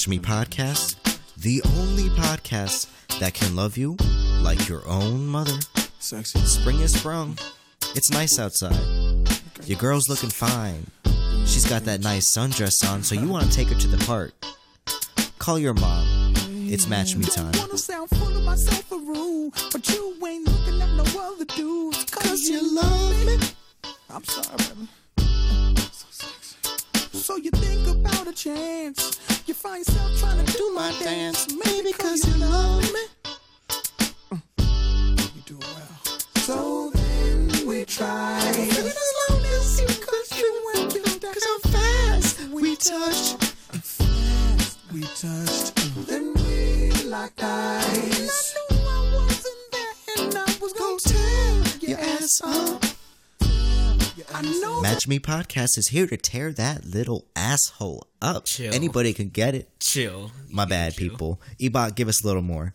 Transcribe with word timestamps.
Match 0.00 0.08
Me 0.08 0.18
Podcast, 0.18 0.96
the 1.36 1.60
only 1.76 2.08
podcast 2.16 2.88
that 3.18 3.34
can 3.34 3.54
love 3.54 3.76
you 3.76 3.98
like 4.40 4.66
your 4.66 4.80
own 4.88 5.26
mother. 5.26 5.58
Sexy. 5.98 6.38
Spring 6.38 6.80
is 6.80 6.98
sprung. 6.98 7.36
It's 7.94 8.10
nice 8.10 8.38
outside. 8.38 8.80
Your 9.66 9.78
girl's 9.78 10.08
looking 10.08 10.30
fine. 10.30 10.86
She's 11.44 11.66
got 11.68 11.84
that 11.84 12.00
nice 12.00 12.34
sundress 12.34 12.82
on, 12.90 13.02
so 13.02 13.14
you 13.14 13.28
want 13.28 13.44
to 13.44 13.54
take 13.54 13.68
her 13.68 13.74
to 13.74 13.88
the 13.88 14.02
park. 14.06 14.32
Call 15.38 15.58
your 15.58 15.74
mom. 15.74 16.32
It's 16.46 16.86
Match 16.86 17.14
Me 17.14 17.26
time. 17.26 17.52
Wanna 17.58 17.76
sound 17.76 18.08
full 18.08 18.34
of 18.34 18.42
myself 18.42 18.90
a 18.92 18.96
rule, 18.96 19.52
but 19.70 19.86
you 19.90 20.16
ain't 20.26 20.48
looking 20.48 20.80
at 20.80 20.94
no 20.94 21.20
other 21.20 21.44
dudes. 21.44 22.06
Cause 22.06 22.48
you 22.48 22.74
love 22.74 23.26
me. 23.26 23.38
I'm 24.08 24.24
sorry, 24.24 24.56
baby. 24.56 24.88
So 27.30 27.36
you 27.36 27.52
think 27.52 27.86
about 27.86 28.26
a 28.26 28.32
chance. 28.32 29.20
You 29.46 29.54
find 29.54 29.86
yourself 29.86 30.18
trying 30.18 30.44
to 30.44 30.52
do 30.52 30.72
my 30.74 30.92
dance. 30.98 31.46
Maybe 31.64 31.92
cause 31.92 32.26
you 32.26 32.34
love 32.44 32.82
me. 32.82 33.04
Mm. 34.32 35.36
You 35.36 35.42
do 35.46 35.58
well. 35.60 35.92
So 36.38 36.90
then 36.90 37.68
we 37.68 37.84
try. 37.84 38.40
As 38.40 39.12
long 39.30 39.44
as 39.44 39.80
you 39.80 39.86
could 39.86 40.38
you 40.40 40.72
and 40.74 40.92
you 40.92 41.02
Cause 41.02 41.44
how 41.44 41.58
fast 41.70 42.48
we 42.48 42.74
touched. 42.74 43.36
Fast 43.44 44.78
we 44.92 45.02
touched. 45.02 45.76
Then 46.08 46.34
we 46.34 46.90
locked 47.04 47.44
eyes. 47.44 48.18
And 48.18 48.28
I 48.28 48.74
knew 48.74 48.88
I 48.88 49.14
wasn't 49.14 49.64
there 49.70 49.94
and 50.18 50.34
I 50.36 50.56
was 50.60 50.72
gonna 50.72 50.98
tear 50.98 51.90
your 51.90 52.00
ass 52.00 52.40
up. 52.42 52.89
Match 54.82 55.06
Me 55.08 55.18
Podcast 55.18 55.78
is 55.78 55.88
here 55.88 56.06
to 56.06 56.16
tear 56.16 56.52
that 56.52 56.84
little 56.84 57.26
asshole 57.36 58.06
up. 58.20 58.44
Chill. 58.44 58.74
Anybody 58.74 59.12
can 59.12 59.28
get 59.28 59.54
it. 59.54 59.68
Chill. 59.80 60.30
My 60.50 60.64
bad, 60.64 60.96
people. 60.96 61.40
Ebot, 61.58 61.94
give 61.94 62.08
us 62.08 62.22
a 62.22 62.26
little 62.26 62.42
more. 62.42 62.74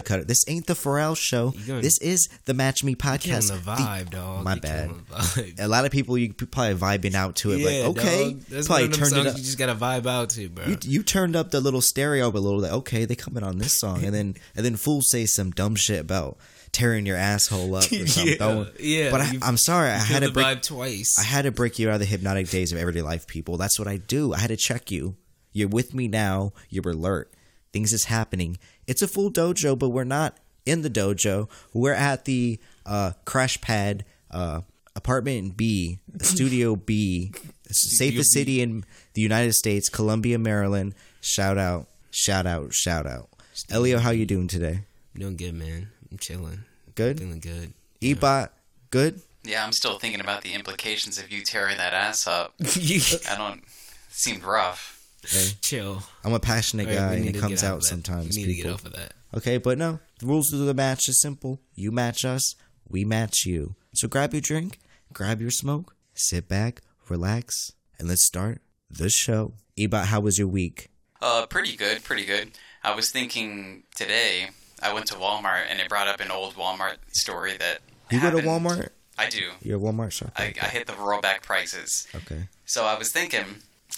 Front. 0.00 0.04
Cut 0.06 0.20
it. 0.20 0.28
This 0.28 0.44
ain't 0.48 0.66
the 0.66 0.74
Pharrell 0.74 1.16
show. 1.16 1.52
Gonna- 1.66 1.82
This 1.82 1.98
is 1.98 2.28
the 2.44 2.54
Match 2.54 2.82
Me 2.84 2.94
Podcast. 2.94 3.48
the 3.48 3.58
vibe, 3.58 4.10
dog. 4.10 4.44
My 4.44 4.58
bad. 4.58 4.90
the. 5.08 5.54
A 5.58 5.68
lot 5.68 5.84
of 5.84 5.90
people, 5.92 6.16
you 6.18 6.32
probably 6.32 6.74
vibing 6.74 7.14
out 7.14 7.36
to 7.36 7.52
it. 7.52 7.58
Yeah, 7.58 7.86
like, 7.88 7.98
okay, 7.98 8.24
dog. 8.32 8.40
That's 8.48 8.66
probably 8.66 8.84
one 8.84 8.92
of 8.92 8.98
them 8.98 9.00
turned 9.00 9.10
songs 9.12 9.26
it 9.26 9.30
up. 9.30 9.36
you 9.38 9.42
just 9.44 9.58
gotta 9.58 9.74
vibe 9.74 10.06
out 10.06 10.30
to, 10.30 10.48
bro. 10.48 10.64
You, 10.66 10.78
you 10.82 11.02
turned 11.02 11.36
up 11.36 11.50
the 11.50 11.60
little 11.60 11.80
stereo 11.80 12.28
a 12.28 12.30
little. 12.30 12.60
Like, 12.60 12.72
okay, 12.72 13.04
they 13.04 13.14
coming 13.16 13.42
on 13.42 13.58
this 13.58 13.78
song, 13.78 14.04
and 14.04 14.14
then 14.14 14.34
and 14.54 14.64
then 14.64 14.76
fools 14.76 15.10
say 15.10 15.26
some 15.26 15.50
dumb 15.50 15.74
shit 15.76 16.00
about 16.00 16.38
tearing 16.72 17.06
your 17.06 17.16
asshole 17.16 17.74
up 17.74 17.84
or 17.90 18.06
something. 18.06 18.36
Yeah, 18.38 18.64
yeah, 18.78 19.10
But 19.10 19.20
I, 19.22 19.32
I'm 19.42 19.56
sorry, 19.56 19.88
I 19.90 19.96
had 19.98 20.22
to 20.22 20.30
break. 20.30 20.44
vibe 20.46 20.62
twice. 20.62 21.18
I 21.18 21.22
had 21.22 21.42
to 21.42 21.50
break 21.50 21.78
you 21.78 21.88
out 21.88 21.94
of 21.94 22.00
the 22.00 22.06
hypnotic 22.06 22.48
days 22.50 22.70
of 22.72 22.78
everyday 22.78 23.00
life, 23.02 23.26
people. 23.26 23.56
That's 23.56 23.78
what 23.78 23.88
I 23.88 23.96
do. 23.96 24.34
I 24.34 24.38
had 24.40 24.48
to 24.48 24.56
check 24.56 24.90
you. 24.90 25.16
You're 25.52 25.68
with 25.68 25.94
me 25.94 26.06
now. 26.06 26.52
You're 26.68 26.90
alert. 26.90 27.32
Things 27.72 27.92
is 27.94 28.04
happening. 28.04 28.58
It's 28.86 29.02
a 29.02 29.08
full 29.08 29.30
dojo, 29.30 29.78
but 29.78 29.90
we're 29.90 30.04
not 30.04 30.36
in 30.64 30.82
the 30.82 30.90
dojo. 30.90 31.48
We're 31.72 31.94
at 31.94 32.24
the 32.24 32.58
uh, 32.84 33.12
crash 33.24 33.60
pad 33.60 34.04
uh, 34.30 34.62
apartment 34.94 35.56
B, 35.56 35.98
studio 36.20 36.76
B, 36.76 37.32
safest 37.70 38.32
city 38.32 38.60
in 38.60 38.84
the 39.14 39.20
United 39.22 39.54
States, 39.54 39.88
Columbia, 39.88 40.38
Maryland. 40.38 40.94
Shout 41.20 41.58
out, 41.58 41.88
shout 42.10 42.46
out, 42.46 42.72
shout 42.72 43.06
out. 43.06 43.28
Elio, 43.70 43.98
how 43.98 44.10
you 44.10 44.26
doing 44.26 44.48
today? 44.48 44.80
I'm 45.14 45.20
doing 45.20 45.36
good, 45.36 45.54
man. 45.54 45.88
I'm 46.10 46.18
chilling. 46.18 46.64
Good. 46.94 47.18
Feeling 47.18 47.40
good. 47.40 47.72
Ebot, 48.00 48.50
good. 48.90 49.20
Yeah, 49.44 49.64
I'm 49.64 49.72
still 49.72 49.98
thinking 49.98 50.20
about 50.20 50.42
the 50.42 50.54
implications 50.54 51.18
of 51.18 51.30
you 51.30 51.42
tearing 51.42 51.76
that 51.76 51.94
ass 51.94 52.26
up. 52.26 52.54
I 52.60 53.34
don't. 53.36 53.58
It 53.58 53.64
Seemed 54.10 54.44
rough. 54.44 54.95
Chill. 55.60 56.02
I'm 56.24 56.32
a 56.32 56.40
passionate 56.40 56.88
All 56.88 56.94
right, 56.94 56.98
guy, 56.98 57.14
and 57.14 57.24
need 57.24 57.36
it 57.36 57.40
comes 57.40 57.62
get 57.62 57.70
out 57.70 57.76
of 57.78 57.84
sometimes. 57.84 58.36
We 58.36 58.42
need 58.42 58.48
to 58.48 58.54
people. 58.54 58.70
get 58.70 58.74
off 58.74 58.86
of 58.86 58.92
that. 58.94 59.12
Okay, 59.36 59.58
but 59.58 59.78
no. 59.78 60.00
The 60.20 60.26
rules 60.26 60.52
of 60.52 60.60
the 60.60 60.74
match 60.74 61.08
is 61.08 61.20
simple. 61.20 61.60
You 61.74 61.90
match 61.90 62.24
us, 62.24 62.54
we 62.88 63.04
match 63.04 63.44
you. 63.44 63.74
So 63.94 64.08
grab 64.08 64.32
your 64.32 64.40
drink, 64.40 64.78
grab 65.12 65.40
your 65.40 65.50
smoke, 65.50 65.94
sit 66.14 66.48
back, 66.48 66.80
relax, 67.08 67.72
and 67.98 68.08
let's 68.08 68.24
start 68.24 68.60
the 68.90 69.10
show. 69.10 69.54
Ebot, 69.78 70.06
how 70.06 70.20
was 70.20 70.38
your 70.38 70.48
week? 70.48 70.88
Uh, 71.20 71.46
pretty 71.46 71.76
good, 71.76 72.04
pretty 72.04 72.24
good. 72.24 72.52
I 72.82 72.94
was 72.94 73.10
thinking 73.10 73.82
today. 73.94 74.48
I 74.82 74.92
went 74.92 75.06
to 75.06 75.14
Walmart 75.14 75.64
and 75.68 75.80
it 75.80 75.88
brought 75.88 76.06
up 76.06 76.20
an 76.20 76.30
old 76.30 76.54
Walmart 76.54 76.96
story 77.08 77.56
that. 77.58 77.80
You 78.10 78.20
go 78.20 78.30
to 78.30 78.38
Walmart? 78.38 78.90
I 79.18 79.28
do. 79.28 79.50
You're 79.62 79.78
a 79.78 79.80
Walmart 79.80 80.12
shopper. 80.12 80.32
I, 80.36 80.52
I 80.60 80.66
hit 80.68 80.86
the 80.86 80.92
rollback 80.92 81.42
prices. 81.42 82.06
okay. 82.14 82.48
So 82.66 82.84
I 82.84 82.98
was 82.98 83.10
thinking 83.12 83.44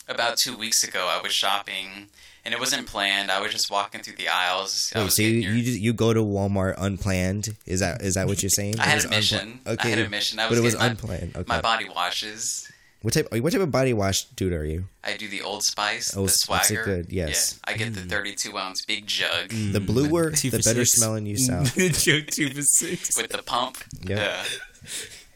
about 0.09 0.37
two 0.39 0.57
weeks 0.57 0.83
ago. 0.83 1.07
I 1.11 1.21
was 1.23 1.33
shopping 1.33 2.09
and 2.45 2.55
it 2.55 2.61
wasn't 2.61 2.87
planned. 2.87 3.31
I 3.31 3.41
was 3.41 3.53
just 3.53 3.71
walking 3.71 4.01
through 4.03 4.17
the 4.17 4.29
aisles. 4.29 4.93
I 4.95 5.01
oh, 5.01 5.03
Wait, 5.05 5.13
so 5.13 5.23
you, 5.23 5.29
your- 5.29 5.53
you 5.53 5.63
just 5.63 5.81
you 5.81 5.93
go 5.93 6.13
to 6.15 6.21
Walmart 6.21 6.75
unplanned? 6.79 7.57
Is 7.67 7.81
that 7.81 8.03
is 8.03 8.15
that 8.15 8.27
what 8.27 8.43
you're 8.43 8.51
saying? 8.51 8.79
I 8.81 8.85
It 8.85 8.87
had 8.89 8.95
was 8.97 9.05
a 9.05 9.09
mission. 9.11 9.61
unpla- 9.65 9.73
Okay, 9.75 9.89
I 9.93 9.97
had 9.97 10.07
a 10.07 10.11
mission. 10.11 10.39
I 10.39 10.49
but 10.49 10.59
it 10.59 10.63
was 10.63 10.75
getting 10.75 10.87
my- 10.87 10.91
unplanned. 10.93 11.37
Okay. 11.37 11.45
My 11.47 11.61
body 11.61 11.89
washes. 11.89 12.71
what 13.03 13.15
type? 13.15 13.29
What 13.33 13.53
type 13.53 13.61
of 13.61 13.71
body 13.71 13.93
wash 13.93 14.25
dude 14.25 14.53
are 14.53 14.65
you? 14.65 14.85
I 15.05 15.17
do 15.17 15.29
the 15.29 15.43
Old 15.43 15.63
Spice, 15.63 16.17
Oh, 16.17 16.23
the 16.27 16.33
s- 16.33 16.47
that's 16.47 16.69
Swagger. 16.69 16.85
good- 16.85 17.13
yes. 17.13 17.61
Yeah, 17.67 17.73
I 17.75 17.77
get 17.77 17.95
the 17.95 18.01
mm. 18.01 18.09
32 18.11 18.57
ounce 18.59 18.85
big 18.85 19.07
jug 19.07 19.49
mm. 19.51 19.73
The 19.73 19.81
bluer, 19.81 20.31
Two 20.35 20.51
the 20.51 20.59
better 20.59 20.85
six. 20.85 20.93
smelling 20.93 21.27
you 21.27 21.37
sound. 21.39 21.67
Joe 21.77 22.21
two 22.21 22.51
for 22.51 22.63
six. 22.63 23.17
with 23.17 23.29
the 23.31 23.43
pump. 23.43 23.79
Yep. 24.05 24.19
Yeah. 24.19 24.45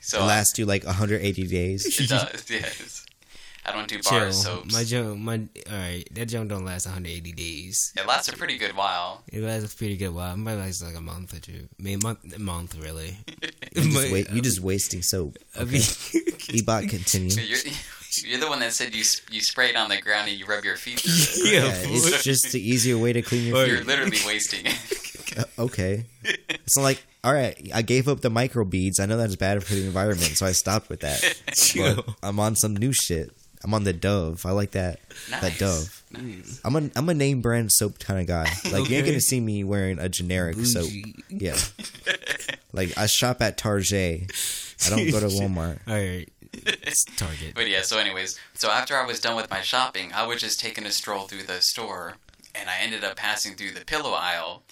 So 0.05 0.19
It 0.21 0.27
lasts 0.27 0.59
you 0.59 0.67
like 0.67 0.85
180 0.85 1.47
days. 1.47 1.87
it 2.01 2.09
does. 2.09 2.45
Yes. 2.51 3.07
I 3.65 3.71
don't 3.73 3.87
do 3.89 3.99
Chill. 4.01 4.19
bar 4.19 4.33
soaps. 4.33 4.75
My 4.75 4.83
junk, 4.85 5.21
my 5.21 5.35
all 5.71 5.77
right. 5.79 6.05
That 6.13 6.27
junk 6.27 6.49
don't 6.51 6.65
last 6.65 6.87
180 6.87 7.31
days. 7.33 7.93
It 7.97 8.07
lasts 8.07 8.29
a 8.29 8.33
pretty 8.37 8.59
good 8.59 8.77
while. 8.77 9.23
It 9.33 9.41
lasts 9.43 9.73
a 9.73 9.77
pretty 9.77 9.97
good 9.97 10.13
while. 10.15 10.35
It 10.35 10.39
might 10.39 10.55
last 10.57 10.83
like 10.83 10.97
a 10.97 11.01
month 11.01 11.33
or 11.37 11.41
two. 11.41 11.69
I 11.79 11.83
mean, 11.83 12.01
month, 12.03 12.35
a 12.35 12.41
month 12.41 12.77
really. 12.83 13.17
You 13.75 13.85
just, 13.85 13.95
But, 14.03 14.13
wait, 14.13 14.31
you 14.31 14.43
just 14.43 14.61
wasting 14.61 15.01
soap. 15.01 15.39
I 15.59 15.65
mean, 15.65 15.81
Ebot, 15.81 16.91
continue. 16.91 17.31
So 17.31 17.41
you're, 17.41 17.59
you're 18.27 18.39
the 18.39 18.47
one 18.49 18.61
that 18.61 18.75
said 18.75 18.95
you 18.95 19.03
you 19.31 19.41
spray 19.41 19.71
it 19.71 19.77
on 19.77 19.89
the 19.89 19.99
ground 19.99 20.29
and 20.29 20.39
you 20.39 20.45
rub 20.45 20.63
your 20.63 20.77
feet 20.77 21.01
through 21.01 21.45
it. 21.47 21.53
yeah, 21.55 21.65
Yeah, 21.89 21.97
it's 21.97 22.23
just 22.23 22.53
the 22.53 22.61
easier 22.61 22.99
way 22.99 23.15
to 23.15 23.23
clean 23.23 23.47
your 23.47 23.57
Or- 23.57 23.65
feet. 23.65 23.73
You're 23.73 23.85
literally 23.85 24.19
wasting 24.27 24.67
it. 24.67 25.39
Uh, 25.39 25.45
okay. 25.63 26.05
It's 26.51 26.77
not 26.77 26.83
like, 26.83 27.03
all 27.25 27.33
right, 27.33 27.57
I 27.73 27.81
gave 27.81 28.09
up 28.09 28.21
the 28.21 28.29
micro 28.29 28.67
beads. 28.67 29.01
I 29.01 29.07
know 29.07 29.17
that's 29.17 29.37
bad 29.37 29.65
for 29.65 29.73
the 29.75 29.87
environment, 29.87 30.37
so 30.37 30.45
I 30.45 30.53
stopped 30.53 30.91
with 30.91 31.01
that. 31.01 31.23
But 31.75 32.07
I'm 32.23 32.39
on 32.41 32.55
some 32.57 32.77
new 32.77 32.93
shit. 32.93 33.33
I'm 33.65 33.75
on 33.75 33.85
the 33.85 33.93
Dove. 33.93 34.45
I 34.45 34.51
like 34.51 34.73
that. 34.73 35.01
That 35.31 35.57
Dove. 35.59 36.03
Nice. 36.11 36.61
I'm 36.65 36.77
a 36.77 36.91
I'm 36.97 37.09
a 37.09 37.15
name 37.15 37.41
brand 37.41 37.73
soap 37.73 37.99
kind 37.99 38.21
of 38.21 38.27
guy. 38.27 38.51
Like 38.73 38.89
you 38.89 38.97
ain't 38.97 39.07
gonna 39.07 39.21
see 39.21 39.41
me 39.41 39.65
wearing 39.65 39.99
a 39.99 40.09
generic 40.09 40.57
soap. 40.65 40.91
Yeah. 41.29 41.57
like 42.73 42.97
I 42.99 43.07
shop 43.07 43.41
at 43.43 43.57
Target. 43.59 44.33
I 44.87 44.91
don't 44.91 45.11
go 45.11 45.21
to 45.21 45.27
Walmart. 45.39 45.79
all 45.87 45.95
right. 45.95 46.29
It's 46.53 47.05
Target. 47.17 47.55
But 47.55 47.69
yeah, 47.69 47.83
so 47.83 47.99
anyways, 47.99 48.39
so 48.55 48.71
after 48.71 48.97
I 48.97 49.07
was 49.07 49.21
done 49.21 49.37
with 49.37 49.51
my 49.51 49.61
shopping, 49.63 50.13
I 50.15 50.27
was 50.27 50.41
just 50.41 50.61
taking 50.61 50.85
a 50.85 50.91
stroll 50.91 51.23
through 51.27 51.45
the 51.45 51.61
store, 51.63 52.17
and 52.55 52.69
I 52.69 52.79
ended 52.81 53.05
up 53.05 53.17
passing 53.17 53.55
through 53.55 53.71
the 53.73 53.85
pillow 53.85 54.13
aisle. 54.13 54.63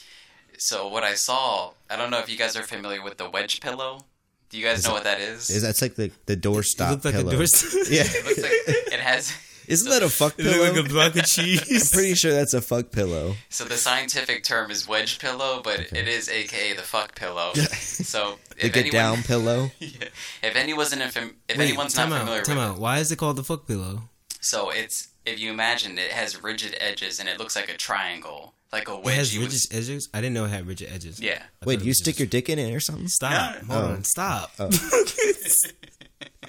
So 0.58 0.86
what 0.88 1.04
I 1.04 1.14
saw, 1.14 1.72
I 1.88 1.96
don't 1.96 2.10
know 2.10 2.18
if 2.18 2.28
you 2.28 2.36
guys 2.36 2.54
are 2.54 2.62
familiar 2.62 3.02
with 3.02 3.16
the 3.16 3.30
wedge 3.30 3.60
pillow. 3.60 4.04
Do 4.50 4.58
you 4.58 4.64
guys 4.64 4.78
Is 4.80 4.84
know 4.84 4.90
it- 4.90 4.94
what 4.94 5.04
that 5.04 5.20
is? 5.20 5.48
Is 5.50 5.62
that's 5.62 5.80
like 5.80 5.94
the 5.94 6.10
the 6.26 6.36
doorstop 6.36 6.98
it 6.98 7.04
like 7.04 7.14
pillow? 7.14 7.28
a 7.30 7.36
door. 7.36 7.42
yeah. 7.90 8.02
It 8.04 8.24
looks 8.26 8.42
like 8.42 8.52
it 8.92 9.00
has. 9.10 9.32
Isn't 9.68 9.88
that 9.88 10.02
a 10.02 10.08
fuck 10.08 10.34
It 10.36 10.42
pillow? 10.42 10.72
like 10.72 10.84
a 10.84 10.88
block 10.88 11.14
of 11.14 11.24
cheese. 11.26 11.60
I'm 11.70 11.96
pretty 11.96 12.14
sure 12.16 12.32
that's 12.32 12.54
a 12.54 12.60
fuck 12.60 12.90
pillow. 12.90 13.36
So 13.50 13.64
the 13.64 13.76
scientific 13.76 14.42
term 14.42 14.68
is 14.72 14.88
wedge 14.88 15.20
pillow, 15.20 15.60
but 15.62 15.78
Okay. 15.80 16.00
it 16.00 16.08
is 16.08 16.28
AKA 16.28 16.72
the 16.74 16.82
fuck 16.82 17.14
pillow. 17.14 17.52
So 17.54 18.38
The 18.58 18.66
if 18.66 18.72
get 18.72 18.80
anyone, 18.86 18.92
down 19.00 19.22
pillow. 19.22 19.70
Yeah. 19.78 20.08
if 20.42 20.56
anyone 20.56 20.82
isn't 20.86 20.98
infam- 20.98 21.34
if 21.48 21.56
Wait, 21.56 21.68
anyone's 21.68 21.94
not 21.94 22.08
time 22.08 22.18
familiar 22.18 22.40
out. 22.40 22.44
Time 22.46 22.56
with 22.56 22.64
out. 22.66 22.78
Why 22.80 22.98
is 22.98 23.12
it 23.12 23.16
called 23.16 23.36
the 23.36 23.44
fuck 23.44 23.68
pillow? 23.68 24.02
so 24.40 24.70
it's 24.70 25.08
if 25.26 25.38
you 25.38 25.50
imagine 25.52 25.98
it 25.98 26.10
has 26.12 26.42
rigid 26.42 26.74
edges 26.80 27.20
and 27.20 27.28
it 27.28 27.38
looks 27.38 27.54
like 27.54 27.68
a 27.68 27.76
triangle, 27.76 28.54
like 28.72 28.88
a 28.88 28.96
wedge. 28.98 29.06
It 29.06 29.16
has 29.16 29.34
you 29.34 29.40
would- 29.40 29.52
rigid 29.52 29.72
edges. 29.72 30.08
I 30.14 30.20
didn't 30.20 30.34
know 30.34 30.44
it 30.44 30.48
had 30.50 30.66
rigid 30.66 30.88
edges. 30.92 31.20
yeah. 31.20 31.42
I 31.62 31.66
Wait, 31.66 31.82
you 31.82 31.92
stick 31.94 32.14
just- 32.16 32.18
your 32.20 32.26
dick 32.28 32.48
in 32.48 32.58
it 32.58 32.72
or 32.74 32.80
something? 32.80 33.08
Stop. 33.08 33.56
Hold 33.56 33.84
Oh. 33.84 33.88
on. 33.92 34.04
Stop. 34.04 34.52
Oh. 34.58 34.70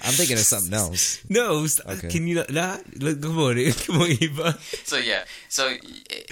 I'm 0.04 0.12
thinking 0.14 0.36
of 0.36 0.42
something 0.42 0.72
else. 0.74 1.20
No. 1.28 1.64
Stop. 1.66 1.86
Okay. 1.98 2.08
Can 2.08 2.26
you 2.26 2.34
not? 2.36 2.50
not? 2.50 2.80
Look, 2.98 3.22
come 3.22 3.38
on. 3.38 3.54
Come 3.72 4.02
on, 4.02 4.08
Eva. 4.10 4.58
So 4.84 4.96
yeah, 4.96 5.24
so 5.48 5.68
it, 5.68 5.78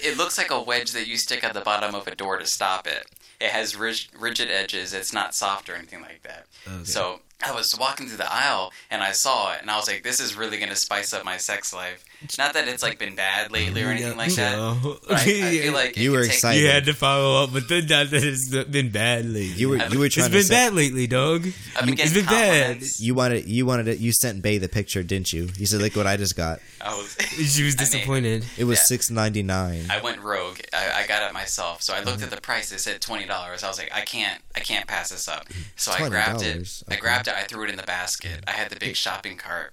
it 0.03 0.17
looks 0.19 0.37
like 0.39 0.51
a 0.51 0.61
wedge 0.61 0.91
that 0.93 1.07
you 1.07 1.17
stick 1.17 1.45
at 1.45 1.55
the 1.55 1.61
bottom 1.61 1.95
of 1.95 2.07
a 2.09 2.15
door 2.17 2.39
to 2.39 2.47
stop 2.47 2.87
it. 2.89 3.07
It 3.41 3.51
has 3.51 3.77
rig- 3.77 4.09
rigid 4.19 4.51
edges. 4.51 4.93
It's 4.93 5.13
not 5.13 5.35
soft 5.35 5.69
or 5.71 5.75
anything 5.77 6.03
like 6.03 6.23
that. 6.25 6.47
Okay. 6.67 6.85
So 6.85 7.21
I 7.43 7.53
was 7.53 7.75
walking 7.79 8.07
through 8.09 8.19
the 8.19 8.33
aisle 8.33 8.73
and 8.91 9.03
I 9.03 9.13
saw 9.13 9.53
it 9.55 9.61
and 9.63 9.71
I 9.71 9.77
was 9.77 9.89
like, 9.89 10.03
this 10.03 10.21
is 10.21 10.35
really 10.37 10.59
gonna 10.59 10.77
spice 10.77 11.13
up 11.13 11.25
my 11.25 11.37
sex 11.37 11.73
life. 11.73 12.05
Not 12.39 12.53
that 12.53 12.69
it's 12.69 12.83
like 12.83 12.99
been 12.99 13.15
bad 13.15 13.51
lately 13.51 13.83
or 13.83 13.87
anything 13.89 14.17
like 14.19 14.35
that. 14.35 14.57
No. 14.57 14.99
But 15.09 15.13
I, 15.13 15.15
I 15.15 15.25
feel 15.25 15.73
like 15.81 15.97
You 15.97 16.11
could 16.11 16.17
were 16.19 16.25
take- 16.25 16.35
excited. 16.35 16.61
You 16.61 16.67
had 16.69 16.85
to 16.85 16.93
follow 16.93 17.43
up, 17.45 17.53
but 17.53 17.69
then 17.69 17.87
not 17.87 18.11
that 18.11 18.23
it's 18.23 18.51
been 18.67 18.91
bad 18.91 19.25
lately. 19.25 19.45
You 19.47 19.71
were 19.71 19.77
you 19.87 19.99
were 19.99 20.07
it's 20.07 20.15
trying 20.17 20.31
been 20.31 20.41
to 20.41 20.45
say, 20.45 20.55
bad 20.55 20.75
lately, 20.75 21.07
dog. 21.07 21.47
I've 21.77 21.87
been 21.87 21.95
It's 21.95 22.13
getting 22.13 22.15
been 22.15 22.27
bad. 22.27 22.83
You 22.99 23.15
wanted 23.15 23.47
you 23.47 23.65
wanted 23.65 23.89
it. 23.89 23.99
You 24.01 24.13
sent 24.13 24.43
Bay 24.43 24.59
the 24.59 24.69
picture, 24.69 25.03
didn't 25.03 25.33
you? 25.33 25.49
You 25.57 25.65
said, 25.67 25.81
"Look 25.81 25.97
what 25.97 26.07
I 26.07 26.17
just 26.19 26.37
got." 26.37 26.61
I 26.81 26.95
was. 26.97 27.17
She 27.41 27.65
was 27.65 27.75
I 27.75 27.83
mean, 27.83 27.91
disappointed. 27.91 28.45
It 28.59 28.65
was 28.65 28.79
Yeah. 28.81 28.85
six 28.85 29.11
ninety 29.11 29.43
nine. 29.43 29.87
I 29.91 30.01
went 30.03 30.21
rogue. 30.21 30.59
I, 30.75 31.03
I 31.03 31.07
got 31.07 31.27
it 31.29 31.33
myself. 31.33 31.81
So 31.83 31.95
I 31.95 31.99
looked 32.01 32.19
Mm-hmm. 32.19 32.25
at 32.25 32.31
the 32.31 32.41
price. 32.41 32.71
It 32.71 32.81
said 32.81 33.01
twenty 33.01 33.25
dollars. 33.27 33.65
I 33.65 33.69
was 33.69 33.79
like, 33.79 33.91
I 33.95 34.03
can't, 34.03 34.41
I 34.55 34.61
can't 34.61 34.87
pass 34.87 35.09
this 35.11 35.27
up. 35.27 35.47
So 35.77 35.91
I 35.93 36.07
grabbed 36.09 36.43
it. 36.43 36.59
$20, 36.59 36.83
I 36.91 36.97
grabbed 36.97 37.29
it. 37.29 37.30
I 37.35 37.43
threw 37.45 37.65
it 37.65 37.71
in 37.71 37.77
the 37.77 37.83
basket. 37.83 38.45
I 38.47 38.53
had 38.53 38.71
the 38.71 38.77
big 38.77 38.97
shopping 38.97 39.37
cart, 39.37 39.73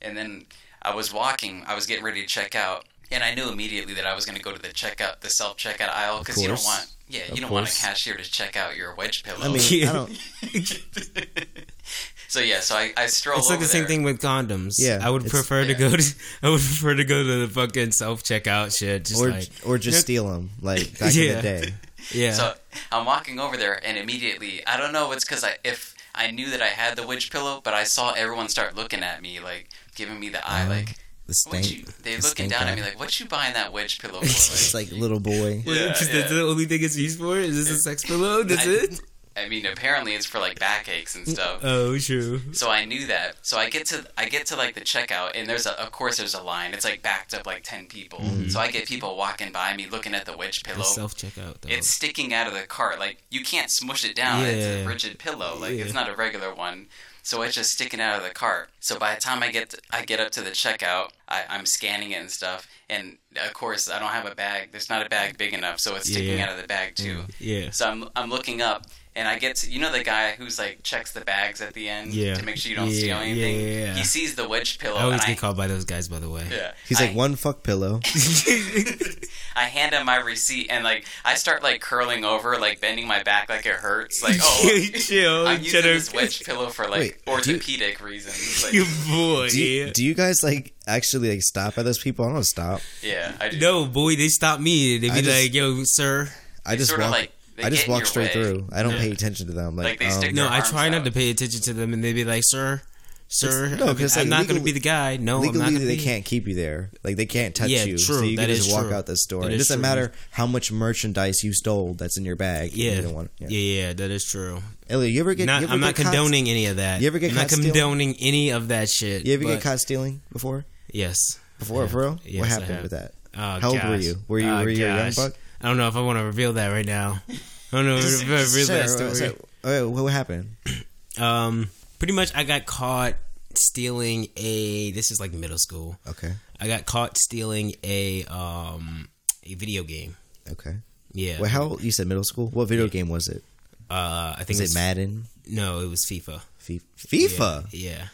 and 0.00 0.16
then 0.16 0.46
I 0.82 0.94
was 0.94 1.12
walking. 1.12 1.64
I 1.66 1.74
was 1.74 1.86
getting 1.86 2.04
ready 2.04 2.20
to 2.22 2.26
check 2.26 2.54
out, 2.54 2.84
and 3.10 3.22
I 3.22 3.34
knew 3.34 3.48
immediately 3.50 3.94
that 3.94 4.06
I 4.06 4.14
was 4.14 4.24
going 4.26 4.36
to 4.36 4.42
go 4.42 4.52
to 4.52 4.60
the 4.60 4.68
checkout, 4.68 5.20
the 5.20 5.30
self 5.30 5.56
checkout 5.56 5.88
aisle, 5.90 6.18
because 6.20 6.40
you 6.40 6.48
don't 6.48 6.62
want, 6.64 6.86
yeah, 7.08 7.20
you 7.26 7.32
Of 7.34 7.38
don't 7.40 7.50
want 7.50 7.68
a 7.68 7.80
cashier 7.80 8.14
to 8.16 8.22
check 8.30 8.56
out 8.56 8.76
your 8.76 8.94
wedge 8.94 9.22
pillow. 9.22 9.38
I 9.42 9.48
mean, 9.48 9.88
I 9.88 9.92
don't. 9.92 10.18
so 12.28 12.40
yeah, 12.40 12.60
so 12.60 12.74
I, 12.76 12.92
I 12.96 13.06
stroll. 13.06 13.38
It's 13.38 13.48
like 13.48 13.56
over 13.56 13.64
the 13.64 13.68
same 13.70 13.82
there. 13.82 13.88
thing 13.88 14.02
with 14.02 14.20
condoms. 14.20 14.76
Yeah, 14.78 14.98
I 15.02 15.10
would 15.10 15.22
it's- 15.24 15.32
prefer 15.32 15.64
to 15.66 15.74
go 15.74 15.90
to. 15.96 16.14
I 16.42 16.48
would 16.48 16.60
prefer 16.60 16.94
to 16.94 17.04
go 17.04 17.22
to 17.22 17.46
the 17.46 17.48
fucking 17.48 17.92
self 17.92 18.22
checkout 18.22 18.76
shit. 18.76 19.04
Just 19.06 19.22
Or 19.22 19.30
like, 19.30 19.48
or 19.66 19.78
just 19.78 20.00
steal 20.00 20.28
them 20.30 20.50
like 20.60 20.98
back 20.98 21.14
in 21.14 21.36
the 21.36 21.42
day. 21.42 21.74
yeah. 22.10 22.32
So 22.32 22.54
I'm 22.90 23.04
walking 23.04 23.38
over 23.38 23.56
there, 23.56 23.80
and 23.86 23.98
immediately, 23.98 24.66
I 24.66 24.76
don't 24.76 24.92
know, 24.92 25.12
it's 25.12 25.24
because 25.24 25.44
I 25.44 25.56
if 25.64 25.94
I 26.14 26.30
knew 26.30 26.50
that 26.50 26.60
I 26.62 26.66
had 26.68 26.96
the 26.96 27.06
wedge 27.06 27.30
pillow, 27.30 27.60
but 27.64 27.74
I 27.74 27.84
saw 27.84 28.12
everyone 28.12 28.48
start 28.48 28.76
looking 28.76 29.02
at 29.02 29.22
me, 29.22 29.40
like 29.40 29.68
giving 29.94 30.20
me 30.20 30.28
the 30.28 30.46
eye, 30.46 30.62
Uh-huh. 30.62 30.70
like 30.70 30.96
The 31.26 31.44
what 31.48 31.70
you? 31.70 31.84
They 32.02 32.16
the 32.16 32.22
looking 32.22 32.48
stank 32.48 32.50
down 32.52 32.64
eye. 32.64 32.70
at 32.72 32.76
me 32.76 32.82
like, 32.82 32.98
what 32.98 33.18
you 33.18 33.26
buying 33.26 33.54
that 33.54 33.72
wedge 33.72 33.98
pillow 33.98 34.20
for? 34.20 34.24
It's 34.26 34.74
Like, 34.74 34.90
like 34.90 35.00
little 35.00 35.20
boy. 35.20 35.62
Yeah, 35.64 35.88
Because 35.88 36.08
yeah. 36.08 36.18
that's 36.20 36.30
the 36.30 36.42
only 36.42 36.66
thing 36.66 36.82
it's 36.82 36.96
used 36.98 37.18
for. 37.18 37.38
Is 37.38 37.56
this 37.56 37.70
a 37.76 37.80
sex 37.80 38.04
pillow? 38.04 38.42
That's 38.42 38.66
I- 38.66 38.70
it. 38.70 39.00
I 39.36 39.48
mean, 39.48 39.64
apparently 39.66 40.14
it's 40.14 40.26
for 40.26 40.38
like 40.38 40.58
backaches 40.58 41.14
and 41.16 41.26
stuff. 41.26 41.60
Oh, 41.62 41.98
true. 41.98 42.40
So 42.52 42.70
I 42.70 42.84
knew 42.84 43.06
that. 43.06 43.36
So 43.42 43.58
I 43.58 43.70
get 43.70 43.86
to 43.86 44.04
I 44.16 44.28
get 44.28 44.46
to 44.46 44.56
like 44.56 44.74
the 44.74 44.80
checkout, 44.82 45.32
and 45.34 45.48
there's 45.48 45.66
a 45.66 45.80
of 45.82 45.90
course 45.92 46.18
there's 46.18 46.34
a 46.34 46.42
line. 46.42 46.74
It's 46.74 46.84
like 46.84 47.02
backed 47.02 47.34
up 47.34 47.46
like 47.46 47.62
ten 47.62 47.86
people. 47.86 48.18
Mm-hmm. 48.20 48.48
So 48.48 48.60
I 48.60 48.70
get 48.70 48.86
people 48.86 49.16
walking 49.16 49.52
by 49.52 49.74
me 49.76 49.86
looking 49.88 50.14
at 50.14 50.26
the 50.26 50.36
wedge 50.36 50.62
pillow. 50.64 50.82
Self 50.84 51.14
checkout. 51.16 51.56
It's 51.68 51.94
sticking 51.94 52.34
out 52.34 52.46
of 52.46 52.54
the 52.54 52.62
cart. 52.66 52.98
Like 52.98 53.22
you 53.30 53.42
can't 53.44 53.70
smush 53.70 54.04
it 54.04 54.14
down. 54.14 54.40
Yeah. 54.42 54.46
It's 54.48 54.84
a 54.84 54.88
rigid 54.88 55.18
pillow. 55.18 55.56
Like 55.58 55.72
Yeah. 55.72 55.84
it's 55.84 55.94
not 55.94 56.08
a 56.08 56.14
regular 56.14 56.54
one. 56.54 56.88
So 57.24 57.42
it's 57.42 57.54
just 57.54 57.70
sticking 57.70 58.00
out 58.00 58.16
of 58.16 58.24
the 58.24 58.30
cart. 58.34 58.70
So 58.80 58.98
by 58.98 59.14
the 59.14 59.20
time 59.20 59.44
I 59.44 59.52
get 59.52 59.70
to, 59.70 59.78
I 59.92 60.04
get 60.04 60.18
up 60.18 60.32
to 60.32 60.40
the 60.42 60.50
checkout, 60.50 61.10
I, 61.28 61.44
I'm 61.48 61.66
scanning 61.66 62.10
it 62.10 62.16
and 62.16 62.28
stuff. 62.28 62.66
And 62.90 63.18
of 63.40 63.54
course, 63.54 63.88
I 63.88 64.00
don't 64.00 64.08
have 64.08 64.26
a 64.26 64.34
bag. 64.34 64.72
There's 64.72 64.90
not 64.90 65.06
a 65.06 65.08
bag 65.08 65.38
big 65.38 65.54
enough, 65.54 65.78
so 65.78 65.94
it's 65.94 66.10
sticking 66.10 66.38
Yeah. 66.38 66.46
out 66.46 66.52
of 66.56 66.60
the 66.60 66.66
bag 66.66 66.96
too. 66.96 67.18
Mm, 67.18 67.30
yeah. 67.38 67.70
So 67.70 67.88
I'm 67.88 68.08
I'm 68.16 68.28
looking 68.28 68.60
up, 68.60 68.86
and 69.14 69.28
I 69.28 69.38
get 69.38 69.56
to 69.56 69.70
you 69.70 69.78
know 69.78 69.92
the 69.92 70.02
guy 70.02 70.32
who's 70.32 70.58
like 70.58 70.82
checks 70.82 71.12
the 71.12 71.20
bags 71.22 71.60
at 71.60 71.74
the 71.74 71.88
end 71.88 72.14
Yeah. 72.14 72.34
to 72.34 72.44
make 72.44 72.56
sure 72.56 72.70
you 72.70 72.76
don't 72.76 72.88
Yeah, 72.90 72.98
steal 72.98 73.16
anything. 73.18 73.60
yeah, 73.60 73.66
yeah, 73.66 73.84
yeah. 73.86 73.94
He 73.94 74.04
sees 74.04 74.34
the 74.34 74.48
wedge 74.48 74.78
pillow, 74.78 74.96
I 74.96 75.02
always 75.02 75.20
and 75.20 75.28
get 75.28 75.38
I, 75.38 75.40
called 75.40 75.56
by 75.56 75.66
those 75.66 75.84
guys, 75.84 76.08
by 76.08 76.18
the 76.18 76.30
way. 76.30 76.46
yeah, 76.50 76.72
He's 76.88 77.00
I- 77.00 77.06
like 77.06 77.14
one 77.16 77.36
fuck 77.36 77.62
pillow. 77.62 78.00
I 79.54 79.64
hand 79.64 79.92
him 79.94 80.06
my 80.06 80.16
receipt 80.16 80.68
and 80.70 80.82
like 80.82 81.04
I 81.24 81.34
start 81.34 81.62
like 81.62 81.80
curling 81.80 82.24
over, 82.24 82.58
like 82.58 82.80
bending 82.80 83.06
my 83.06 83.22
back 83.22 83.48
like 83.48 83.66
it 83.66 83.74
hurts. 83.74 84.22
Like 84.22 84.36
oh, 84.40 84.86
Chill, 84.94 85.46
I'm 85.46 85.58
using 85.62 85.72
cheddar. 85.82 85.92
this 85.94 86.12
wedge 86.12 86.42
pillow 86.44 86.68
for 86.70 86.88
like 86.88 87.00
Wait, 87.00 87.42
do 87.42 87.50
you- 87.50 87.56
orthopedic 87.56 88.00
reasons. 88.02 88.64
Like, 88.64 88.72
You 88.72 88.84
boy. 89.08 89.48
Do 89.50 89.62
you, 89.62 89.90
do 89.90 90.04
you 90.04 90.14
guys 90.14 90.42
like 90.42 90.72
actually 90.86 91.30
like 91.30 91.42
stop 91.42 91.76
at 91.76 91.84
those 91.84 91.98
people? 91.98 92.24
I 92.26 92.32
don't 92.32 92.44
stop. 92.44 92.80
yeah, 93.02 93.32
I 93.40 93.50
do. 93.50 93.58
No, 93.58 93.84
boy, 93.84 94.16
they 94.16 94.28
stop 94.28 94.58
me. 94.60 94.96
They 94.98 95.10
be 95.10 95.20
just- 95.22 95.42
like, 95.42 95.54
"Yo, 95.54 95.84
sir." 95.84 96.30
I 96.64 96.76
just 96.76 96.90
sorta 96.90 97.04
walk. 97.04 97.12
like- 97.12 97.32
they 97.32 97.32
I 97.62 97.70
just 97.70 97.88
walk 97.88 98.06
straight 98.06 98.34
way. 98.34 98.44
through. 98.44 98.68
I 98.72 98.82
don't 98.82 98.92
Yeah. 98.94 99.00
pay 99.00 99.10
attention 99.10 99.46
to 99.48 99.52
them. 99.52 99.76
Like, 99.76 99.86
Like, 99.86 99.98
they 100.00 100.06
um, 100.06 100.12
stick 100.12 100.34
No, 100.34 100.46
I 100.48 100.58
arms 100.58 100.70
try 100.70 100.88
not 100.88 101.04
to 101.04 101.10
pay 101.12 101.30
attention 101.30 101.60
to 101.62 101.72
them, 101.72 101.92
and 101.92 102.02
they 102.02 102.12
be 102.12 102.24
like, 102.24 102.42
"Sir, 102.44 102.82
sir, 103.28 103.66
It's- 103.66 103.78
no, 103.80 103.86
I'm, 103.88 103.96
'cause, 103.96 104.16
I'm 104.16 104.28
not 104.28 104.46
going 104.46 104.58
to 104.58 104.64
be 104.64 104.72
the 104.72 104.80
guy. 104.80 105.16
No, 105.16 105.38
I'm 105.42 105.46
not 105.46 105.54
legally 105.68 105.84
they 105.86 105.96
be. 105.96 106.02
can't 106.02 106.24
keep 106.24 106.46
you 106.48 106.54
there. 106.54 106.90
Like 107.04 107.16
they 107.16 107.26
can't 107.26 107.54
touch 107.54 107.70
Yeah, 107.70 107.84
you. 107.84 107.96
true. 107.98 108.16
So 108.18 108.22
you 108.22 108.36
That 108.36 108.46
can 108.48 108.56
just 108.56 108.70
walk 108.72 108.86
true. 108.88 108.94
out 108.94 109.06
the 109.06 109.16
store. 109.16 109.42
That 109.44 109.52
It 109.52 109.60
is 109.60 109.68
doesn't 109.68 109.76
true. 109.76 109.82
matter 109.82 110.12
how 110.32 110.46
much 110.46 110.70
merchandise 110.72 111.42
you 111.44 111.52
stole 111.52 111.94
that's 111.94 112.16
in 112.18 112.24
your 112.24 112.36
bag. 112.36 112.72
Yeah. 112.74 112.96
You 112.96 113.02
don't 113.02 113.14
want, 113.14 113.30
yeah, 113.38 113.48
yeah, 113.48 113.92
that 113.94 114.10
is 114.10 114.24
true. 114.24 114.62
Elliot, 114.90 115.12
you 115.14 115.20
ever 115.20 115.34
get? 115.34 115.46
Not, 115.46 115.60
you 115.62 115.66
ever 115.68 115.74
I'm 115.74 115.80
not 115.80 115.94
get 115.94 116.04
caught- 116.04 116.12
condoning 116.14 116.48
any 116.50 116.66
of 116.66 116.76
that. 116.76 117.00
You 117.00 117.06
ever 117.06 117.18
get 117.18 117.30
I'm 117.30 117.36
not 117.36 117.48
condoning 117.48 118.16
any 118.20 118.50
of 118.50 118.68
that 118.68 118.88
shit. 118.90 119.24
You 119.26 119.34
ever 119.34 119.44
get 119.44 119.60
caught 119.62 119.80
stealing 119.80 120.20
before? 120.32 120.64
Yes. 120.92 121.38
Before, 121.58 121.82
Yeah. 121.84 121.88
for 121.88 122.00
real? 122.00 122.20
What 122.40 122.48
happened 122.48 122.82
with 122.82 122.90
that? 122.90 123.12
Oh, 123.34 123.60
How 123.60 123.70
old 123.70 123.82
were 123.84 123.96
you? 123.96 124.18
Were 124.28 124.38
you- 124.40 124.48
Oh, 124.50 124.62
were 124.62 124.68
you 124.68 124.84
a 124.84 124.88
young 124.96 125.12
buck? 125.12 125.32
I 125.62 125.68
don't 125.68 125.76
know 125.76 125.88
if 125.88 125.96
I 125.96 126.00
want 126.00 126.18
to 126.18 126.24
reveal 126.24 126.54
that 126.54 126.68
right 126.68 126.86
now. 126.86 127.22
I 127.72 127.76
don't 127.76 127.86
know 127.86 127.96
if 127.96 128.04
I 128.04 128.30
want 128.30 128.48
to 128.48 128.58
reveal 128.58 128.66
that 128.68 128.90
story. 128.90 129.14
so- 129.14 129.46
okay, 129.64 129.82
what 129.84 130.12
happened? 130.12 130.56
Um, 131.18 131.68
pretty 131.98 132.14
much, 132.14 132.34
I 132.34 132.42
got 132.44 132.64
caught 132.64 133.16
stealing 133.54 134.28
a. 134.34 134.92
This 134.92 135.10
is 135.10 135.20
like 135.20 135.30
middle 135.34 135.58
school. 135.58 135.98
Okay, 136.08 136.32
I 136.58 136.66
got 136.68 136.86
caught 136.86 137.18
stealing 137.18 137.74
a 137.84 138.24
um 138.24 139.08
a 139.44 139.52
video 139.54 139.82
game. 139.84 140.16
okay. 140.52 140.76
Yeah. 141.12 141.38
Well, 141.38 141.50
how 141.50 141.76
you 141.76 141.92
said 141.92 142.06
middle 142.06 142.24
school? 142.24 142.48
What 142.48 142.66
video 142.66 142.88
game 142.88 143.10
was 143.10 143.28
it? 143.28 143.44
Uh, 143.90 144.32
I 144.38 144.44
think 144.44 144.58
Was 144.58 144.60
it 144.60 144.64
it's- 144.64 144.74
Madden? 144.74 145.24
No, 145.46 145.80
it 145.80 145.90
was 145.90 146.06
FIFA. 146.06 146.40
Fi- 146.56 146.80
FIFA? 146.96 147.66
Yeah. 147.72 148.06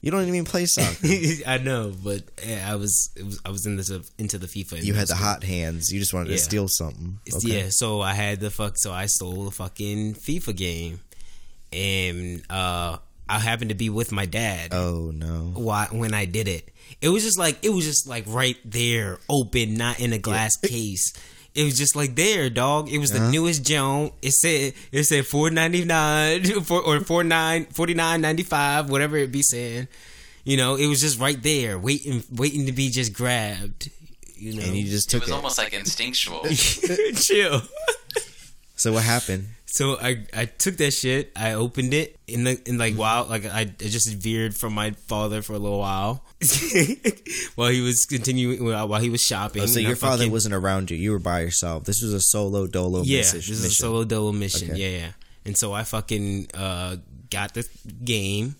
You 0.00 0.12
don't 0.12 0.28
even 0.28 0.44
play 0.44 0.66
soccer. 0.66 1.06
I 1.46 1.58
know, 1.58 1.92
but 2.04 2.22
yeah, 2.46 2.68
I 2.70 2.76
was, 2.76 3.10
it 3.16 3.24
was 3.24 3.40
I 3.44 3.50
was 3.50 3.66
in 3.66 3.76
this 3.76 3.90
into 4.16 4.38
the 4.38 4.46
FIFA. 4.46 4.82
you 4.84 4.94
had 4.94 5.08
the 5.08 5.16
hot 5.16 5.42
hands. 5.42 5.90
You 5.92 5.98
just 5.98 6.14
wanted 6.14 6.30
Yeah. 6.30 6.36
to 6.36 6.42
steal 6.42 6.68
something. 6.68 7.18
Okay. 7.34 7.48
Yeah, 7.62 7.66
so 7.70 8.00
I 8.00 8.12
had 8.14 8.38
the 8.38 8.50
fuck. 8.50 8.74
So 8.78 8.92
I 8.92 9.06
stole 9.06 9.44
the 9.46 9.50
fucking 9.50 10.14
FIFA 10.14 10.56
game, 10.56 11.00
and 11.72 12.42
uh, 12.48 12.98
I 13.28 13.38
happened 13.40 13.70
to 13.70 13.74
be 13.74 13.90
with 13.90 14.12
my 14.12 14.24
dad. 14.26 14.72
Oh 14.72 15.10
no. 15.12 15.52
Why 15.54 15.88
when 15.90 16.14
I 16.14 16.24
did 16.26 16.48
it? 16.48 16.70
It 17.00 17.08
was 17.08 17.22
just 17.24 17.38
like 17.38 17.58
it 17.64 17.70
was 17.70 17.84
just 17.84 18.06
like 18.06 18.24
right 18.28 18.56
there, 18.64 19.18
open, 19.28 19.74
not 19.74 20.00
in 20.00 20.12
a 20.12 20.18
glass 20.18 20.56
case. 20.58 21.12
It 21.58 21.64
was 21.64 21.76
just 21.76 21.96
like 21.96 22.14
there, 22.14 22.48
dog. 22.50 22.88
It 22.88 22.98
was 22.98 23.10
the 23.10 23.18
Uh-huh. 23.18 23.30
newest 23.30 23.64
Joan. 23.64 24.12
It 24.22 24.32
said 24.32 24.74
it 24.92 25.04
said 25.04 25.26
four 25.26 25.50
ninety 25.50 25.84
nine 25.84 26.46
or 26.70 27.00
four 27.00 27.24
nine 27.24 27.66
forty 27.66 27.94
nine 27.94 28.20
ninety 28.20 28.44
five, 28.44 28.88
whatever 28.90 29.16
it 29.16 29.32
be 29.32 29.42
saying. 29.42 29.88
You 30.44 30.56
know, 30.56 30.76
it 30.76 30.86
was 30.86 31.00
just 31.00 31.18
right 31.18 31.42
there, 31.42 31.78
waiting, 31.78 32.22
waiting 32.32 32.66
to 32.66 32.72
be 32.72 32.90
just 32.90 33.12
grabbed. 33.12 33.90
You 34.36 34.54
know, 34.54 34.62
And 34.62 34.76
you 34.76 34.84
just 34.88 35.10
took 35.10 35.22
It 35.22 35.24
was 35.24 35.30
it. 35.30 35.32
Was 35.32 35.36
almost 35.36 35.58
like 35.58 35.72
instinctual. 35.74 36.44
chill. 37.16 37.60
So 38.78 38.92
what 38.92 39.02
happened? 39.02 39.48
So 39.66 39.98
I 40.00 40.24
I 40.34 40.46
took 40.46 40.76
that 40.78 40.92
shit. 40.92 41.32
I 41.36 41.52
opened 41.52 41.92
it 41.92 42.16
in 42.26 42.44
the 42.44 42.60
in 42.64 42.78
like 42.78 42.94
while 42.94 43.26
like 43.26 43.44
I, 43.44 43.60
I 43.60 43.64
just 43.64 44.08
veered 44.14 44.54
from 44.56 44.72
my 44.72 44.92
father 44.92 45.42
for 45.42 45.52
a 45.52 45.58
little 45.58 45.80
while 45.80 46.24
while 47.56 47.68
he 47.68 47.80
was 47.80 48.06
continuing 48.06 48.64
while 48.64 49.00
he 49.00 49.10
was 49.10 49.22
shopping. 49.22 49.62
Oh, 49.62 49.66
so 49.66 49.78
and 49.78 49.86
I 49.86 49.90
your 49.90 49.96
father 49.96 50.18
fucking- 50.18 50.32
wasn't 50.32 50.54
around 50.54 50.90
you. 50.90 50.96
You 50.96 51.10
were 51.10 51.18
by 51.18 51.40
yourself. 51.40 51.84
This 51.84 52.02
was 52.02 52.14
a 52.14 52.20
solo 52.20 52.66
dolo 52.66 53.02
yeah. 53.02 53.18
message. 53.18 53.48
This 53.48 53.58
is 53.58 53.64
a 53.64 53.68
mission. 53.68 53.84
solo 53.84 54.04
dolo 54.04 54.32
mission. 54.32 54.70
Okay. 54.70 54.80
Yeah, 54.80 54.98
yeah. 54.98 55.12
And 55.44 55.58
so 55.58 55.72
I 55.72 55.82
fucking 55.82 56.48
uh, 56.54 56.96
got 57.30 57.54
the 57.54 57.68
game, 58.04 58.54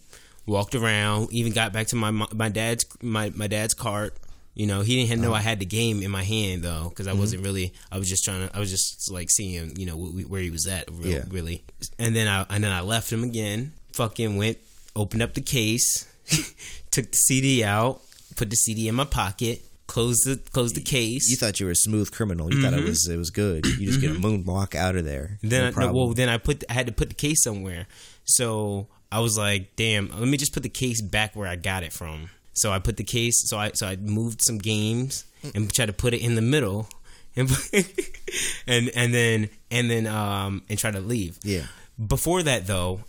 walked 0.47 0.75
around, 0.75 1.33
even 1.33 1.53
got 1.53 1.73
back 1.73 1.87
to 1.89 1.97
my 1.97 2.11
my 2.11 2.49
dad's 2.49 2.85
my 3.01 3.31
my 3.31 3.47
dad's 3.47 3.73
cart. 3.73 4.17
You 4.59 4.67
know, 4.67 4.81
he 4.83 5.07
didn't 5.07 5.23
know 5.23 5.33
I 5.33 5.41
had 5.41 5.61
the 5.61 5.65
game 5.67 6.03
in 6.03 6.11
my 6.11 6.25
hand 6.25 6.63
though, 6.65 6.89
because 6.91 7.07
I 7.07 7.13
Mm-hmm. 7.13 7.21
wasn't 7.21 7.45
really. 7.45 7.73
I 7.93 7.99
was 7.99 8.09
just 8.09 8.25
trying 8.25 8.47
to. 8.49 8.55
I 8.57 8.59
was 8.59 8.71
just 8.71 9.11
like 9.11 9.31
seeing, 9.31 9.79
you 9.79 9.87
know, 9.87 9.97
wh- 9.97 10.29
where 10.31 10.41
he 10.43 10.51
was 10.51 10.67
at, 10.67 10.91
real, 10.91 11.09
Yeah. 11.19 11.25
really. 11.31 11.63
And 11.99 12.15
then 12.15 12.27
I 12.29 12.45
and 12.51 12.63
then 12.65 12.73
I 12.73 12.81
left 12.83 13.11
him 13.13 13.23
again. 13.25 13.73
Fucking 13.93 14.37
went, 14.37 14.59
opened 14.97 15.23
up 15.23 15.35
the 15.35 15.41
case, 15.41 16.07
took 16.91 17.11
the 17.11 17.17
CD 17.17 17.63
out, 17.65 18.01
put 18.37 18.51
the 18.51 18.57
CD 18.57 18.89
in 18.89 18.95
my 18.97 19.05
pocket, 19.05 19.63
closed 19.87 20.27
the 20.27 20.37
closed 20.51 20.75
the 20.75 20.81
case. 20.83 21.29
You 21.31 21.37
thought 21.37 21.61
you 21.61 21.67
were 21.67 21.73
a 21.73 21.77
smooth 21.77 22.11
criminal. 22.11 22.53
You 22.53 22.61
thought 22.63 22.75
it 22.75 22.85
was 22.85 23.07
it 23.09 23.17
was 23.17 23.31
good. 23.31 23.65
You 23.65 23.87
just 23.87 24.01
get 24.01 24.11
a 24.11 24.15
moonwalk 24.15 24.75
out 24.75 24.97
of 24.97 25.05
there. 25.05 25.39
Mm-hmm. 25.39 25.49
Then 25.51 25.73
no 25.77 25.83
I, 25.83 25.87
no, 25.87 25.93
well, 25.93 26.15
then 26.15 26.29
I 26.29 26.39
put 26.39 26.65
I 26.69 26.73
had 26.73 26.87
to 26.87 26.93
put 26.93 27.09
the 27.11 27.15
case 27.15 27.43
somewhere. 27.45 27.87
So 28.25 28.89
I 29.11 29.21
was 29.21 29.39
like, 29.39 29.77
damn, 29.77 30.09
let 30.11 30.29
me 30.29 30.37
just 30.37 30.53
put 30.53 30.63
the 30.65 30.69
case 30.69 31.01
back 31.01 31.35
where 31.37 31.47
I 31.49 31.57
got 31.57 31.83
it 31.85 31.93
from. 31.93 32.31
So 32.59 32.73
I 32.73 32.79
put 32.79 32.97
the 32.97 33.05
case. 33.05 33.49
So 33.49 33.57
I 33.59 33.73
so 33.73 33.87
I 33.87 33.97
moved 33.97 34.43
some 34.43 34.59
games 34.59 35.25
and 35.55 35.73
tried 35.73 35.87
to 35.87 35.93
put 35.93 36.15
it 36.15 36.21
in 36.21 36.35
the 36.35 36.43
middle, 36.43 36.89
and 37.37 37.49
and 38.67 38.91
and 38.95 39.15
then 39.15 39.49
and 39.71 39.91
then 39.91 40.07
um 40.07 40.63
and 40.69 40.79
try 40.79 40.91
to 40.91 41.01
leave. 41.01 41.39
yeah. 41.43 41.65
Before 42.05 42.43
that 42.45 42.67
though, 42.69 43.01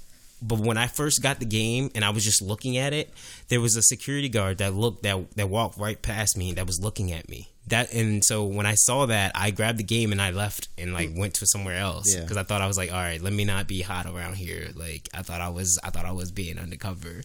but 0.42 0.58
when 0.60 0.78
I 0.78 0.88
first 0.88 1.22
got 1.22 1.40
the 1.40 1.46
game 1.46 1.92
and 1.94 2.04
I 2.04 2.10
was 2.10 2.24
just 2.24 2.42
looking 2.42 2.78
at 2.78 2.92
it, 2.92 3.12
there 3.50 3.62
was 3.62 3.76
a 3.76 3.84
security 3.84 4.30
guard 4.30 4.58
that 4.60 4.74
looked 4.74 5.04
that 5.04 5.30
that 5.36 5.48
walked 5.50 5.78
right 5.78 6.02
past 6.02 6.36
me 6.38 6.54
that 6.54 6.66
was 6.66 6.80
looking 6.82 7.12
at 7.12 7.30
me 7.30 7.50
that 7.68 7.94
and 7.94 8.26
so 8.26 8.46
when 8.46 8.66
I 8.66 8.74
saw 8.74 9.06
that, 9.06 9.32
I 9.36 9.52
grabbed 9.52 9.78
the 9.78 9.84
game 9.84 10.12
and 10.12 10.20
I 10.20 10.32
left 10.32 10.70
and 10.76 10.92
like 10.92 11.12
went 11.16 11.36
to 11.36 11.46
somewhere 11.46 11.78
else 11.78 12.12
Yeah. 12.16 12.22
because 12.22 12.38
I 12.38 12.42
thought 12.44 12.62
I 12.62 12.68
was 12.68 12.78
like, 12.80 12.92
all 12.92 12.98
right, 12.98 13.22
let 13.22 13.32
me 13.32 13.46
not 13.46 13.68
be 13.68 13.82
hot 13.82 14.08
around 14.08 14.38
here. 14.38 14.70
Like 14.76 15.08
I 15.14 15.22
thought 15.22 15.40
I 15.40 15.50
was, 15.50 15.78
I 15.84 15.92
thought 15.92 16.06
I 16.06 16.12
was 16.12 16.32
being 16.32 16.58
undercover. 16.58 17.22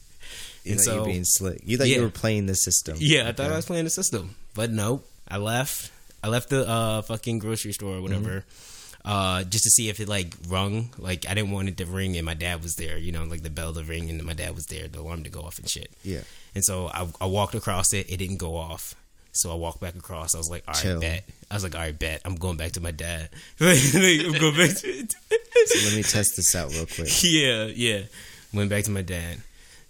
You 0.64 0.72
And 0.72 0.80
thought 0.80 0.94
you 0.94 1.00
were 1.00 1.06
being 1.06 1.24
slick. 1.24 1.60
You 1.64 1.76
thought 1.78 1.88
Yeah. 1.88 1.96
you 1.96 2.02
were 2.02 2.10
playing 2.10 2.46
the 2.46 2.54
system. 2.54 2.96
Yeah, 2.98 3.28
I 3.28 3.32
thought 3.32 3.46
Okay. 3.46 3.52
I 3.52 3.56
was 3.56 3.66
playing 3.66 3.84
the 3.84 3.90
system, 3.90 4.34
but 4.54 4.70
nope. 4.70 5.06
I 5.28 5.36
left. 5.36 5.90
I 6.22 6.28
left 6.28 6.48
the 6.48 6.66
uh, 6.68 7.02
fucking 7.02 7.38
grocery 7.38 7.72
store 7.72 7.96
or 7.96 8.00
whatever, 8.02 8.44
uh, 9.04 9.44
just 9.44 9.64
to 9.64 9.70
see 9.70 9.90
if 9.90 10.00
it 10.00 10.08
like 10.08 10.34
rung. 10.48 10.88
Like 10.98 11.26
I 11.28 11.34
didn't 11.34 11.50
want 11.50 11.68
it 11.68 11.76
to 11.78 11.86
ring, 11.86 12.16
and 12.16 12.24
my 12.24 12.32
dad 12.34 12.62
was 12.62 12.76
there. 12.76 12.96
You 12.96 13.12
know, 13.12 13.24
like 13.24 13.42
the 13.42 13.50
bell 13.50 13.74
to 13.74 13.82
ring, 13.84 14.08
and 14.08 14.22
my 14.24 14.32
dad 14.32 14.54
was 14.54 14.66
there, 14.66 14.88
the 14.88 15.00
alarm 15.00 15.24
to 15.24 15.30
go 15.30 15.40
off 15.42 15.58
and 15.58 15.68
shit. 15.68 15.90
Yeah. 16.02 16.20
And 16.54 16.64
so 16.64 16.86
I, 16.88 17.06
I 17.20 17.26
walked 17.26 17.54
across 17.54 17.92
it. 17.92 18.10
It 18.10 18.16
didn't 18.18 18.38
go 18.38 18.56
off. 18.56 18.94
So 19.32 19.50
I 19.50 19.54
walked 19.56 19.80
back 19.80 19.96
across. 19.96 20.34
I 20.34 20.38
was 20.38 20.48
like, 20.48 20.62
all 20.68 20.74
right, 20.74 20.82
Chill. 20.82 21.00
bet. 21.00 21.24
I 21.50 21.54
was 21.54 21.64
like, 21.64 21.74
all 21.74 21.80
right, 21.80 21.98
bet. 21.98 22.22
I'm 22.24 22.36
going 22.36 22.56
back 22.56 22.72
to 22.72 22.80
my 22.80 22.92
dad. 22.92 23.28
I'm 23.60 24.32
going 24.38 24.56
back 24.56 24.70
to. 24.76 25.06
So 25.66 25.78
let 25.86 25.96
me 25.96 26.02
test 26.04 26.36
this 26.36 26.54
out 26.54 26.70
real 26.72 26.86
quick. 26.86 27.08
yeah, 27.24 27.64
yeah. 27.64 28.02
Went 28.52 28.70
back 28.70 28.84
to 28.84 28.90
my 28.92 29.02
dad. 29.02 29.38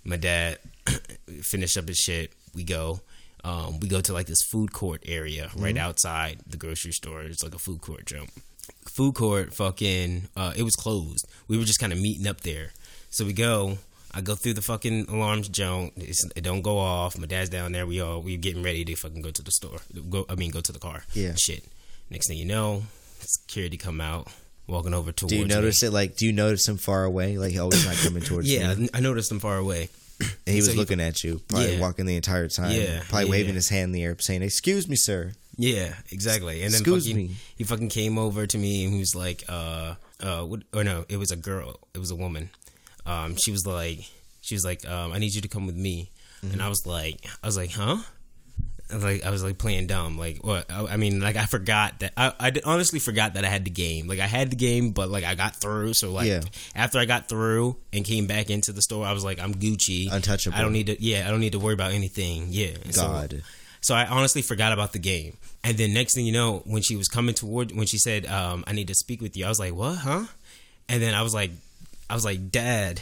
My 0.04 0.16
dad 0.16 0.58
finished 1.42 1.76
up 1.76 1.88
his 1.88 1.98
shit. 1.98 2.32
We 2.54 2.64
go. 2.64 3.00
Um, 3.42 3.78
we 3.80 3.88
go 3.88 4.00
to 4.00 4.12
like 4.12 4.26
this 4.26 4.42
food 4.42 4.72
court 4.72 5.02
area 5.06 5.50
right 5.56 5.76
outside 5.76 6.40
the 6.46 6.56
grocery 6.56 6.92
store. 6.92 7.22
It's 7.22 7.42
like 7.42 7.54
a 7.54 7.58
food 7.58 7.82
court 7.82 8.06
jump. 8.06 8.30
Food 8.86 9.14
court, 9.14 9.52
fucking, 9.52 10.28
uh, 10.34 10.54
it 10.56 10.62
was 10.62 10.74
closed. 10.74 11.26
We 11.48 11.58
were 11.58 11.64
just 11.64 11.78
kind 11.78 11.92
of 11.92 12.00
meeting 12.00 12.26
up 12.26 12.40
there. 12.40 12.72
So 13.10 13.24
we 13.26 13.34
go. 13.34 13.78
I 14.16 14.20
go 14.20 14.34
through 14.36 14.54
the 14.54 14.62
fucking 14.62 15.06
alarms 15.08 15.48
jump. 15.48 15.92
It's, 15.96 16.24
it 16.36 16.42
don't 16.42 16.62
go 16.62 16.78
off. 16.78 17.18
My 17.18 17.26
dad's 17.26 17.50
down 17.50 17.72
there. 17.72 17.84
We 17.86 18.00
all 18.00 18.22
we 18.22 18.36
getting 18.36 18.62
ready 18.62 18.84
to 18.84 18.94
fucking 18.94 19.20
go 19.22 19.30
to 19.30 19.42
the 19.42 19.50
store. 19.50 19.78
Go. 20.08 20.24
I 20.28 20.36
mean, 20.36 20.50
go 20.50 20.60
to 20.60 20.72
the 20.72 20.78
car. 20.78 21.02
Yeah. 21.12 21.34
Shit. 21.34 21.64
Next 22.10 22.28
thing 22.28 22.38
you 22.38 22.44
know, 22.44 22.84
security 23.18 23.76
come 23.76 24.00
out, 24.00 24.28
walking 24.66 24.94
over 24.94 25.12
towards 25.12 25.30
Do 25.32 25.36
you 25.38 25.44
me. 25.44 25.48
notice 25.54 25.82
it? 25.82 25.92
Like, 25.92 26.16
do 26.16 26.26
you 26.26 26.32
notice 26.32 26.66
him 26.68 26.76
far 26.76 27.04
away? 27.04 27.38
Like, 27.38 27.54
oh, 27.56 27.70
he's 27.70 27.86
not 27.86 27.96
coming 27.96 28.22
towards 28.22 28.50
Yeah, 28.52 28.72
you. 28.74 28.88
I 28.94 29.00
noticed 29.00 29.30
him 29.30 29.40
far 29.40 29.56
away. 29.58 29.88
And 30.20 30.30
he 30.46 30.56
was 30.56 30.66
so 30.66 30.72
he- 30.72 30.78
looking 30.78 31.00
at 31.00 31.24
you, 31.24 31.40
probably 31.48 31.74
Yeah. 31.74 31.80
walking 31.80 32.06
the 32.06 32.16
entire 32.16 32.48
time. 32.48 32.70
Yeah, 32.72 33.02
Probably 33.08 33.24
yeah. 33.26 33.30
waving 33.30 33.54
his 33.56 33.68
hand 33.68 33.84
in 33.86 33.92
the 33.92 34.02
air, 34.04 34.16
saying, 34.18 34.42
"Excuse 34.42 34.88
me, 34.88 34.96
sir." 34.96 35.32
Yeah, 35.56 35.94
exactly. 36.10 36.62
And 36.62 36.72
then 36.72 36.80
Excuse 36.80 37.04
fucking, 37.06 37.16
me. 37.16 37.36
he 37.56 37.64
fucking 37.64 37.88
came 37.88 38.16
over 38.18 38.46
to 38.46 38.58
me 38.58 38.84
and 38.84 38.92
he 38.92 38.98
was 39.00 39.14
like, 39.14 39.44
uh, 39.48 39.94
uh, 40.20 40.42
what, 40.42 40.62
or 40.72 40.82
no, 40.82 41.04
it 41.08 41.16
was 41.16 41.30
a 41.30 41.36
girl. 41.36 41.78
It 41.94 41.98
was 41.98 42.10
a 42.10 42.16
woman. 42.16 42.50
Um, 43.06 43.36
she 43.36 43.50
was 43.52 43.64
like, 43.66 44.00
she 44.40 44.54
was 44.54 44.64
like, 44.64 44.88
um, 44.88 45.12
I 45.12 45.18
need 45.18 45.34
you 45.34 45.40
to 45.42 45.48
come 45.48 45.66
with 45.66 45.76
me. 45.76 46.10
Mm-hmm. 46.42 46.54
And 46.54 46.62
I 46.62 46.68
was 46.68 46.86
like, 46.86 47.24
I 47.42 47.46
was 47.46 47.56
like, 47.56 47.70
huh? 47.72 47.98
I 48.90 48.94
was 48.96 49.04
like 49.04 49.24
I 49.24 49.30
was 49.30 49.42
like 49.42 49.58
playing 49.58 49.86
dumb, 49.86 50.18
like 50.18 50.44
what? 50.44 50.70
I, 50.70 50.84
I 50.84 50.96
mean, 50.96 51.20
like 51.20 51.36
I 51.36 51.46
forgot 51.46 52.00
that 52.00 52.12
I, 52.16 52.32
I 52.38 52.52
honestly 52.64 52.98
forgot 52.98 53.34
that 53.34 53.44
I 53.44 53.48
had 53.48 53.64
the 53.64 53.70
game. 53.70 54.06
Like 54.06 54.20
I 54.20 54.26
had 54.26 54.50
the 54.50 54.56
game, 54.56 54.90
but 54.92 55.08
like 55.08 55.24
I 55.24 55.34
got 55.34 55.56
through. 55.56 55.94
So 55.94 56.12
like 56.12 56.26
Yeah. 56.28 56.40
after 56.76 56.98
I 56.98 57.06
got 57.06 57.28
through 57.28 57.76
and 57.92 58.04
came 58.04 58.26
back 58.26 58.50
into 58.50 58.72
the 58.72 58.82
store, 58.82 59.06
I 59.06 59.12
was 59.12 59.24
like, 59.24 59.40
I'm 59.40 59.54
Gucci, 59.54 60.12
Untouchable. 60.12 60.56
I 60.58 60.60
don't 60.62 60.72
need 60.72 60.86
to. 60.88 61.02
Yeah, 61.02 61.26
I 61.26 61.30
don't 61.30 61.40
need 61.40 61.52
to 61.52 61.58
worry 61.58 61.74
about 61.74 61.92
anything. 61.92 62.48
Yeah, 62.50 62.76
And 62.84 62.94
so- 62.94 63.06
God. 63.06 63.42
so 63.80 63.94
I 63.94 64.06
honestly 64.06 64.42
forgot 64.42 64.72
about 64.72 64.92
the 64.92 64.98
game. 64.98 65.38
And 65.64 65.78
then 65.78 65.94
next 65.94 66.14
thing 66.14 66.26
you 66.26 66.32
know, 66.32 66.58
when 66.66 66.82
she 66.82 66.94
was 66.94 67.08
coming 67.08 67.34
toward, 67.34 67.72
when 67.72 67.86
she 67.86 67.96
said, 67.96 68.26
um, 68.26 68.64
"I 68.66 68.72
need 68.74 68.88
to 68.88 68.94
speak 68.94 69.22
with 69.22 69.34
you," 69.34 69.46
I 69.46 69.48
was 69.48 69.58
like, 69.58 69.74
"What? 69.74 69.96
Huh?" 69.96 70.24
And 70.90 71.02
then 71.02 71.14
I 71.14 71.22
was 71.22 71.32
like, 71.32 71.52
"I 72.08 72.14
was 72.14 72.24
like, 72.24 72.50
Dad, 72.50 73.00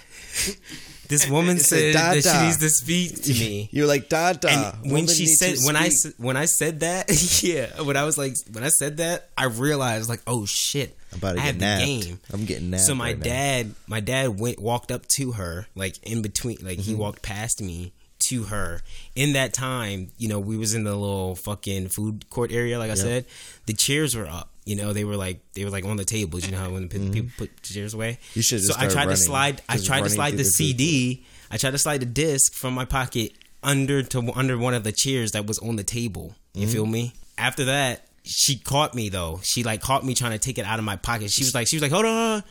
this 1.09 1.29
woman 1.31 1.59
said, 1.59 1.95
said 1.95 2.23
that 2.23 2.23
she 2.23 2.45
needs 2.47 2.59
to 2.59 2.69
speak 2.71 3.23
to 3.25 3.33
me." 3.33 3.69
You're 3.73 3.87
like 3.87 4.09
Dada. 4.09 4.75
And 4.83 4.93
when 4.93 5.07
she 5.07 5.27
said 5.27 5.57
when 5.65 5.77
I 5.77 5.91
when 6.19 6.37
I 6.37 6.45
said 6.47 6.81
that, 6.81 7.09
yeah, 7.43 7.83
when 7.83 7.97
I 7.97 8.05
was 8.05 8.17
like 8.19 8.37
when 8.53 8.65
I 8.65 8.69
said 8.69 8.99
that, 8.99 9.29
I 9.37 9.45
realized 9.47 10.09
like, 10.09 10.23
oh 10.27 10.47
shit, 10.47 10.97
I'm 11.13 11.19
about 11.19 11.33
to 11.37 11.41
I 11.41 11.45
get 11.45 11.47
have 11.47 11.57
nabbed. 11.61 11.83
the 11.83 11.87
game. 12.05 12.21
I'm 12.33 12.45
getting 12.45 12.71
nabbed. 12.71 12.83
So 12.85 12.95
my 12.95 13.07
right 13.09 13.19
now. 13.19 13.25
dad, 13.25 13.75
my 13.87 14.01
dad 14.01 14.39
went 14.39 14.59
walked 14.61 14.91
up 14.91 15.07
to 15.17 15.33
her, 15.33 15.67
like 15.75 15.99
in 16.03 16.23
between, 16.23 16.59
like 16.63 16.79
Mm-hmm. 16.79 16.91
he 16.91 16.95
walked 16.95 17.23
past 17.23 17.61
me 17.63 17.93
to 18.29 18.45
her. 18.45 18.81
In 19.17 19.33
that 19.33 19.53
time, 19.53 20.13
you 20.17 20.29
know, 20.29 20.39
we 20.39 20.57
was 20.57 20.75
in 20.75 20.85
the 20.85 20.95
little 20.95 21.35
fucking 21.35 21.89
food 21.89 22.31
court 22.31 22.53
area, 22.53 22.79
like 22.79 22.91
I 22.91 22.95
said. 22.95 23.25
The 23.67 23.73
chairs 23.73 24.15
were 24.17 24.27
up. 24.29 24.49
You 24.65 24.77
know, 24.77 24.93
they 24.93 25.05
were 25.05 25.17
like 25.17 25.41
they 25.55 25.65
were 25.65 25.71
like 25.71 25.85
on 25.85 25.97
the 25.97 26.05
tables. 26.05 26.45
You 26.47 26.53
know 26.53 26.59
how 26.59 26.71
when 26.71 26.89
pe- 26.89 27.11
people 27.11 27.31
put 27.37 27.63
chairs 27.63 27.95
away. 27.95 28.13
Mm-hmm. 28.13 28.39
You 28.39 28.43
should've 28.43 28.65
So 28.65 28.75
I 28.77 28.87
tried 28.87 28.95
running, 29.07 29.11
to 29.11 29.17
slide. 29.17 29.63
I 29.69 29.77
tried 29.79 30.05
to 30.05 30.11
slide 30.11 30.37
the, 30.37 30.45
CD. 30.45 31.25
I 31.51 31.57
tried 31.57 31.73
to 31.73 31.79
slide 31.79 32.01
the 32.01 32.07
disc 32.07 32.55
from 32.55 32.73
my 32.75 32.85
pocket 32.85 33.33
under 33.63 34.03
to 34.03 34.33
under 34.35 34.57
one 34.59 34.75
of 34.75 34.85
the 34.85 34.93
chairs 34.93 35.33
that 35.33 35.47
was 35.47 35.59
on 35.59 35.77
the 35.77 35.85
table. 35.85 36.35
You 36.55 36.63
Mm-hmm. 36.67 36.73
feel 36.73 36.87
me? 36.87 37.13
After 37.39 37.65
that, 37.65 38.07
she 38.25 38.57
caught 38.59 38.95
me 38.95 39.09
though. 39.09 39.41
She 39.43 39.65
like 39.65 39.81
caught 39.81 40.05
me 40.05 40.15
trying 40.15 40.33
to 40.33 40.39
take 40.39 40.59
it 40.59 40.65
out 40.65 40.79
of 40.79 40.85
my 40.85 40.97
pocket. 40.97 41.31
She 41.33 41.43
was 41.43 41.55
like, 41.55 41.67
she 41.67 41.77
was 41.77 41.83
like, 41.83 41.91
hold 41.93 42.05
on. 42.05 42.45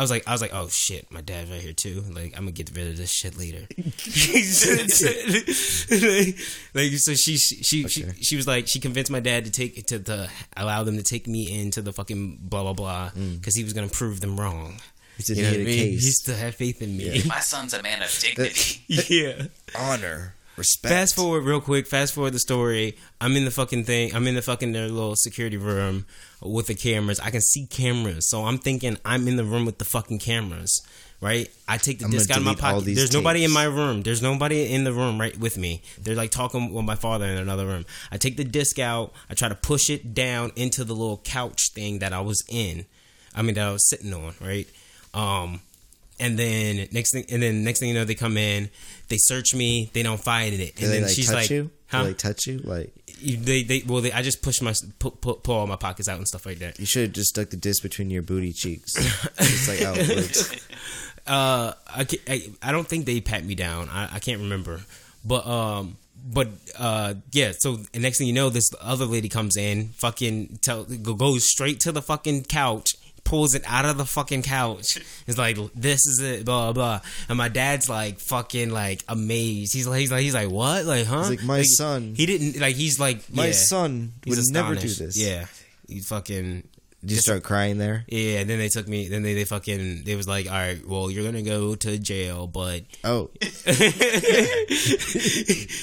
I 0.00 0.02
was 0.02 0.10
like, 0.10 0.26
I 0.26 0.32
was 0.32 0.40
like, 0.40 0.54
oh 0.54 0.66
shit, 0.68 1.12
my 1.12 1.20
dad's 1.20 1.50
right 1.50 1.60
here 1.60 1.74
too. 1.74 2.02
Like, 2.10 2.32
I'm 2.34 2.44
gonna 2.44 2.52
get 2.52 2.70
rid 2.74 2.88
of 2.88 2.96
this 2.96 3.12
shit 3.12 3.36
later. 3.36 3.68
like, 5.90 6.36
like, 6.74 6.92
so 6.98 7.12
she 7.14 7.36
she 7.36 7.62
she, 7.62 7.84
Okay. 7.84 8.12
she 8.22 8.36
was 8.36 8.46
like, 8.46 8.66
she 8.66 8.80
convinced 8.80 9.10
my 9.12 9.20
dad 9.20 9.44
to 9.44 9.50
take 9.50 9.86
to 9.88 9.98
the 9.98 10.30
allow 10.56 10.84
them 10.84 10.96
to 10.96 11.02
take 11.02 11.26
me 11.26 11.60
into 11.60 11.82
the 11.82 11.92
fucking 11.92 12.38
blah 12.40 12.62
blah 12.62 12.72
blah 12.72 13.10
mm. 13.10 13.38
because 13.38 13.54
he 13.54 13.62
was 13.62 13.74
gonna 13.74 13.88
prove 13.88 14.20
them 14.22 14.40
wrong. 14.40 14.76
He 15.18 15.34
You 15.34 15.42
know 15.42 15.48
had 15.50 15.58
what 15.58 15.60
I 15.60 15.62
a 15.64 15.66
mean? 15.66 15.78
case. 15.92 16.04
He 16.04 16.10
still 16.12 16.36
had 16.36 16.54
faith 16.54 16.80
in 16.80 16.96
me. 16.96 17.22
My 17.26 17.40
son's 17.40 17.74
a 17.74 17.82
man 17.82 18.02
of 18.02 18.08
dignity. 18.18 18.80
yeah. 18.88 19.48
honor, 19.78 20.34
respect. 20.60 20.92
Fast 20.92 21.16
forward 21.16 21.44
real 21.44 21.60
quick. 21.60 21.86
Fast 21.86 22.14
forward 22.14 22.32
the 22.32 22.38
story. 22.38 22.96
I'm 23.20 23.36
in 23.36 23.44
the 23.44 23.50
fucking 23.50 23.84
thing. 23.84 24.14
I'm 24.14 24.26
in 24.26 24.34
the 24.36 24.42
fucking 24.42 24.72
their 24.72 24.88
little 24.88 25.16
security 25.16 25.56
room 25.56 26.06
with 26.40 26.68
the 26.68 26.74
cameras. 26.74 27.18
I 27.18 27.30
can 27.30 27.40
see 27.40 27.66
cameras, 27.66 28.28
so 28.28 28.44
I'm 28.44 28.58
thinking 28.58 28.96
I'm 29.04 29.26
in 29.26 29.36
the 29.36 29.44
room 29.44 29.66
with 29.66 29.78
the 29.78 29.84
fucking 29.84 30.20
cameras. 30.20 30.80
Right? 31.20 31.50
I 31.68 31.76
take 31.76 31.98
the 31.98 32.06
I'm 32.06 32.10
disc 32.12 32.30
out 32.30 32.38
of 32.38 32.44
my 32.44 32.54
pocket. 32.54 32.94
There's 32.94 33.12
nobody 33.12 33.44
in 33.44 33.50
my 33.50 33.64
room. 33.64 34.02
There's 34.02 34.22
nobody 34.22 34.72
in 34.72 34.84
the 34.84 34.92
room 34.92 35.20
right 35.20 35.36
with 35.38 35.58
me. 35.58 35.82
They're 36.00 36.14
like 36.14 36.30
talking 36.30 36.72
with 36.72 36.84
my 36.84 36.94
father 36.94 37.26
in 37.26 37.36
another 37.36 37.66
room. 37.66 37.84
I 38.10 38.16
take 38.16 38.38
the 38.38 38.44
disc 38.44 38.78
out. 38.78 39.12
I 39.28 39.34
try 39.34 39.50
to 39.50 39.54
push 39.54 39.90
it 39.90 40.14
down 40.14 40.52
into 40.56 40.82
the 40.82 40.94
little 40.94 41.18
couch 41.18 41.72
thing 41.74 41.98
that 41.98 42.14
I 42.14 42.20
was 42.20 42.42
in. 42.48 42.86
I 43.34 43.42
mean 43.42 43.54
that 43.56 43.66
I 43.68 43.72
was 43.72 43.86
sitting 43.88 44.14
on. 44.14 44.34
Right? 44.40 44.66
Um, 45.12 45.60
and 46.20 46.38
then 46.38 46.88
next 46.92 47.12
thing, 47.12 47.24
and 47.30 47.42
then 47.42 47.64
next 47.64 47.80
thing 47.80 47.88
you 47.88 47.94
know, 47.94 48.04
they 48.04 48.14
come 48.14 48.36
in, 48.36 48.70
they 49.08 49.16
search 49.16 49.54
me, 49.54 49.90
they 49.92 50.02
don't 50.02 50.20
find 50.20 50.54
it, 50.54 50.74
and 50.80 50.90
they 50.90 50.94
then 50.94 51.02
like 51.02 51.10
she's 51.10 51.32
like, 51.32 51.50
you? 51.50 51.70
"Huh?" 51.88 52.02
Do 52.02 52.08
they 52.08 52.14
touch 52.14 52.46
you? 52.46 52.58
Like 52.58 52.92
they, 53.22 53.62
they, 53.62 53.82
well, 53.86 54.00
they, 54.00 54.12
I 54.12 54.22
just 54.22 54.42
push 54.42 54.60
my, 54.62 54.72
pull, 54.98 55.10
pull, 55.12 55.34
pull 55.34 55.56
all 55.56 55.66
my 55.66 55.76
pockets 55.76 56.08
out 56.08 56.18
and 56.18 56.26
stuff 56.26 56.46
like 56.46 56.60
that. 56.60 56.78
you 56.78 56.86
should 56.86 57.02
have 57.02 57.12
just 57.12 57.30
stuck 57.30 57.50
the 57.50 57.56
disc 57.56 57.82
between 57.82 58.10
your 58.10 58.22
booty 58.22 58.52
cheeks. 58.52 58.94
It's 59.38 59.68
like 59.68 59.80
works. 59.80 60.66
Uh, 61.26 61.74
I, 61.86 62.06
I, 62.26 62.50
I 62.62 62.72
don't 62.72 62.88
think 62.88 63.04
they 63.04 63.20
pat 63.20 63.44
me 63.44 63.54
down. 63.54 63.88
I, 63.90 64.16
I 64.16 64.18
can't 64.18 64.40
remember, 64.40 64.80
but 65.24 65.46
um, 65.46 65.96
but 66.24 66.48
uh, 66.76 67.14
yeah. 67.30 67.52
So 67.56 67.76
the 67.76 68.00
next 68.00 68.18
thing 68.18 68.26
you 68.26 68.32
know, 68.32 68.48
this 68.48 68.70
other 68.80 69.04
lady 69.04 69.28
comes 69.28 69.56
in, 69.56 69.88
fucking 69.90 70.58
tell, 70.62 70.84
goes 70.84 71.44
straight 71.44 71.78
to 71.80 71.92
the 71.92 72.02
fucking 72.02 72.44
couch. 72.44 72.94
Pulls 73.30 73.54
it 73.54 73.62
out 73.64 73.84
of 73.84 73.96
the 73.96 74.04
fucking 74.04 74.42
couch. 74.42 74.98
It's 75.28 75.38
like 75.38 75.56
this 75.72 76.04
is 76.04 76.20
it, 76.20 76.44
blah 76.44 76.72
blah. 76.72 77.00
And 77.28 77.38
my 77.38 77.48
dad's 77.48 77.88
like 77.88 78.18
fucking 78.18 78.70
like 78.70 79.04
amazed. 79.06 79.72
He's 79.72 79.86
like 79.86 80.00
he's 80.00 80.10
like 80.10 80.22
he's 80.22 80.34
like 80.34 80.50
what? 80.50 80.84
Like 80.84 81.06
huh? 81.06 81.18
He's 81.20 81.30
like, 81.30 81.44
"My 81.44 81.62
son." 81.62 82.14
He 82.16 82.26
didn't 82.26 82.60
like. 82.60 82.74
He's 82.74 82.98
like 82.98 83.32
My 83.32 83.46
yeah. 83.46 83.52
son 83.52 84.14
would 84.26 84.38
never 84.50 84.74
do 84.74 84.88
this. 84.88 85.16
Yeah, 85.16 85.46
he 85.86 86.00
fucking 86.00 86.64
Did 87.02 87.12
you 87.12 87.16
start 87.18 87.42
crying 87.42 87.78
there? 87.78 88.04
yeah. 88.08 88.40
and 88.40 88.50
Then 88.50 88.58
they 88.58 88.68
took 88.68 88.86
me. 88.86 89.08
Then 89.08 89.22
they, 89.22 89.32
they 89.34 89.44
fucking 89.44 90.02
they 90.04 90.16
was 90.16 90.28
like, 90.28 90.46
all 90.46 90.52
right, 90.52 90.78
well, 90.86 91.10
you're 91.10 91.24
gonna 91.24 91.40
go 91.42 91.74
to 91.74 91.98
jail, 91.98 92.46
but 92.46 92.82
Oh, 93.04 93.30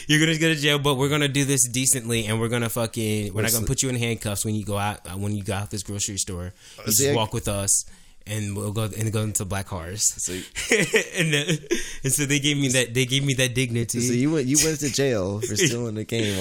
you're 0.07 0.19
gonna 0.19 0.37
go 0.37 0.49
to 0.49 0.55
jail, 0.55 0.79
but 0.79 0.95
we're 0.95 1.09
gonna 1.09 1.27
do 1.27 1.45
this 1.45 1.67
decently, 1.67 2.25
and 2.27 2.39
we're 2.39 2.49
gonna 2.49 2.69
fucking 2.69 3.33
we're 3.33 3.41
not 3.41 3.51
gonna 3.51 3.65
put 3.65 3.81
you 3.83 3.89
in 3.89 3.95
handcuffs 3.95 4.45
when 4.45 4.55
you 4.55 4.63
go 4.65 4.77
out 4.77 4.99
uh, 5.07 5.17
when 5.17 5.35
you 5.35 5.43
go 5.43 5.53
out 5.53 5.71
this 5.71 5.83
grocery 5.83 6.17
store. 6.17 6.53
You 6.85 6.91
see, 6.91 7.03
just 7.05 7.13
I- 7.13 7.15
walk 7.15 7.33
with 7.33 7.47
us. 7.47 7.85
And 8.29 8.55
we'll 8.57 8.71
go 8.73 8.83
and 8.83 9.11
go 9.13 9.21
into 9.21 9.45
black 9.45 9.67
cars, 9.67 10.03
So- 10.21 10.33
and 11.17 11.33
then, 11.33 11.57
and 12.03 12.11
so 12.13 12.25
they 12.25 12.39
gave 12.39 12.57
me 12.57 12.67
that 12.69 12.93
they 12.93 13.05
gave 13.05 13.23
me 13.23 13.33
that 13.35 13.53
dignity. 13.55 14.01
so 14.01 14.13
you 14.13 14.31
went 14.31 14.47
you 14.47 14.57
went 14.63 14.79
to 14.81 14.91
jail 14.91 15.39
for 15.39 15.55
stealing 15.55 15.95
the 15.95 16.03
game. 16.03 16.35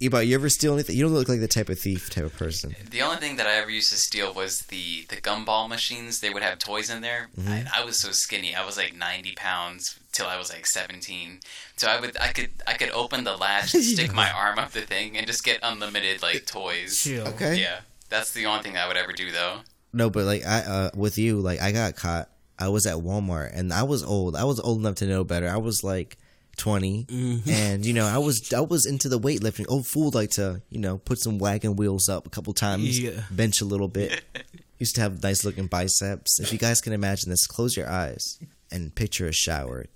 Ebot, 0.00 0.26
you 0.26 0.34
ever 0.34 0.48
steal 0.48 0.74
anything? 0.74 0.96
You 0.96 1.04
don't 1.04 1.14
look 1.14 1.28
like 1.28 1.40
the 1.40 1.48
type 1.48 1.68
of 1.68 1.78
thief 1.78 2.10
type 2.10 2.24
of 2.24 2.36
person. 2.36 2.74
The 2.90 3.02
only 3.02 3.16
thing 3.16 3.36
that 3.36 3.46
I 3.46 3.54
ever 3.54 3.70
used 3.70 3.90
to 3.90 3.96
steal 3.98 4.32
was 4.34 4.60
the 4.68 5.06
the 5.08 5.16
gumball 5.16 5.68
machines. 5.68 6.20
They 6.20 6.30
would 6.30 6.42
have 6.42 6.58
toys 6.58 6.90
in 6.90 7.00
there. 7.02 7.28
Mm-hmm. 7.38 7.52
I, 7.52 7.80
I 7.80 7.84
was 7.84 8.00
so 8.00 8.10
skinny. 8.12 8.54
I 8.54 8.64
was 8.64 8.76
like 8.76 8.94
ninety 8.94 9.32
pounds 9.36 9.98
till 10.12 10.26
I 10.26 10.36
was 10.38 10.50
like 10.52 10.66
seventeen. 10.66 11.40
So 11.76 11.88
I 11.88 12.00
would 12.00 12.16
I 12.18 12.28
could 12.28 12.50
I 12.66 12.74
could 12.74 12.90
open 12.90 13.24
the 13.24 13.36
latch, 13.36 13.70
stick 13.94 14.12
my 14.12 14.30
arm 14.30 14.58
up 14.58 14.72
the 14.72 14.82
thing, 14.82 15.16
and 15.16 15.26
just 15.26 15.44
get 15.44 15.58
unlimited 15.62 16.22
like 16.22 16.46
toys. 16.46 17.00
Chill. 17.02 17.26
Okay. 17.28 17.60
Yeah, 17.60 17.80
that's 18.08 18.32
the 18.32 18.46
only 18.46 18.62
thing 18.62 18.76
I 18.76 18.86
would 18.88 18.96
ever 18.96 19.12
do 19.12 19.30
though. 19.32 19.60
No, 19.92 20.10
but 20.10 20.24
like 20.24 20.44
I 20.46 20.60
uh 20.60 20.90
with 20.94 21.18
you, 21.18 21.40
like 21.40 21.60
I 21.60 21.72
got 21.72 21.96
caught. 21.96 22.28
I 22.58 22.68
was 22.68 22.84
at 22.86 22.96
Walmart 22.96 23.52
and 23.54 23.72
I 23.72 23.84
was 23.84 24.02
old. 24.04 24.36
I 24.36 24.44
was 24.44 24.60
old 24.60 24.78
enough 24.80 24.96
to 24.96 25.06
know 25.06 25.24
better. 25.24 25.48
I 25.48 25.56
was 25.56 25.82
like 25.82 26.18
20 26.56 27.06
Mm-hmm. 27.06 27.48
and 27.50 27.86
you 27.86 27.94
know 27.94 28.04
i 28.06 28.18
was 28.18 28.52
i 28.52 28.60
was 28.60 28.84
into 28.84 29.08
the 29.08 29.18
weightlifting 29.18 29.64
old 29.68 29.86
fool 29.86 30.10
like 30.12 30.30
to 30.32 30.60
you 30.68 30.78
know 30.78 30.98
put 30.98 31.18
some 31.18 31.38
wagon 31.38 31.74
wheels 31.76 32.08
up 32.10 32.26
a 32.26 32.28
couple 32.28 32.52
times 32.52 33.00
Yeah. 33.00 33.22
bench 33.30 33.62
a 33.62 33.64
little 33.64 33.88
bit 33.88 34.20
used 34.78 34.96
to 34.96 35.00
have 35.00 35.22
nice 35.22 35.42
looking 35.42 35.68
biceps 35.68 36.38
if 36.38 36.52
you 36.52 36.58
guys 36.58 36.82
can 36.82 36.92
imagine 36.92 37.30
this 37.30 37.46
close 37.46 37.76
your 37.78 37.88
eyes 37.88 38.38
and 38.70 38.94
picture 38.94 39.26
a 39.28 39.32
shower 39.32 39.86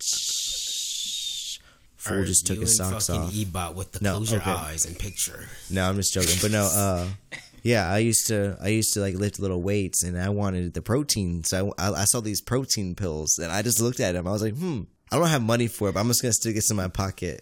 fool 1.97 2.25
just 2.25 2.47
took 2.47 2.61
his 2.61 2.77
socks 2.77 3.11
off 3.11 3.33
Ebot 3.33 3.75
with 3.75 3.93
the 3.93 4.01
No, 4.03 4.17
close 4.17 4.33
your 4.33 4.41
okay. 4.41 4.51
eyes 4.51 4.87
and 4.87 4.99
picture. 4.99 5.47
no 5.71 5.87
i'm 5.89 5.97
just 5.97 6.15
joking 6.15 6.37
but 6.41 6.51
no 6.51 6.63
uh 6.65 7.07
yeah 7.65 7.91
i 7.91 7.99
used 7.99 8.29
to 8.29 8.57
i 8.63 8.69
used 8.69 8.93
to 8.95 9.01
like 9.01 9.15
lift 9.17 9.41
little 9.41 9.61
weights 9.63 10.05
and 10.05 10.17
i 10.17 10.29
wanted 10.29 10.73
the 10.75 10.83
protein 10.83 11.43
so 11.43 11.75
i, 11.79 11.89
I, 11.89 12.03
I 12.03 12.05
saw 12.05 12.21
these 12.21 12.41
protein 12.41 12.95
pills 12.95 13.39
and 13.39 13.51
i 13.51 13.63
just 13.63 13.81
looked 13.81 13.99
at 14.01 14.13
them 14.13 14.29
i 14.29 14.31
was 14.31 14.43
like 14.43 14.55
hmm 14.57 14.83
i 15.11 15.19
don't 15.19 15.29
have 15.29 15.43
money 15.43 15.67
for 15.67 15.89
it 15.89 15.95
but 15.95 16.01
i'm 16.01 16.09
just 16.09 16.23
gonna 16.23 16.33
stick 16.33 16.55
this 16.55 16.71
in 16.71 16.77
my 16.77 16.89
pocket. 16.89 17.41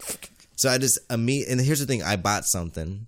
So 0.57 0.71
i 0.71 0.79
just 0.79 0.97
imme- 1.09 1.45
and 1.51 1.61
here's 1.61 1.81
the 1.81 1.87
thing 1.87 2.03
i 2.03 2.17
bought 2.17 2.45
something. 2.47 3.07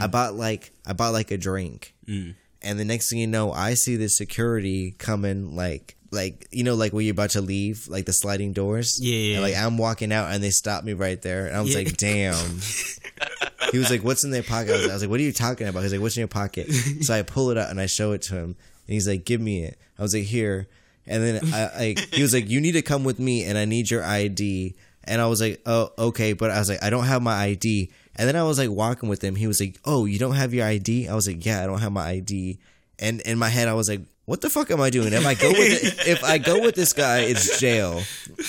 I 0.00 0.06
bought 0.08 0.34
like 0.34 0.72
i 0.86 0.92
bought 0.92 1.12
like 1.14 1.30
a 1.30 1.38
drink. 1.38 1.94
And 2.06 2.78
the 2.78 2.84
next 2.84 3.08
thing 3.08 3.18
you 3.20 3.26
know 3.26 3.52
i 3.52 3.74
see 3.74 3.96
the 3.96 4.08
security 4.08 4.90
coming 4.98 5.54
like 5.56 5.96
like 6.10 6.48
you 6.50 6.64
know 6.64 6.74
like 6.74 6.92
when 6.92 7.04
you're 7.06 7.12
about 7.12 7.30
to 7.30 7.40
leave 7.40 7.86
like 7.88 8.04
the 8.04 8.12
sliding 8.12 8.52
doors? 8.52 8.98
Yeah. 9.00 9.34
And, 9.36 9.42
like 9.42 9.54
i'm 9.56 9.78
walking 9.78 10.12
out 10.12 10.32
and 10.32 10.42
they 10.42 10.50
stop 10.50 10.82
me 10.84 10.92
right 10.94 11.20
there 11.22 11.46
and 11.46 11.56
i 11.56 11.60
was 11.60 11.70
Yeah. 11.72 11.78
like 11.84 11.96
damn 11.96 12.34
he 13.72 13.78
was 13.78 13.90
like, 13.90 14.02
"What's 14.02 14.24
in 14.24 14.30
their 14.30 14.42
pocket?" 14.42 14.72
I 14.72 14.76
was, 14.76 14.88
I 14.88 14.92
was 14.94 15.02
like, 15.02 15.10
"What 15.10 15.20
are 15.20 15.24
you 15.24 15.32
talking 15.32 15.68
about?" 15.68 15.82
He's 15.82 15.92
like, 15.92 16.00
"What's 16.00 16.16
in 16.16 16.20
your 16.20 16.28
pocket?" 16.28 16.70
So 17.02 17.14
I 17.14 17.22
pull 17.22 17.50
it 17.50 17.58
out 17.58 17.70
and 17.70 17.80
I 17.80 17.86
show 17.86 18.12
it 18.12 18.22
to 18.22 18.36
him, 18.36 18.44
and 18.44 18.94
he's 18.94 19.08
like, 19.08 19.24
"Give 19.24 19.40
me 19.40 19.64
it." 19.64 19.78
I 19.98 20.02
was 20.02 20.14
like, 20.14 20.24
"Here," 20.24 20.68
and 21.06 21.22
then 21.22 21.40
I, 21.52 21.62
I 21.62 21.94
he 22.12 22.22
was 22.22 22.32
like, 22.34 22.48
"You 22.48 22.60
need 22.60 22.72
to 22.72 22.82
come 22.82 23.04
with 23.04 23.18
me, 23.18 23.44
and 23.44 23.56
I 23.56 23.64
need 23.64 23.90
your 23.90 24.04
ID." 24.04 24.74
And 25.04 25.20
I 25.20 25.26
was 25.26 25.40
like, 25.40 25.60
"Oh, 25.66 25.90
okay," 25.98 26.32
but 26.34 26.50
I 26.50 26.58
was 26.58 26.68
like, 26.68 26.82
"I 26.82 26.90
don't 26.90 27.04
have 27.04 27.22
my 27.22 27.34
ID." 27.34 27.90
And 28.16 28.28
then 28.28 28.36
I 28.36 28.42
was 28.42 28.58
like 28.58 28.70
walking 28.70 29.08
with 29.08 29.22
him. 29.22 29.34
He 29.34 29.46
was 29.46 29.60
like, 29.60 29.78
"Oh, 29.84 30.04
you 30.04 30.18
don't 30.18 30.34
have 30.34 30.52
your 30.52 30.66
ID?" 30.66 31.08
I 31.08 31.14
was 31.14 31.26
like, 31.26 31.44
"Yeah, 31.44 31.62
I 31.62 31.66
don't 31.66 31.80
have 31.80 31.92
my 31.92 32.06
ID." 32.06 32.58
And 32.98 33.20
in 33.22 33.38
my 33.38 33.48
head, 33.48 33.66
I 33.66 33.72
was 33.74 33.88
like, 33.88 34.02
"What 34.26 34.40
the 34.40 34.50
fuck 34.50 34.70
am 34.70 34.80
I 34.80 34.90
doing? 34.90 35.12
If 35.12 35.26
I 35.26 35.34
go 35.34 35.50
with 35.50 36.06
if 36.06 36.22
I 36.22 36.38
go 36.38 36.60
with 36.60 36.74
this 36.74 36.92
guy, 36.92 37.20
it's 37.20 37.58
jail, 37.58 38.02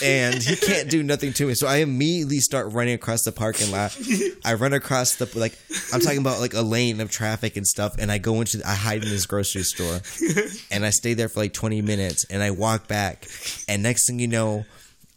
and 0.03 0.35
he 0.41 0.55
can't 0.55 0.89
do 0.89 1.03
nothing 1.03 1.33
to 1.33 1.47
me." 1.47 1.53
So 1.55 1.67
I 1.67 1.77
immediately 1.77 2.39
start 2.39 2.71
running 2.71 2.93
across 2.93 3.23
the 3.23 3.31
parking 3.31 3.71
lot. 3.71 3.97
I 4.45 4.53
run 4.53 4.73
across 4.73 5.15
the 5.15 5.29
like 5.37 5.57
I'm 5.93 5.99
talking 6.01 6.19
about 6.19 6.39
like 6.39 6.53
a 6.53 6.61
lane 6.61 7.01
of 7.01 7.09
traffic 7.09 7.57
and 7.57 7.65
stuff, 7.65 7.95
and 7.97 8.11
I 8.11 8.17
go 8.17 8.39
into 8.41 8.61
I 8.65 8.75
hide 8.75 9.03
in 9.03 9.09
this 9.09 9.25
grocery 9.25 9.63
store, 9.63 10.01
and 10.71 10.85
I 10.85 10.89
stay 10.91 11.13
there 11.13 11.29
for 11.29 11.39
like 11.39 11.53
20 11.53 11.81
minutes, 11.81 12.25
and 12.29 12.43
I 12.43 12.51
walk 12.51 12.87
back, 12.87 13.27
and 13.67 13.81
next 13.81 14.07
thing 14.07 14.19
you 14.19 14.27
know, 14.27 14.65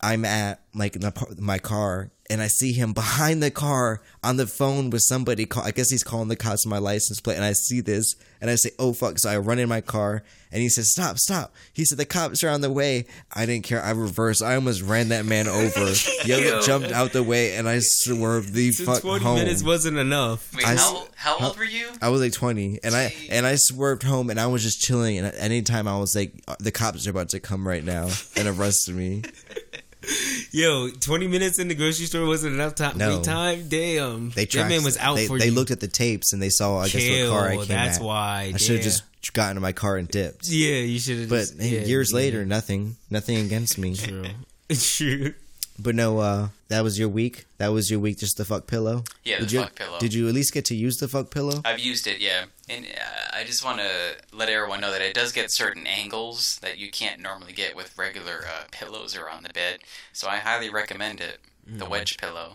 I'm 0.05 0.25
at 0.25 0.61
like 0.75 1.01
my, 1.01 1.11
par- 1.11 1.29
my 1.39 1.59
car 1.59 2.11
and 2.31 2.41
I 2.41 2.47
see 2.49 2.73
him 2.73 2.95
behind 2.95 3.43
the 3.43 3.51
car 3.51 4.01
on 4.23 4.39
the 4.39 4.47
phone 4.47 4.89
with 4.91 5.03
somebody. 5.03 5.45
Call, 5.47 5.63
I 5.63 5.71
guess 5.73 5.91
he's 5.91 6.03
calling 6.03 6.29
the 6.29 6.37
cops 6.37 6.65
on 6.67 6.71
my 6.71 6.79
license 6.79 7.21
plate, 7.21 7.37
and 7.37 7.45
I 7.45 7.53
see 7.53 7.83
this, 7.83 8.17
and 8.41 8.51
I 8.51 8.55
say, 8.55 8.71
"Oh 8.79 8.95
fuck!" 8.95 9.19
So 9.19 9.29
I 9.29 9.37
run 9.37 9.59
in 9.59 9.69
my 9.69 9.83
car, 9.83 10.23
and 10.51 10.63
he 10.63 10.71
says, 10.71 10.91
"Stop, 10.91 11.19
stop!" 11.19 11.53
He 11.75 11.85
said, 11.85 11.99
"The 11.99 12.07
cops 12.07 12.43
are 12.43 12.49
on 12.49 12.63
the 12.63 12.73
way." 12.73 13.05
I 13.35 13.45
didn't 13.45 13.65
care. 13.65 13.83
I 13.83 13.91
reversed. 13.91 14.43
I 14.43 14.55
almost 14.55 14.81
ran 14.81 15.11
that 15.11 15.27
man 15.27 15.49
over. 15.49 15.93
Yo, 16.25 16.63
jumped 16.63 16.93
out 16.93 17.13
the 17.13 17.23
way, 17.23 17.57
and 17.57 17.69
I 17.69 17.81
swerved 17.81 18.55
the 18.55 18.73
So 18.73 18.87
fuck 18.87 19.03
20 19.03 19.23
home. 19.23 19.35
minutes 19.41 19.63
wasn't 19.63 19.99
enough. 19.99 20.51
Wait, 20.57 20.67
I 20.67 20.73
s- 20.75 20.81
how, 21.15 21.37
how 21.39 21.49
old 21.49 21.59
were 21.59 21.65
you? 21.65 21.91
I 22.01 22.09
was 22.09 22.23
like 22.23 22.33
20 22.33 22.81
and 22.83 22.95
I 22.95 23.15
and 23.31 23.45
I 23.47 23.57
swerved 23.57 24.03
home 24.03 24.31
and 24.31 24.41
I 24.41 24.47
was 24.47 24.63
just 24.63 24.81
chilling 24.81 25.19
and 25.19 25.27
anytime 25.37 25.87
I 25.87 25.99
was 25.99 26.15
like 26.17 26.33
uh, 26.49 26.57
the 26.59 26.73
cops 26.73 27.07
are 27.07 27.11
about 27.11 27.29
to 27.31 27.41
come 27.41 27.67
right 27.69 27.85
now 27.85 28.09
and 28.37 28.49
arrest 28.49 28.89
me. 28.91 29.23
Yo, 30.53 30.89
20 30.89 31.27
minutes 31.29 31.59
in 31.59 31.69
the 31.69 31.75
grocery 31.75 32.07
store 32.07 32.27
wasn't 32.27 32.55
enough 32.55 32.75
time. 32.75 32.99
No. 32.99 33.23
Time? 33.23 33.69
Damn. 33.69 34.31
They 34.31 34.45
that 34.47 34.69
man 34.69 34.85
was 34.85 34.97
out 34.99 35.17
they, 35.17 35.27
for 35.27 35.39
they 35.39 35.47
you. 35.47 35.53
looked 35.53 35.71
at 35.71 35.81
the 35.81 35.89
tapes 35.89 36.33
and 36.33 36.43
they 36.43 36.49
saw 36.51 36.79
I 36.79 36.89
guess 36.89 37.09
what 37.09 37.31
car 37.31 37.49
I 37.49 37.57
came 37.57 37.67
that's 37.69 37.99
at. 37.99 38.05
why. 38.05 38.53
I 38.55 38.57
should 38.59 38.77
have 38.77 38.85
just 38.85 39.03
gotten 39.33 39.57
in 39.57 39.63
my 39.63 39.73
car 39.73 39.97
and 39.97 40.07
dipped. 40.09 40.49
Yeah, 40.49 40.77
you 40.77 40.99
should 40.99 41.19
have 41.21 41.29
But 41.29 41.39
just. 41.41 41.57
yeah, 41.61 41.81
years 41.81 42.13
yeah. 42.13 42.17
later, 42.17 42.45
nothing, 42.45 42.97
nothing 43.11 43.39
against 43.39 43.79
me. 43.79 43.95
True. 43.97 44.25
True. 44.71 45.35
But 45.79 45.95
no, 45.95 46.19
uh, 46.21 46.49
that 46.69 46.83
was 46.85 46.99
your 46.99 47.09
week. 47.09 47.47
That 47.59 47.69
was 47.69 47.91
your 47.91 47.99
week. 47.99 48.19
Just 48.19 48.37
the 48.37 48.45
fuck 48.45 48.67
pillow. 48.67 49.05
Yeah, 49.25 49.41
did 49.41 49.49
the 49.49 49.53
you, 49.55 49.61
fuck 49.61 49.75
pillow. 49.75 49.99
Did 49.99 50.15
you 50.15 50.29
at 50.29 50.35
least 50.35 50.53
get 50.55 50.65
to 50.67 50.75
use 50.75 50.99
the 50.99 51.09
fuck 51.09 51.31
pillow? 51.31 51.61
I've 51.65 51.81
used 51.81 52.07
it, 52.07 52.21
yeah. 52.21 52.45
And 52.69 52.87
uh, 52.87 53.37
I 53.37 53.45
just 53.45 53.65
want 53.65 53.81
to 53.81 54.17
let 54.33 54.49
everyone 54.49 54.81
know 54.81 54.93
that 54.93 55.03
it 55.03 55.15
does 55.15 55.33
get 55.33 55.51
certain 55.51 55.87
angles 55.87 56.59
that 56.63 56.79
you 56.79 56.91
can't 56.91 57.21
normally 57.21 57.53
get 57.53 57.75
with 57.75 57.97
regular 57.99 58.45
uh, 58.47 58.65
pillows 58.71 59.17
around 59.17 59.45
the 59.45 59.53
bed. 59.53 59.81
So 60.13 60.29
I 60.29 60.37
highly 60.37 60.71
recommend 60.71 61.21
it. 61.21 61.39
The 61.67 61.87
wedge 61.87 62.19
pillow. 62.19 62.53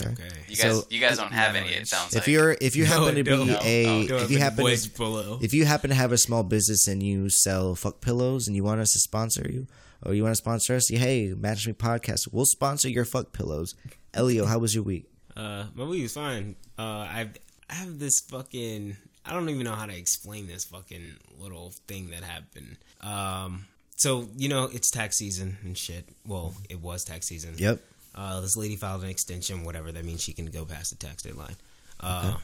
Okay. 0.00 0.10
Okay. 0.10 0.28
You 0.48 0.56
guys, 0.56 0.72
So- 0.80 0.86
you 0.90 1.00
guys 1.00 1.16
don't 1.16 1.32
have 1.32 1.54
any. 1.54 1.68
It 1.70 1.88
sounds 1.88 2.14
If 2.14 2.22
like. 2.22 2.26
you're 2.28 2.56
if 2.60 2.76
you 2.76 2.84
happen 2.84 3.14
to 3.14 3.22
be 3.24 3.30
don't. 3.30 3.46
No, 3.46 3.58
a 3.62 4.06
Don't 4.06 4.22
if 4.22 4.30
you 4.30 4.38
happen 4.38 4.64
to, 4.66 4.90
below. 4.96 5.38
if 5.42 5.52
you 5.54 5.64
happen 5.64 5.90
to 5.90 5.96
have 5.96 6.12
a 6.12 6.18
small 6.18 6.42
business 6.42 6.86
and 6.88 7.02
you 7.02 7.28
sell 7.30 7.74
fuck 7.74 8.00
pillows 8.00 8.46
and 8.46 8.56
you 8.56 8.64
want 8.64 8.80
us 8.80 8.92
to 8.92 8.98
sponsor 8.98 9.46
you 9.50 9.66
or 10.04 10.14
you 10.14 10.22
want 10.22 10.32
to 10.32 10.36
sponsor 10.36 10.74
us, 10.74 10.88
hey, 10.88 11.32
Match 11.36 11.66
Me 11.66 11.72
Podcast, 11.72 12.28
we'll 12.32 12.44
sponsor 12.46 12.88
your 12.88 13.04
fuck 13.04 13.32
pillows. 13.32 13.74
Elio, 14.12 14.44
how 14.46 14.58
was 14.58 14.74
your 14.74 14.84
week? 14.84 15.06
Uh, 15.36 15.64
my 15.74 15.84
week 15.84 16.02
was 16.02 16.12
fine. 16.14 16.56
Uh, 16.78 16.82
I 16.82 17.30
I 17.70 17.74
have 17.74 17.98
this 17.98 18.20
fucking. 18.20 18.96
I 19.26 19.32
don't 19.32 19.48
even 19.48 19.64
know 19.64 19.74
how 19.74 19.86
to 19.86 19.96
explain 19.96 20.46
this 20.46 20.64
fucking 20.66 21.16
little 21.40 21.72
thing 21.88 22.10
that 22.10 22.22
happened. 22.22 22.76
Um, 23.00 23.66
so 23.96 24.28
you 24.36 24.48
know 24.48 24.64
it's 24.72 24.90
tax 24.90 25.16
season 25.16 25.56
and 25.64 25.76
shit. 25.78 26.08
Well, 26.26 26.54
it 26.68 26.80
was 26.80 27.04
tax 27.04 27.26
season. 27.26 27.54
Yep. 27.56 27.80
Uh, 28.14 28.40
this 28.40 28.56
lady 28.56 28.76
filed 28.76 29.02
an 29.02 29.10
extension, 29.10 29.64
whatever 29.64 29.90
that 29.92 30.04
means. 30.04 30.22
She 30.22 30.32
can 30.32 30.46
go 30.46 30.64
past 30.64 30.90
the 30.90 31.06
tax 31.06 31.22
deadline. 31.22 31.56
Uh, 32.00 32.36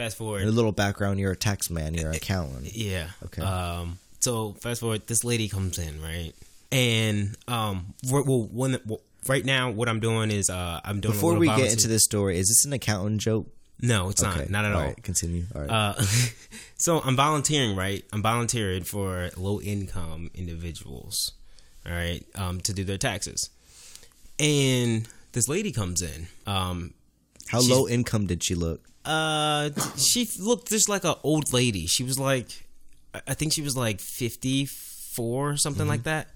Fast 0.00 0.16
forward. 0.16 0.44
A 0.44 0.50
little 0.50 0.72
background, 0.72 1.20
you're 1.20 1.32
a 1.32 1.36
tax 1.36 1.68
man, 1.68 1.92
you're 1.92 2.08
an 2.08 2.16
accountant. 2.16 2.74
Yeah. 2.74 3.08
Okay. 3.26 3.42
Um. 3.42 3.98
So 4.20 4.52
fast 4.52 4.80
forward, 4.80 5.06
this 5.06 5.24
lady 5.24 5.46
comes 5.48 5.78
in, 5.78 6.00
right? 6.00 6.32
And 6.72 7.36
um, 7.48 7.92
well, 8.08 8.48
when 8.50 8.78
well, 8.86 9.00
right 9.26 9.44
now, 9.44 9.70
what 9.70 9.90
I'm 9.90 10.00
doing 10.00 10.30
is 10.30 10.48
uh, 10.48 10.80
I'm 10.84 11.00
doing 11.00 11.12
Before 11.12 11.34
we 11.34 11.48
get 11.48 11.72
into 11.72 11.88
this 11.88 12.04
story, 12.04 12.38
is 12.38 12.48
this 12.48 12.64
an 12.64 12.72
accountant 12.72 13.20
joke? 13.20 13.46
No, 13.82 14.08
it's 14.08 14.22
not. 14.22 14.48
Not 14.48 14.64
at 14.64 14.72
all. 14.72 14.80
All 14.80 14.86
right, 14.86 15.02
continue. 15.02 15.44
All 15.54 15.62
right. 15.62 15.70
Uh, 15.70 16.02
so 16.76 17.00
I'm 17.00 17.16
volunteering, 17.16 17.76
right? 17.76 18.02
I'm 18.12 18.22
volunteering 18.22 18.84
for 18.84 19.30
low 19.36 19.60
income 19.60 20.30
individuals, 20.34 21.32
all 21.86 21.92
right, 21.92 22.24
um, 22.36 22.60
to 22.62 22.72
do 22.72 22.84
their 22.84 22.98
taxes. 22.98 23.50
And 24.40 25.06
this 25.32 25.48
lady 25.48 25.70
comes 25.70 26.02
in. 26.02 26.26
Um, 26.46 26.94
how 27.48 27.60
low 27.60 27.86
income 27.88 28.26
did 28.26 28.42
she 28.42 28.54
look? 28.54 28.80
uh, 29.04 29.70
she 29.96 30.28
looked 30.38 30.68
just 30.68 30.88
like 30.88 31.04
an 31.04 31.14
old 31.22 31.52
lady. 31.52 31.86
She 31.86 32.02
was 32.04 32.18
like, 32.18 32.66
I- 33.26 33.34
think 33.34 33.52
she 33.52 33.62
was 33.62 33.76
like 33.76 34.00
54 34.00 35.50
or 35.52 35.56
something 35.56 35.86
like 35.88 36.02
that. 36.04 36.28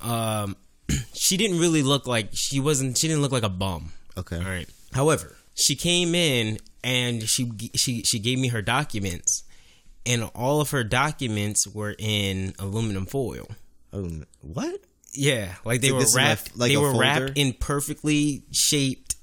Um, 0.00 0.56
she 1.14 1.36
didn't 1.36 1.58
really 1.58 1.82
look 1.82 2.06
like 2.06 2.28
she 2.32 2.60
wasn't. 2.60 2.96
She 2.98 3.08
didn't 3.08 3.22
look 3.22 3.32
like 3.32 3.42
a 3.42 3.48
bum. 3.48 3.92
Okay. 4.16 4.36
All 4.36 4.42
right. 4.44 4.68
However, 4.94 5.36
she 5.54 5.74
came 5.76 6.14
in 6.14 6.58
and 6.84 7.22
she 7.24 7.50
she 7.74 8.02
she 8.04 8.18
gave 8.18 8.38
me 8.38 8.48
her 8.48 8.62
documents, 8.62 9.42
and 10.06 10.30
all 10.34 10.60
of 10.60 10.70
her 10.70 10.84
documents 10.84 11.66
were 11.66 11.94
in 11.98 12.54
aluminum 12.58 13.06
foil. 13.06 13.48
Oh, 13.92 14.08
what? 14.40 14.80
Yeah, 15.12 15.54
like 15.64 15.80
they 15.80 15.88
So 15.88 15.94
were 15.96 16.02
is 16.02 16.14
like- 16.14 16.24
wrapped. 16.24 16.58
they 16.58 16.76
were 16.76 16.92
folder? 16.92 17.00
wrapped 17.00 17.32
in 17.38 17.52
perfectly 17.54 18.42
shaped 18.52 19.16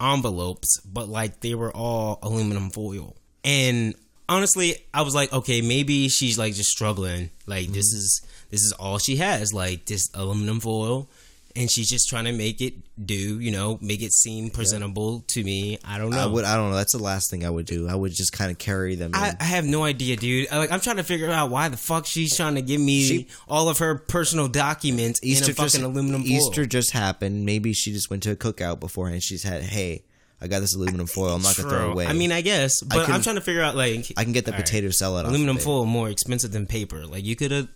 envelopes, 0.00 0.80
but 0.80 1.08
like 1.08 1.40
they 1.40 1.54
were 1.54 1.74
all 1.74 2.18
aluminum 2.22 2.70
foil. 2.70 3.16
And 3.44 3.94
honestly, 4.28 4.76
I 4.92 5.02
was 5.02 5.14
like, 5.14 5.32
okay, 5.32 5.60
maybe 5.60 6.08
she's 6.08 6.38
like 6.38 6.54
just 6.54 6.70
struggling. 6.70 7.30
Like 7.46 7.64
Mm-hmm. 7.66 7.74
this 7.74 7.92
is 7.92 8.22
this 8.50 8.62
is 8.62 8.72
all 8.72 8.98
she 8.98 9.16
has, 9.16 9.52
like 9.52 9.86
this 9.86 10.10
aluminum 10.14 10.60
foil, 10.60 11.08
and 11.56 11.70
she's 11.70 11.88
just 11.88 12.08
trying 12.08 12.26
to 12.26 12.32
make 12.32 12.60
it 12.60 12.74
do, 13.04 13.40
you 13.40 13.50
know, 13.50 13.78
make 13.80 14.02
it 14.02 14.12
seem 14.12 14.50
presentable 14.50 15.20
to 15.28 15.42
me. 15.42 15.78
I 15.84 15.98
don't 15.98 16.10
know. 16.10 16.18
I 16.22 16.26
would. 16.26 16.44
I 16.44 16.56
don't 16.56 16.70
know. 16.70 16.76
That's 16.76 16.92
the 16.92 17.02
last 17.02 17.30
thing 17.30 17.44
I 17.44 17.50
would 17.50 17.66
do. 17.66 17.88
I 17.88 17.94
would 17.94 18.12
just 18.12 18.32
kind 18.32 18.50
of 18.50 18.58
carry 18.58 18.94
them. 18.94 19.12
I. 19.14 19.34
I 19.40 19.44
have 19.44 19.64
no 19.64 19.82
idea, 19.84 20.16
dude. 20.16 20.50
Like, 20.50 20.70
I'm 20.70 20.80
trying 20.80 20.96
to 20.96 21.04
figure 21.04 21.30
out 21.30 21.50
why 21.50 21.68
the 21.68 21.76
fuck 21.76 22.06
she's 22.06 22.36
trying 22.36 22.54
to 22.56 22.62
give 22.62 22.80
me 22.80 23.02
She- 23.04 23.28
all 23.48 23.68
of 23.68 23.78
her 23.78 23.96
personal 23.96 24.46
documents 24.48 25.20
in 25.20 25.30
a 25.32 25.36
fucking 25.40 25.54
just 25.64 25.78
aluminum 25.78 26.22
foil. 26.22 26.30
Easter 26.32 26.66
just 26.66 26.92
happened. 26.92 27.44
Maybe 27.44 27.72
she 27.72 27.92
just 27.92 28.10
went 28.10 28.22
to 28.24 28.30
a 28.32 28.36
cookout 28.36 28.78
beforehand. 28.80 29.22
She's 29.22 29.42
had, 29.42 29.62
hey, 29.62 30.04
I 30.40 30.46
got 30.46 30.60
this 30.60 30.74
aluminum 30.76 31.06
foil. 31.08 31.34
I'm 31.34 31.42
not 31.42 31.56
gonna 31.56 31.68
throw 31.68 31.90
away. 31.90 32.06
I 32.06 32.12
mean, 32.12 32.30
I 32.30 32.42
guess, 32.42 32.80
but 32.82 33.06
can- 33.06 33.14
I'm 33.14 33.22
trying 33.22 33.34
to 33.36 33.40
figure 33.40 33.62
out 33.62 33.74
like 33.74 34.12
I 34.16 34.22
can 34.22 34.32
get 34.32 34.44
the 34.44 34.52
All 34.52 34.58
right. 34.58 34.64
potato 34.64 34.90
salad. 34.90 35.26
aluminum 35.26 35.56
of 35.56 35.62
foil 35.62 35.84
more 35.84 36.08
expensive 36.10 36.52
than 36.52 36.66
paper. 36.66 37.04
Like 37.06 37.24
you 37.24 37.34
could 37.34 37.50
have, 37.50 37.68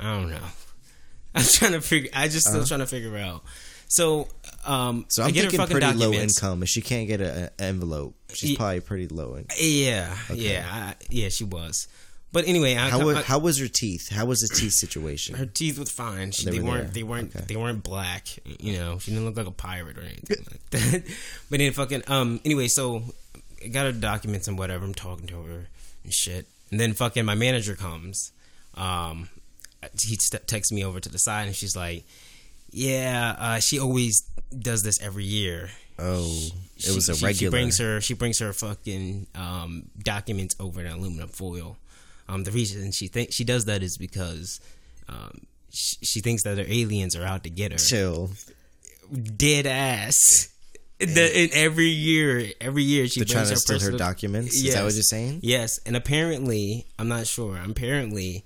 I 0.00 0.14
don't 0.14 0.30
know. 0.30 0.38
I'm 1.36 1.44
trying 1.44 1.72
to 1.72 1.80
figure. 1.80 2.10
I 2.14 2.28
just 2.28 2.46
still 2.48 2.64
trying 2.64 2.80
to 2.80 2.86
figure 2.86 3.16
out. 3.16 3.42
So, 3.88 4.22
um, 4.64 5.00
Uh-huh. 5.00 5.02
So 5.08 5.22
I 5.22 5.26
I'm 5.26 5.32
thinking 5.34 5.60
pretty 5.66 5.92
low 5.92 6.12
income. 6.12 6.62
If 6.62 6.68
she 6.68 6.80
can't 6.82 7.06
get 7.06 7.20
an 7.20 7.50
envelope, 7.58 8.14
she's 8.32 8.50
Ye- 8.50 8.56
probably 8.56 8.80
pretty 8.80 9.08
low. 9.08 9.36
In- 9.36 9.46
Yeah, 9.58 10.16
yeah, 10.34 10.66
I, 10.68 10.94
yeah. 11.08 11.28
She 11.28 11.44
was, 11.44 11.86
But 12.32 12.48
anyway, 12.48 12.74
I, 12.74 12.88
How, 12.90 13.08
I- 13.10 13.22
how 13.22 13.38
was 13.38 13.58
her 13.58 13.68
teeth? 13.68 14.10
How 14.10 14.24
was 14.26 14.40
the 14.40 14.48
teeth 14.54 14.72
situation? 14.72 15.36
her 15.36 15.46
teeth 15.46 15.78
was 15.78 15.90
fine. 15.90 16.32
She, 16.32 16.46
They 16.46 16.52
they, 16.52 16.58
were 16.60 16.70
weren't. 16.70 16.94
They 16.94 17.02
weren't. 17.04 17.34
Okay. 17.36 17.44
They 17.46 17.56
weren't 17.56 17.84
black. 17.84 18.26
You 18.44 18.76
know, 18.78 18.98
she 18.98 19.12
didn't 19.12 19.24
look 19.26 19.36
like 19.36 19.46
a 19.46 19.52
pirate 19.52 19.96
or 19.98 20.02
anything 20.02 20.44
like 20.50 20.70
that. 20.70 21.02
But 21.50 21.58
then 21.60 21.72
fucking 21.72 22.02
um. 22.08 22.40
Anyway, 22.44 22.66
so 22.68 23.02
I 23.64 23.68
got 23.68 23.86
her 23.86 23.92
documents 23.92 24.48
and 24.48 24.58
whatever. 24.58 24.84
I'm 24.84 24.94
talking 24.94 25.28
to 25.28 25.42
her 25.42 25.68
and 26.02 26.12
shit. 26.12 26.46
And 26.72 26.80
then 26.80 26.92
fucking 26.92 27.24
my 27.24 27.36
manager 27.36 27.76
comes. 27.76 28.32
Um, 28.74 29.28
he 30.00 30.16
st- 30.16 30.46
texts 30.46 30.72
me 30.72 30.84
over 30.84 31.00
to 31.00 31.08
the 31.08 31.18
side 31.18 31.46
and 31.46 31.56
she's 31.56 31.76
like, 31.76 32.04
"Yeah, 32.70 33.36
uh, 33.38 33.60
she 33.60 33.78
always 33.78 34.22
does 34.56 34.82
this 34.82 35.00
every 35.00 35.24
year." 35.24 35.70
Oh, 35.98 36.48
it 36.76 36.94
was 36.94 37.08
a 37.08 37.16
she- 37.16 37.24
regular. 37.24 37.50
She 37.50 37.50
brings 37.50 37.78
her. 37.78 38.00
She 38.00 38.14
brings 38.14 38.38
her 38.38 38.52
fucking 38.52 39.26
um, 39.34 39.84
documents 39.98 40.56
over 40.60 40.80
in 40.80 40.86
aluminum 40.86 41.28
foil. 41.28 41.76
Um, 42.28 42.44
the 42.44 42.50
reason 42.50 42.90
she 42.92 43.06
think 43.06 43.32
she 43.32 43.44
does 43.44 43.66
that 43.66 43.82
is 43.82 43.96
because 43.96 44.60
um, 45.08 45.46
she, 45.70 45.96
she 46.02 46.20
thinks 46.20 46.42
that 46.42 46.58
her 46.58 46.64
aliens 46.66 47.14
are 47.16 47.24
out 47.24 47.44
to 47.44 47.50
get 47.50 47.72
her. 47.72 47.78
Chill. 47.78 48.30
Dead 49.36 49.66
ass. 49.66 50.48
The, 50.98 51.30
and 51.36 51.52
every 51.52 51.88
year, 51.88 52.52
every 52.58 52.82
year 52.82 53.06
she 53.06 53.20
They're 53.20 53.44
brings 53.44 53.64
to 53.64 53.78
her 53.78 53.92
her 53.92 53.98
documents. 53.98 54.54
Is 54.54 54.74
that 54.74 54.82
what 54.82 54.94
you're 54.94 55.02
saying? 55.02 55.40
Yes, 55.42 55.78
and 55.84 55.94
apparently, 55.94 56.86
I'm 56.98 57.08
not 57.08 57.26
sure. 57.26 57.58
Apparently, 57.62 58.44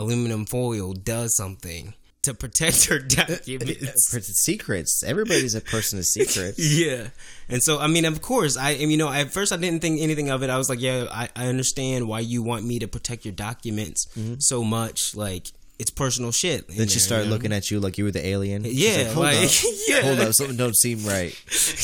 aluminum 0.00 0.46
foil 0.46 0.94
does 0.94 1.36
something 1.36 1.94
to 2.22 2.34
protect 2.34 2.86
her 2.86 2.98
documents. 2.98 4.10
Secrets. 4.42 5.02
Everybody's 5.02 5.54
a 5.54 5.60
person 5.60 5.98
of 5.98 6.04
secrets. 6.04 6.58
Yeah, 6.80 7.08
and 7.48 7.62
so 7.62 7.78
I 7.78 7.86
mean, 7.86 8.04
of 8.04 8.22
course, 8.22 8.56
I 8.56 8.70
you 8.70 8.96
know 8.96 9.10
at 9.10 9.32
first 9.32 9.52
I 9.52 9.56
didn't 9.56 9.80
think 9.80 10.00
anything 10.00 10.30
of 10.30 10.42
it. 10.42 10.50
I 10.50 10.56
was 10.56 10.68
like, 10.68 10.80
yeah, 10.80 11.06
I, 11.10 11.28
I 11.34 11.46
understand 11.48 12.08
why 12.08 12.20
you 12.20 12.42
want 12.42 12.64
me 12.64 12.78
to 12.78 12.88
protect 12.88 13.24
your 13.24 13.34
documents 13.34 14.06
mm-hmm. 14.16 14.34
so 14.38 14.62
much. 14.62 15.14
Like 15.14 15.48
it's 15.78 15.90
personal 15.90 16.32
shit. 16.32 16.68
Then 16.68 16.88
she 16.88 16.94
there, 16.94 17.00
started 17.00 17.24
you 17.24 17.30
know? 17.30 17.36
looking 17.36 17.52
at 17.52 17.70
you 17.70 17.80
like 17.80 17.98
you 17.98 18.04
were 18.04 18.10
the 18.10 18.24
alien. 18.24 18.64
Yeah, 18.64 18.96
like, 18.96 19.06
hold 19.08 19.26
like, 19.26 19.36
up. 19.36 19.50
yeah. 19.88 20.00
Hold 20.02 20.20
up, 20.20 20.34
something 20.34 20.56
don't 20.56 20.76
seem 20.76 21.04
right. 21.04 21.34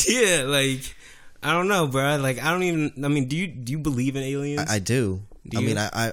yeah, 0.08 0.42
like 0.42 0.94
I 1.42 1.52
don't 1.52 1.68
know, 1.68 1.86
bro. 1.86 2.16
Like 2.16 2.42
I 2.42 2.50
don't 2.50 2.62
even. 2.62 3.04
I 3.04 3.08
mean, 3.08 3.28
do 3.28 3.36
you 3.36 3.46
do 3.46 3.72
you 3.72 3.78
believe 3.78 4.16
in 4.16 4.22
aliens? 4.22 4.70
I, 4.70 4.76
I 4.76 4.78
do. 4.78 5.22
Do 5.48 5.58
I 5.58 5.60
mean, 5.60 5.78
I, 5.78 5.90
I 5.92 6.12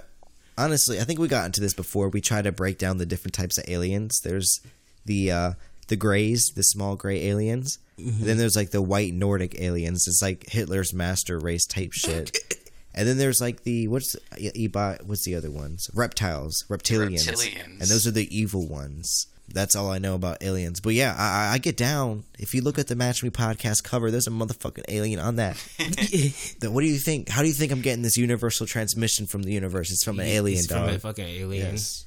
honestly, 0.58 1.00
I 1.00 1.04
think 1.04 1.20
we 1.20 1.28
got 1.28 1.46
into 1.46 1.62
this 1.62 1.74
before. 1.74 2.10
We 2.10 2.22
try 2.22 2.42
to 2.42 2.52
break 2.52 2.78
down 2.78 2.98
the 2.98 3.06
different 3.06 3.34
types 3.34 3.58
of 3.58 3.66
aliens. 3.68 4.22
There's 4.22 4.62
the 5.06 5.32
uh, 5.32 5.52
the 5.88 5.96
grays, 5.96 6.52
the 6.56 6.64
small 6.64 6.96
gray 6.96 7.28
aliens. 7.28 7.80
Mm-hmm. 8.00 8.26
Then 8.26 8.38
there's 8.38 8.56
like 8.56 8.72
the 8.72 8.82
white 8.82 9.14
Nordic 9.14 9.60
aliens. 9.60 10.08
It's 10.08 10.22
like 10.22 10.50
Hitler's 10.50 10.94
master 10.94 11.40
race 11.40 11.66
type 11.66 11.94
shit. 11.94 12.38
And 12.96 13.08
then 13.08 13.18
there's 13.18 13.42
like 13.42 13.64
the 13.64 13.88
what's 13.88 14.16
Ebot? 14.34 15.04
What's 15.04 15.26
the 15.26 15.36
other 15.36 15.50
ones? 15.50 15.90
Reptiles, 15.94 16.64
reptilians, 16.70 17.28
Reptilians. 17.28 17.80
and 17.80 17.90
those 17.90 18.06
are 18.06 18.12
the 18.12 18.36
evil 18.36 18.68
ones. 18.68 19.28
That's 19.54 19.76
all 19.76 19.92
I 19.92 20.00
know 20.00 20.16
about 20.16 20.42
aliens. 20.44 20.80
But 20.80 20.96
yeah, 20.96 21.16
I, 21.18 21.50
I- 21.50 21.54
I 21.54 21.58
get 21.60 21.78
down. 21.78 22.24
If 22.40 22.54
you 22.56 22.62
look 22.62 22.80
at 22.80 22.88
the 22.88 22.96
Match 22.96 23.24
Me 23.24 23.30
podcast 23.30 23.84
cover, 23.84 24.10
there's 24.12 24.26
a 24.28 24.32
motherfucking 24.32 24.86
alien 24.88 25.20
on 25.20 25.36
that. 25.38 25.56
Then 26.60 26.74
what 26.74 26.82
do 26.82 26.88
you 26.88 26.98
think? 26.98 27.30
How 27.30 27.42
do 27.42 27.48
you 27.48 27.54
think 27.54 27.72
I'm 27.72 27.82
getting 27.82 28.02
this 28.04 28.18
universal 28.18 28.66
transmission 28.66 29.26
from 29.28 29.44
the 29.44 29.52
universe? 29.52 29.92
It's 29.92 30.04
from 30.04 30.20
an 30.20 30.26
alien, 30.26 30.58
It's 30.60 30.68
dog. 30.68 30.88
from 30.88 30.96
a 30.96 31.00
fucking 31.00 31.26
alien. 31.28 31.72
Yes. 31.74 32.06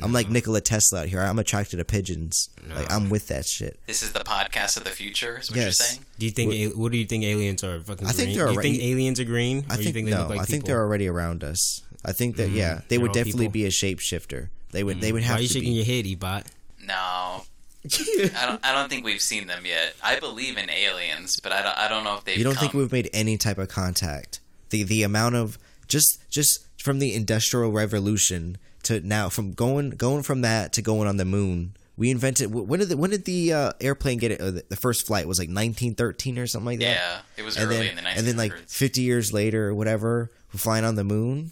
I'm 0.00 0.12
like 0.12 0.30
Nikola 0.30 0.60
Tesla 0.60 1.00
out 1.02 1.08
here. 1.08 1.20
I'm 1.20 1.38
attracted 1.40 1.78
to 1.78 1.84
pigeons. 1.84 2.48
Like 2.72 2.90
I'm 2.90 3.10
with 3.10 3.26
that 3.28 3.44
shit. 3.46 3.80
This 3.86 4.02
is 4.04 4.12
the 4.12 4.20
podcast 4.20 4.76
of 4.76 4.84
the 4.84 4.90
future, 4.90 5.38
is 5.40 5.50
what 5.50 5.56
Yes. 5.56 5.64
you're 5.64 5.72
saying? 5.72 6.00
Do 6.20 6.26
you 6.26 6.30
think? 6.32 6.54
al- 6.54 6.80
what 6.80 6.92
do 6.92 6.98
you 6.98 7.04
think 7.04 7.24
aliens 7.24 7.64
are? 7.64 7.80
Fucking. 7.80 8.06
I 8.06 8.12
think 8.12 8.28
green? 8.28 8.36
they're 8.38 8.46
Do 8.46 8.52
you 8.54 8.60
think 8.62 8.74
already- 8.78 8.92
aliens 8.92 9.18
are 9.20 9.24
green? 9.24 9.64
I 9.68 9.76
think, 9.76 9.94
think 9.94 10.06
they 10.06 10.12
no. 10.14 10.20
look 10.20 10.28
like 10.30 10.40
I 10.40 10.44
think 10.44 10.64
they're 10.66 10.80
already 10.80 11.08
around 11.08 11.42
us. 11.42 11.82
I 12.04 12.12
think 12.12 12.36
that 12.36 12.50
mm, 12.50 12.54
yeah, 12.54 12.76
they 12.86 12.96
they're 12.96 13.00
would 13.00 13.12
definitely 13.12 13.46
people? 13.46 13.52
be 13.54 13.64
a 13.66 13.70
shapeshifter. 13.70 14.50
They 14.70 14.84
would. 14.84 15.00
They 15.00 15.10
mm. 15.10 15.14
would 15.14 15.22
have. 15.24 15.30
Why 15.30 15.32
have 15.32 15.38
are 15.40 15.42
you 15.42 15.48
to 15.48 15.54
shaking 15.54 15.72
be. 15.72 15.76
your 15.76 15.84
head, 15.84 16.04
Ebot? 16.04 16.46
No. 16.82 17.42
I 17.84 18.46
don't. 18.46 18.64
I 18.64 18.72
don't 18.72 18.88
think 18.88 19.04
we've 19.04 19.20
seen 19.20 19.46
them 19.46 19.64
yet. 19.64 19.94
I 20.02 20.18
believe 20.18 20.58
in 20.58 20.68
aliens, 20.68 21.38
but 21.40 21.52
I 21.52 21.62
don't. 21.62 21.78
I 21.78 21.88
don't 21.88 22.04
know 22.04 22.16
if 22.16 22.24
they've. 22.24 22.36
You 22.36 22.44
don't 22.44 22.54
come. 22.54 22.62
think 22.62 22.74
we've 22.74 22.92
made 22.92 23.08
any 23.12 23.36
type 23.36 23.58
of 23.58 23.68
contact? 23.68 24.40
The 24.70 24.82
the 24.82 25.02
amount 25.04 25.36
of 25.36 25.58
just 25.86 26.18
just 26.28 26.66
from 26.82 26.98
the 26.98 27.14
industrial 27.14 27.70
revolution 27.72 28.58
to 28.84 29.00
now 29.00 29.28
from 29.28 29.52
going 29.52 29.90
going 29.90 30.22
from 30.22 30.42
that 30.42 30.72
to 30.74 30.82
going 30.82 31.08
on 31.08 31.16
the 31.16 31.24
moon. 31.24 31.74
We 31.96 32.10
invented 32.12 32.54
when 32.54 32.78
did 32.78 32.90
the, 32.90 32.96
when 32.96 33.10
did 33.10 33.24
the 33.24 33.52
uh, 33.52 33.72
airplane 33.80 34.18
get 34.18 34.30
it? 34.32 34.40
Uh, 34.40 34.60
the, 34.68 34.76
first 34.76 35.04
flight 35.04 35.26
was 35.26 35.38
like 35.38 35.48
1913 35.48 36.38
or 36.38 36.46
something 36.46 36.66
like 36.66 36.78
that. 36.78 36.84
Yeah, 36.84 37.18
it 37.36 37.42
was 37.42 37.56
and 37.56 37.66
early 37.66 37.78
then 37.78 37.86
in 37.88 37.96
the 37.96 38.02
1900s. 38.02 38.18
and 38.18 38.26
then 38.26 38.36
like 38.36 38.52
50 38.68 39.00
years 39.02 39.32
later 39.32 39.68
or 39.68 39.74
whatever, 39.74 40.30
we're 40.52 40.58
flying 40.58 40.84
on 40.84 40.94
the 40.94 41.02
moon. 41.02 41.50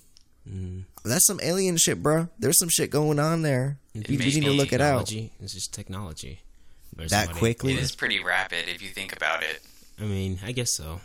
Mm-hmm. 0.48 0.82
That's 1.04 1.26
some 1.26 1.40
alien 1.42 1.76
shit, 1.78 2.00
bro. 2.00 2.28
There's 2.38 2.58
some 2.58 2.68
shit 2.68 2.90
going 2.90 3.18
on 3.18 3.42
there. 3.42 3.78
We, 4.08 4.16
we 4.16 4.24
need 4.24 4.32
to 4.34 4.40
be 4.40 4.48
look 4.50 4.72
it 4.72 4.80
out. 4.80 5.06
Technology. 5.06 5.32
It's 5.42 5.54
just 5.54 5.72
technology. 5.74 6.40
Or 6.98 7.06
That 7.06 7.10
somebody- 7.26 7.38
quickly? 7.38 7.72
it 7.74 7.78
is 7.80 7.94
pretty 7.94 8.22
rapid 8.22 8.68
if 8.68 8.82
you 8.82 8.88
think 8.88 9.14
about 9.14 9.42
it. 9.42 9.60
I 10.00 10.04
mean, 10.04 10.38
I 10.44 10.52
guess 10.52 10.70
so. 10.72 11.00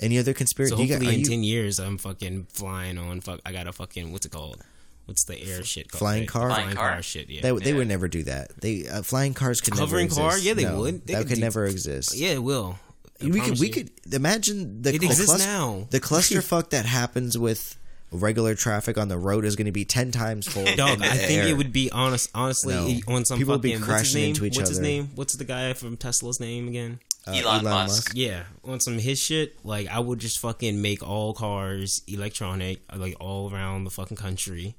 Any 0.00 0.18
other 0.18 0.32
conspiracy? 0.34 0.74
So 0.74 0.80
you 0.80 0.88
got- 0.88 0.94
hopefully 0.96 1.14
in 1.14 1.20
you- 1.20 1.26
ten 1.26 1.42
years, 1.42 1.78
I'm 1.78 1.98
fucking 1.98 2.46
flying 2.52 2.98
on. 2.98 3.20
Fuck, 3.20 3.40
I 3.46 3.52
got 3.52 3.66
a 3.66 3.72
fucking 3.72 4.12
what's 4.12 4.26
it 4.26 4.32
called? 4.32 4.62
What's 5.06 5.24
the 5.24 5.40
air 5.42 5.64
shit 5.64 5.90
called? 5.90 6.00
Flying 6.00 6.20
The 6.22 6.26
car? 6.26 6.48
Flying 6.50 6.62
Flying 6.64 6.76
car. 6.76 6.90
car? 6.92 7.02
shit. 7.02 7.30
Yeah. 7.30 7.40
they, 7.40 7.50
they 7.52 7.70
Yeah. 7.70 7.76
would 7.78 7.88
never 7.88 8.08
do 8.08 8.24
that. 8.24 8.60
They 8.60 8.86
uh, 8.86 9.02
flying 9.02 9.32
cars 9.32 9.60
could 9.62 9.72
Hovering 9.74 9.88
never 9.88 10.00
exist. 10.04 10.20
car? 10.20 10.38
Yeah, 10.38 10.54
they 10.54 10.64
No, 10.64 10.78
would. 10.80 11.06
They 11.06 11.14
that 11.14 11.20
could 11.20 11.28
could 11.28 11.34
do- 11.36 11.40
never 11.40 11.64
exist. 11.66 12.14
yeah, 12.14 12.32
it 12.32 12.42
will. 12.42 12.78
I 13.20 13.24
we 13.24 13.30
could 13.32 13.40
promise 13.40 13.60
we 13.60 13.68
could 13.70 13.90
imagine 14.12 14.82
the 14.82 14.90
It 14.94 14.98
the 15.00 15.06
exists 15.06 15.24
clus- 15.26 15.40
now. 15.40 15.86
The 15.90 15.98
clusterfuck 16.00 16.70
that 16.70 16.84
happens 16.86 17.38
with 17.38 17.76
regular 18.10 18.54
traffic 18.54 18.96
on 18.98 19.08
the 19.08 19.18
road 19.18 19.44
is 19.44 19.56
going 19.56 19.66
to 19.66 19.72
be 19.72 19.84
ten 19.84 20.10
times 20.10 20.46
full. 20.46 20.64
Dog, 20.76 21.02
I 21.02 21.08
think 21.16 21.42
air. 21.42 21.48
it 21.48 21.56
would 21.56 21.72
be 21.72 21.90
honest. 21.90 22.30
Honestly, 22.34 23.02
No. 23.06 23.14
on 23.14 23.24
some 23.24 23.38
People 23.38 23.54
would 23.54 23.62
be 23.62 23.74
fucking 23.74 23.86
what's 23.86 24.00
his 24.00 24.12
crashing 24.12 24.20
name? 24.22 24.28
into 24.30 24.44
each 24.46 24.56
what's 24.56 24.68
his 24.70 24.78
other. 24.78 24.86
name? 24.88 25.10
What's 25.14 25.34
the 25.34 25.44
guy 25.44 25.72
from 25.74 25.96
Tesla's 25.96 26.40
name 26.40 26.68
again? 26.68 27.00
Uh, 27.26 27.32
Elon 27.32 27.64
Musk. 27.64 28.12
Yeah, 28.14 28.44
on 28.64 28.80
some 28.80 28.98
his 28.98 29.18
shit. 29.20 29.62
Like 29.64 29.88
I 29.88 29.98
would 30.00 30.18
just 30.18 30.38
fucking 30.38 30.80
make 30.80 31.06
all 31.06 31.34
cars 31.34 32.02
electronic, 32.06 32.80
like 32.96 33.16
all 33.20 33.52
around 33.52 33.84
the 33.84 33.90
fucking 33.90 34.16
country, 34.16 34.74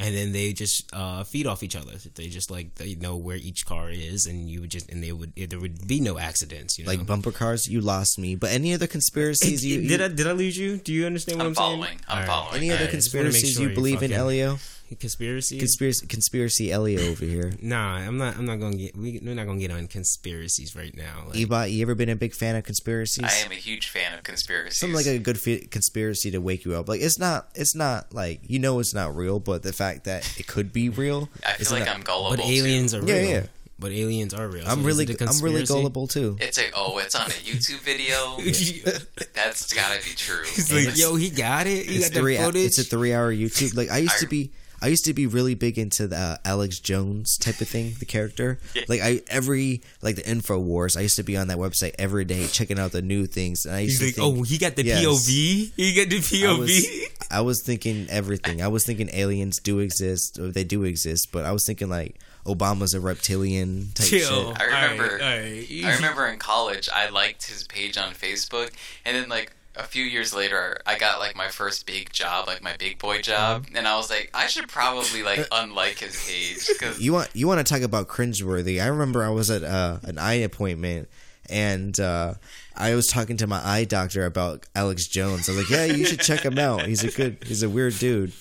and 0.00 0.16
then 0.16 0.32
they 0.32 0.52
just 0.52 0.88
uh, 0.94 1.22
feed 1.24 1.46
off 1.46 1.62
each 1.62 1.76
other. 1.76 1.92
They 2.14 2.28
just 2.28 2.50
like 2.50 2.74
they 2.76 2.94
know 2.94 3.16
where 3.16 3.36
each 3.36 3.66
car 3.66 3.90
is, 3.90 4.26
and 4.26 4.48
you 4.48 4.62
would 4.62 4.70
just 4.70 4.90
and 4.90 5.02
they 5.04 5.12
would 5.12 5.32
there 5.36 5.60
would 5.60 5.86
be 5.86 6.00
no 6.00 6.18
accidents. 6.18 6.78
You 6.78 6.84
know, 6.86 6.90
like 6.92 7.06
bumper 7.06 7.30
cars. 7.32 7.68
You 7.68 7.80
lost 7.80 8.18
me. 8.18 8.34
But 8.34 8.50
any 8.52 8.72
other 8.74 8.86
conspiracies? 8.86 9.64
you, 9.64 9.86
did 9.86 10.00
I 10.00 10.08
did 10.08 10.26
I 10.26 10.32
lose 10.32 10.56
you? 10.56 10.78
Do 10.78 10.92
you 10.92 11.06
understand 11.06 11.38
what 11.38 11.44
I'm 11.44 11.50
I'm, 11.50 11.54
following. 11.54 11.82
saying? 11.84 12.00
I'm 12.08 12.12
All 12.14 12.18
right. 12.20 12.26
following. 12.26 12.56
Any 12.56 12.70
other 12.70 12.78
Alright, 12.80 12.94
I 12.94 12.96
just 12.96 13.14
wanna 13.14 13.24
make 13.24 13.32
conspiracies 13.34 13.54
sure 13.54 13.62
you 13.64 13.68
you 13.70 13.74
believe 13.74 14.02
in, 14.02 14.10
fucking- 14.10 14.16
Elio? 14.16 14.58
Conspiracy? 14.96 15.58
Conspiracy, 15.58 16.06
conspiracy, 16.06 16.72
Elio 16.72 17.00
over 17.10 17.24
here. 17.24 17.52
nah, 17.62 17.96
I'm 17.96 18.18
not. 18.18 18.36
I'm 18.36 18.44
not 18.46 18.58
gonna 18.60 18.76
get. 18.76 18.96
We, 18.96 19.20
we're 19.24 19.34
not 19.34 19.46
gonna 19.46 19.60
get 19.60 19.70
on 19.70 19.86
conspiracies 19.86 20.74
right 20.74 20.96
now. 20.96 21.24
Like, 21.28 21.36
Ebot, 21.36 21.72
you 21.72 21.82
ever 21.82 21.94
been 21.94 22.08
a 22.08 22.16
big 22.16 22.34
fan 22.34 22.56
of 22.56 22.64
conspiracies? 22.64 23.24
I 23.24 23.44
am 23.44 23.52
a 23.52 23.54
huge 23.54 23.88
fan 23.88 24.12
of 24.14 24.22
conspiracies. 24.24 24.78
Something 24.78 24.96
like 24.96 25.06
a 25.06 25.18
good 25.18 25.38
fi- 25.38 25.66
conspiracy 25.66 26.30
to 26.32 26.38
wake 26.38 26.64
you 26.64 26.74
up. 26.74 26.88
Like 26.88 27.00
it's 27.00 27.18
not, 27.18 27.48
it's 27.54 27.74
not 27.74 28.12
like 28.14 28.40
you 28.42 28.58
know 28.58 28.78
it's 28.80 28.92
not 28.94 29.14
real, 29.14 29.38
but 29.38 29.62
the 29.62 29.72
fact 29.72 30.04
that 30.04 30.28
it 30.38 30.46
could 30.46 30.72
be 30.72 30.88
real. 30.88 31.28
I 31.46 31.52
feel 31.52 31.60
isn't 31.62 31.78
like 31.80 31.88
I'm 31.88 32.02
gullible. 32.02 32.36
but 32.36 32.44
aliens 32.44 32.94
are 32.94 33.00
real. 33.02 33.16
yeah. 33.16 33.22
yeah. 33.22 33.46
But 33.78 33.92
aliens 33.92 34.34
are 34.34 34.46
real. 34.46 34.64
I'm 34.68 34.80
So 34.80 34.86
really, 34.86 35.04
it 35.04 35.20
a 35.22 35.24
I'm 35.24 35.40
really 35.40 35.64
gullible 35.64 36.06
too. 36.06 36.36
It's 36.38 36.58
a 36.58 36.64
oh, 36.76 36.98
it's 36.98 37.14
on 37.14 37.28
a 37.28 37.30
YouTube 37.30 37.78
video. 37.80 38.36
That's 39.34 39.72
gotta 39.72 39.98
be 40.04 40.14
true. 40.14 40.42
He's 40.44 40.70
like, 40.70 40.98
yo, 40.98 41.14
he 41.16 41.30
got 41.30 41.66
it. 41.66 41.86
He 41.86 41.96
It's 41.96 42.08
got 42.08 42.14
the 42.14 42.20
three. 42.20 42.36
footage. 42.36 42.66
It's 42.66 42.78
a 42.78 42.84
three-hour 42.84 43.32
YouTube. 43.32 43.74
Like 43.74 43.90
I 43.90 43.98
used 43.98 44.18
to 44.18 44.26
be. 44.26 44.50
I 44.82 44.88
used 44.88 45.04
to 45.04 45.12
be 45.14 45.26
really 45.26 45.54
big 45.54 45.78
into 45.78 46.06
the 46.06 46.16
uh, 46.16 46.36
Alex 46.44 46.78
Jones 46.80 47.36
type 47.38 47.60
of 47.60 47.68
thing, 47.68 47.94
the 47.98 48.04
character. 48.06 48.58
Like 48.88 49.00
I 49.02 49.20
every 49.28 49.82
like 50.02 50.16
the 50.16 50.28
Info 50.28 50.58
Wars. 50.58 50.96
I 50.96 51.02
used 51.02 51.16
to 51.16 51.22
be 51.22 51.36
on 51.36 51.48
that 51.48 51.58
website 51.58 51.94
every 51.98 52.24
day 52.24 52.46
checking 52.46 52.78
out 52.78 52.92
the 52.92 53.02
new 53.02 53.26
things. 53.26 53.66
And 53.66 53.74
I 53.76 53.80
used 53.80 54.00
He's 54.00 54.14
to 54.14 54.22
like, 54.22 54.34
think, 54.34 54.40
oh, 54.40 54.42
he 54.42 54.58
got 54.58 54.76
the 54.76 54.84
Yes. 54.84 55.04
POV. 55.04 55.72
He 55.76 55.94
got 55.94 56.08
the 56.08 56.16
I 56.16 56.20
POV. 56.20 56.58
was, 56.58 56.88
I 57.30 57.40
was 57.42 57.62
thinking 57.62 58.06
everything. 58.10 58.62
I 58.62 58.68
was 58.68 58.84
thinking 58.84 59.10
aliens 59.12 59.58
do 59.60 59.78
exist, 59.80 60.38
or 60.38 60.48
they 60.48 60.64
do 60.64 60.84
exist, 60.84 61.30
but 61.30 61.44
I 61.44 61.52
was 61.52 61.64
thinking 61.66 61.88
like 61.88 62.18
Obama's 62.46 62.94
a 62.94 63.00
reptilian 63.00 63.90
type 63.94 64.08
Chill. 64.08 64.48
shit. 64.54 64.60
I 64.60 64.64
remember- 64.64 65.04
All 65.04 65.10
right, 65.10 65.22
all 65.22 65.28
right. 65.40 65.84
I 65.84 65.94
remember 65.96 66.26
in 66.26 66.38
college, 66.38 66.88
I 66.92 67.10
liked 67.10 67.46
his 67.48 67.64
page 67.64 67.96
on 67.98 68.12
Facebook, 68.14 68.70
and 69.04 69.16
then 69.16 69.28
like 69.28 69.52
a 69.80 69.86
few 69.86 70.04
years 70.04 70.34
later, 70.34 70.78
I 70.86 70.98
got 70.98 71.18
like 71.18 71.34
my 71.36 71.48
first 71.48 71.86
big 71.86 72.12
job, 72.12 72.46
like 72.46 72.62
my 72.62 72.76
big 72.76 72.98
boy 72.98 73.20
job, 73.22 73.62
Uh-huh. 73.66 73.78
and 73.78 73.88
I 73.88 73.96
was 73.96 74.10
like, 74.10 74.30
I 74.34 74.46
should 74.46 74.68
probably 74.68 75.22
like 75.22 75.46
unlike 75.52 75.98
his 75.98 76.16
page 76.26 76.68
because 76.68 77.00
You 77.00 77.12
want 77.12 77.30
you 77.34 77.46
want 77.48 77.64
to 77.66 77.72
talk 77.72 77.82
about 77.82 78.08
cringeworthy? 78.08 78.82
I 78.82 78.86
remember 78.86 79.24
I 79.24 79.30
was 79.30 79.50
at 79.50 79.62
uh, 79.64 79.98
an 80.04 80.18
eye 80.18 80.34
appointment 80.34 81.08
and 81.48 81.98
uh, 81.98 82.34
I 82.76 82.94
was 82.94 83.08
talking 83.08 83.36
to 83.38 83.46
my 83.46 83.60
eye 83.64 83.84
doctor 83.84 84.24
about 84.24 84.66
Alex 84.76 85.06
Jones. 85.08 85.48
I 85.48 85.52
was 85.52 85.62
like, 85.62 85.70
"Yeah, 85.70 85.84
you 85.86 86.04
should 86.04 86.20
check 86.20 86.40
him 86.44 86.58
out. 86.58 86.86
He's 86.86 87.02
a 87.02 87.10
good, 87.10 87.38
he's 87.44 87.62
a 87.64 87.68
weird 87.68 87.98
dude." 87.98 88.32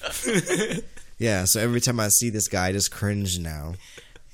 yeah. 1.18 1.46
So 1.46 1.60
every 1.60 1.82
time 1.82 2.00
I 2.00 2.10
see 2.10 2.30
this 2.30 2.48
guy, 2.48 2.68
I 2.68 2.72
just 2.72 2.92
cringe 2.92 3.40
now. 3.40 3.74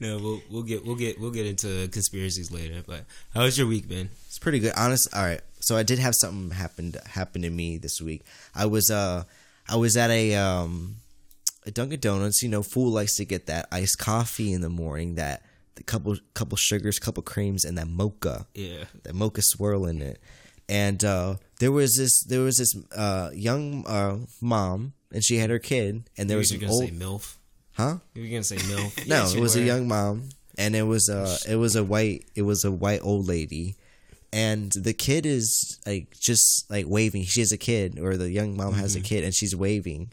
no, 0.00 0.18
we'll 0.18 0.42
we'll 0.50 0.62
get 0.62 0.84
we'll 0.84 0.96
get 0.96 1.20
we'll 1.20 1.30
get 1.30 1.46
into 1.46 1.88
conspiracies 1.88 2.50
later. 2.50 2.82
But 2.86 3.04
how 3.34 3.42
was 3.42 3.58
your 3.58 3.66
week, 3.66 3.88
man? 3.88 4.10
It's 4.26 4.38
pretty 4.38 4.58
good. 4.58 4.72
Honest. 4.76 5.14
All 5.14 5.22
right. 5.22 5.40
So 5.60 5.76
I 5.76 5.82
did 5.82 5.98
have 5.98 6.14
something 6.14 6.50
happen 6.50 6.94
happen 7.06 7.42
to 7.42 7.50
me 7.50 7.78
this 7.78 8.00
week. 8.00 8.24
I 8.54 8.66
was 8.66 8.90
uh 8.90 9.24
I 9.68 9.76
was 9.76 9.96
at 9.96 10.10
a 10.10 10.34
um 10.34 10.96
a 11.66 11.70
Dunkin' 11.70 12.00
Donuts. 12.00 12.42
You 12.42 12.48
know, 12.48 12.62
fool 12.62 12.90
likes 12.90 13.16
to 13.16 13.24
get 13.24 13.46
that 13.46 13.68
iced 13.70 13.98
coffee 13.98 14.52
in 14.52 14.60
the 14.60 14.70
morning. 14.70 15.16
That 15.16 15.42
the 15.76 15.82
couple 15.84 16.16
couple 16.34 16.56
sugars, 16.56 16.98
couple 16.98 17.22
creams, 17.22 17.64
and 17.64 17.76
that 17.78 17.88
mocha. 17.88 18.46
Yeah. 18.54 18.84
That 19.02 19.14
mocha 19.14 19.42
swirl 19.42 19.86
in 19.86 20.02
it. 20.02 20.20
And 20.68 21.02
uh, 21.04 21.36
there 21.58 21.72
was 21.72 21.96
this 21.96 22.22
there 22.24 22.42
was 22.42 22.58
this 22.58 22.76
uh, 22.96 23.30
young 23.32 23.84
uh, 23.86 24.18
mom, 24.40 24.92
and 25.12 25.24
she 25.24 25.38
had 25.38 25.50
her 25.50 25.58
kid, 25.58 26.08
and 26.16 26.30
there 26.30 26.38
was 26.38 26.52
you 26.52 26.58
an 26.58 26.60
gonna 26.60 26.72
old 26.72 26.84
say 26.84 26.90
milf? 26.92 27.36
Huh. 27.80 27.96
You 28.14 28.22
were 28.22 28.28
gonna 28.28 28.44
say 28.44 28.56
milf? 28.56 29.06
No, 29.08 29.16
Yes, 29.22 29.34
it 29.34 29.40
was 29.40 29.56
a 29.56 29.62
young 29.62 29.88
mom, 29.88 30.28
and 30.58 30.74
it 30.76 30.82
was 30.84 31.08
a 31.08 31.36
it 31.48 31.56
was 31.56 31.74
a 31.76 31.84
white 31.84 32.24
it 32.34 32.42
was 32.42 32.64
a 32.64 32.70
white 32.72 33.00
old 33.02 33.26
lady, 33.26 33.76
and 34.32 34.70
the 34.72 34.92
kid 34.92 35.26
is 35.26 35.78
like 35.86 36.18
just 36.20 36.70
like 36.70 36.86
waving. 36.88 37.24
She 37.24 37.40
has 37.40 37.52
a 37.52 37.58
kid, 37.58 37.98
or 37.98 38.16
the 38.16 38.30
young 38.30 38.56
mom 38.56 38.74
has 38.74 38.92
Mm-hmm. 38.94 39.04
a 39.04 39.08
kid, 39.08 39.24
and 39.24 39.34
she's 39.34 39.54
waving. 39.56 40.12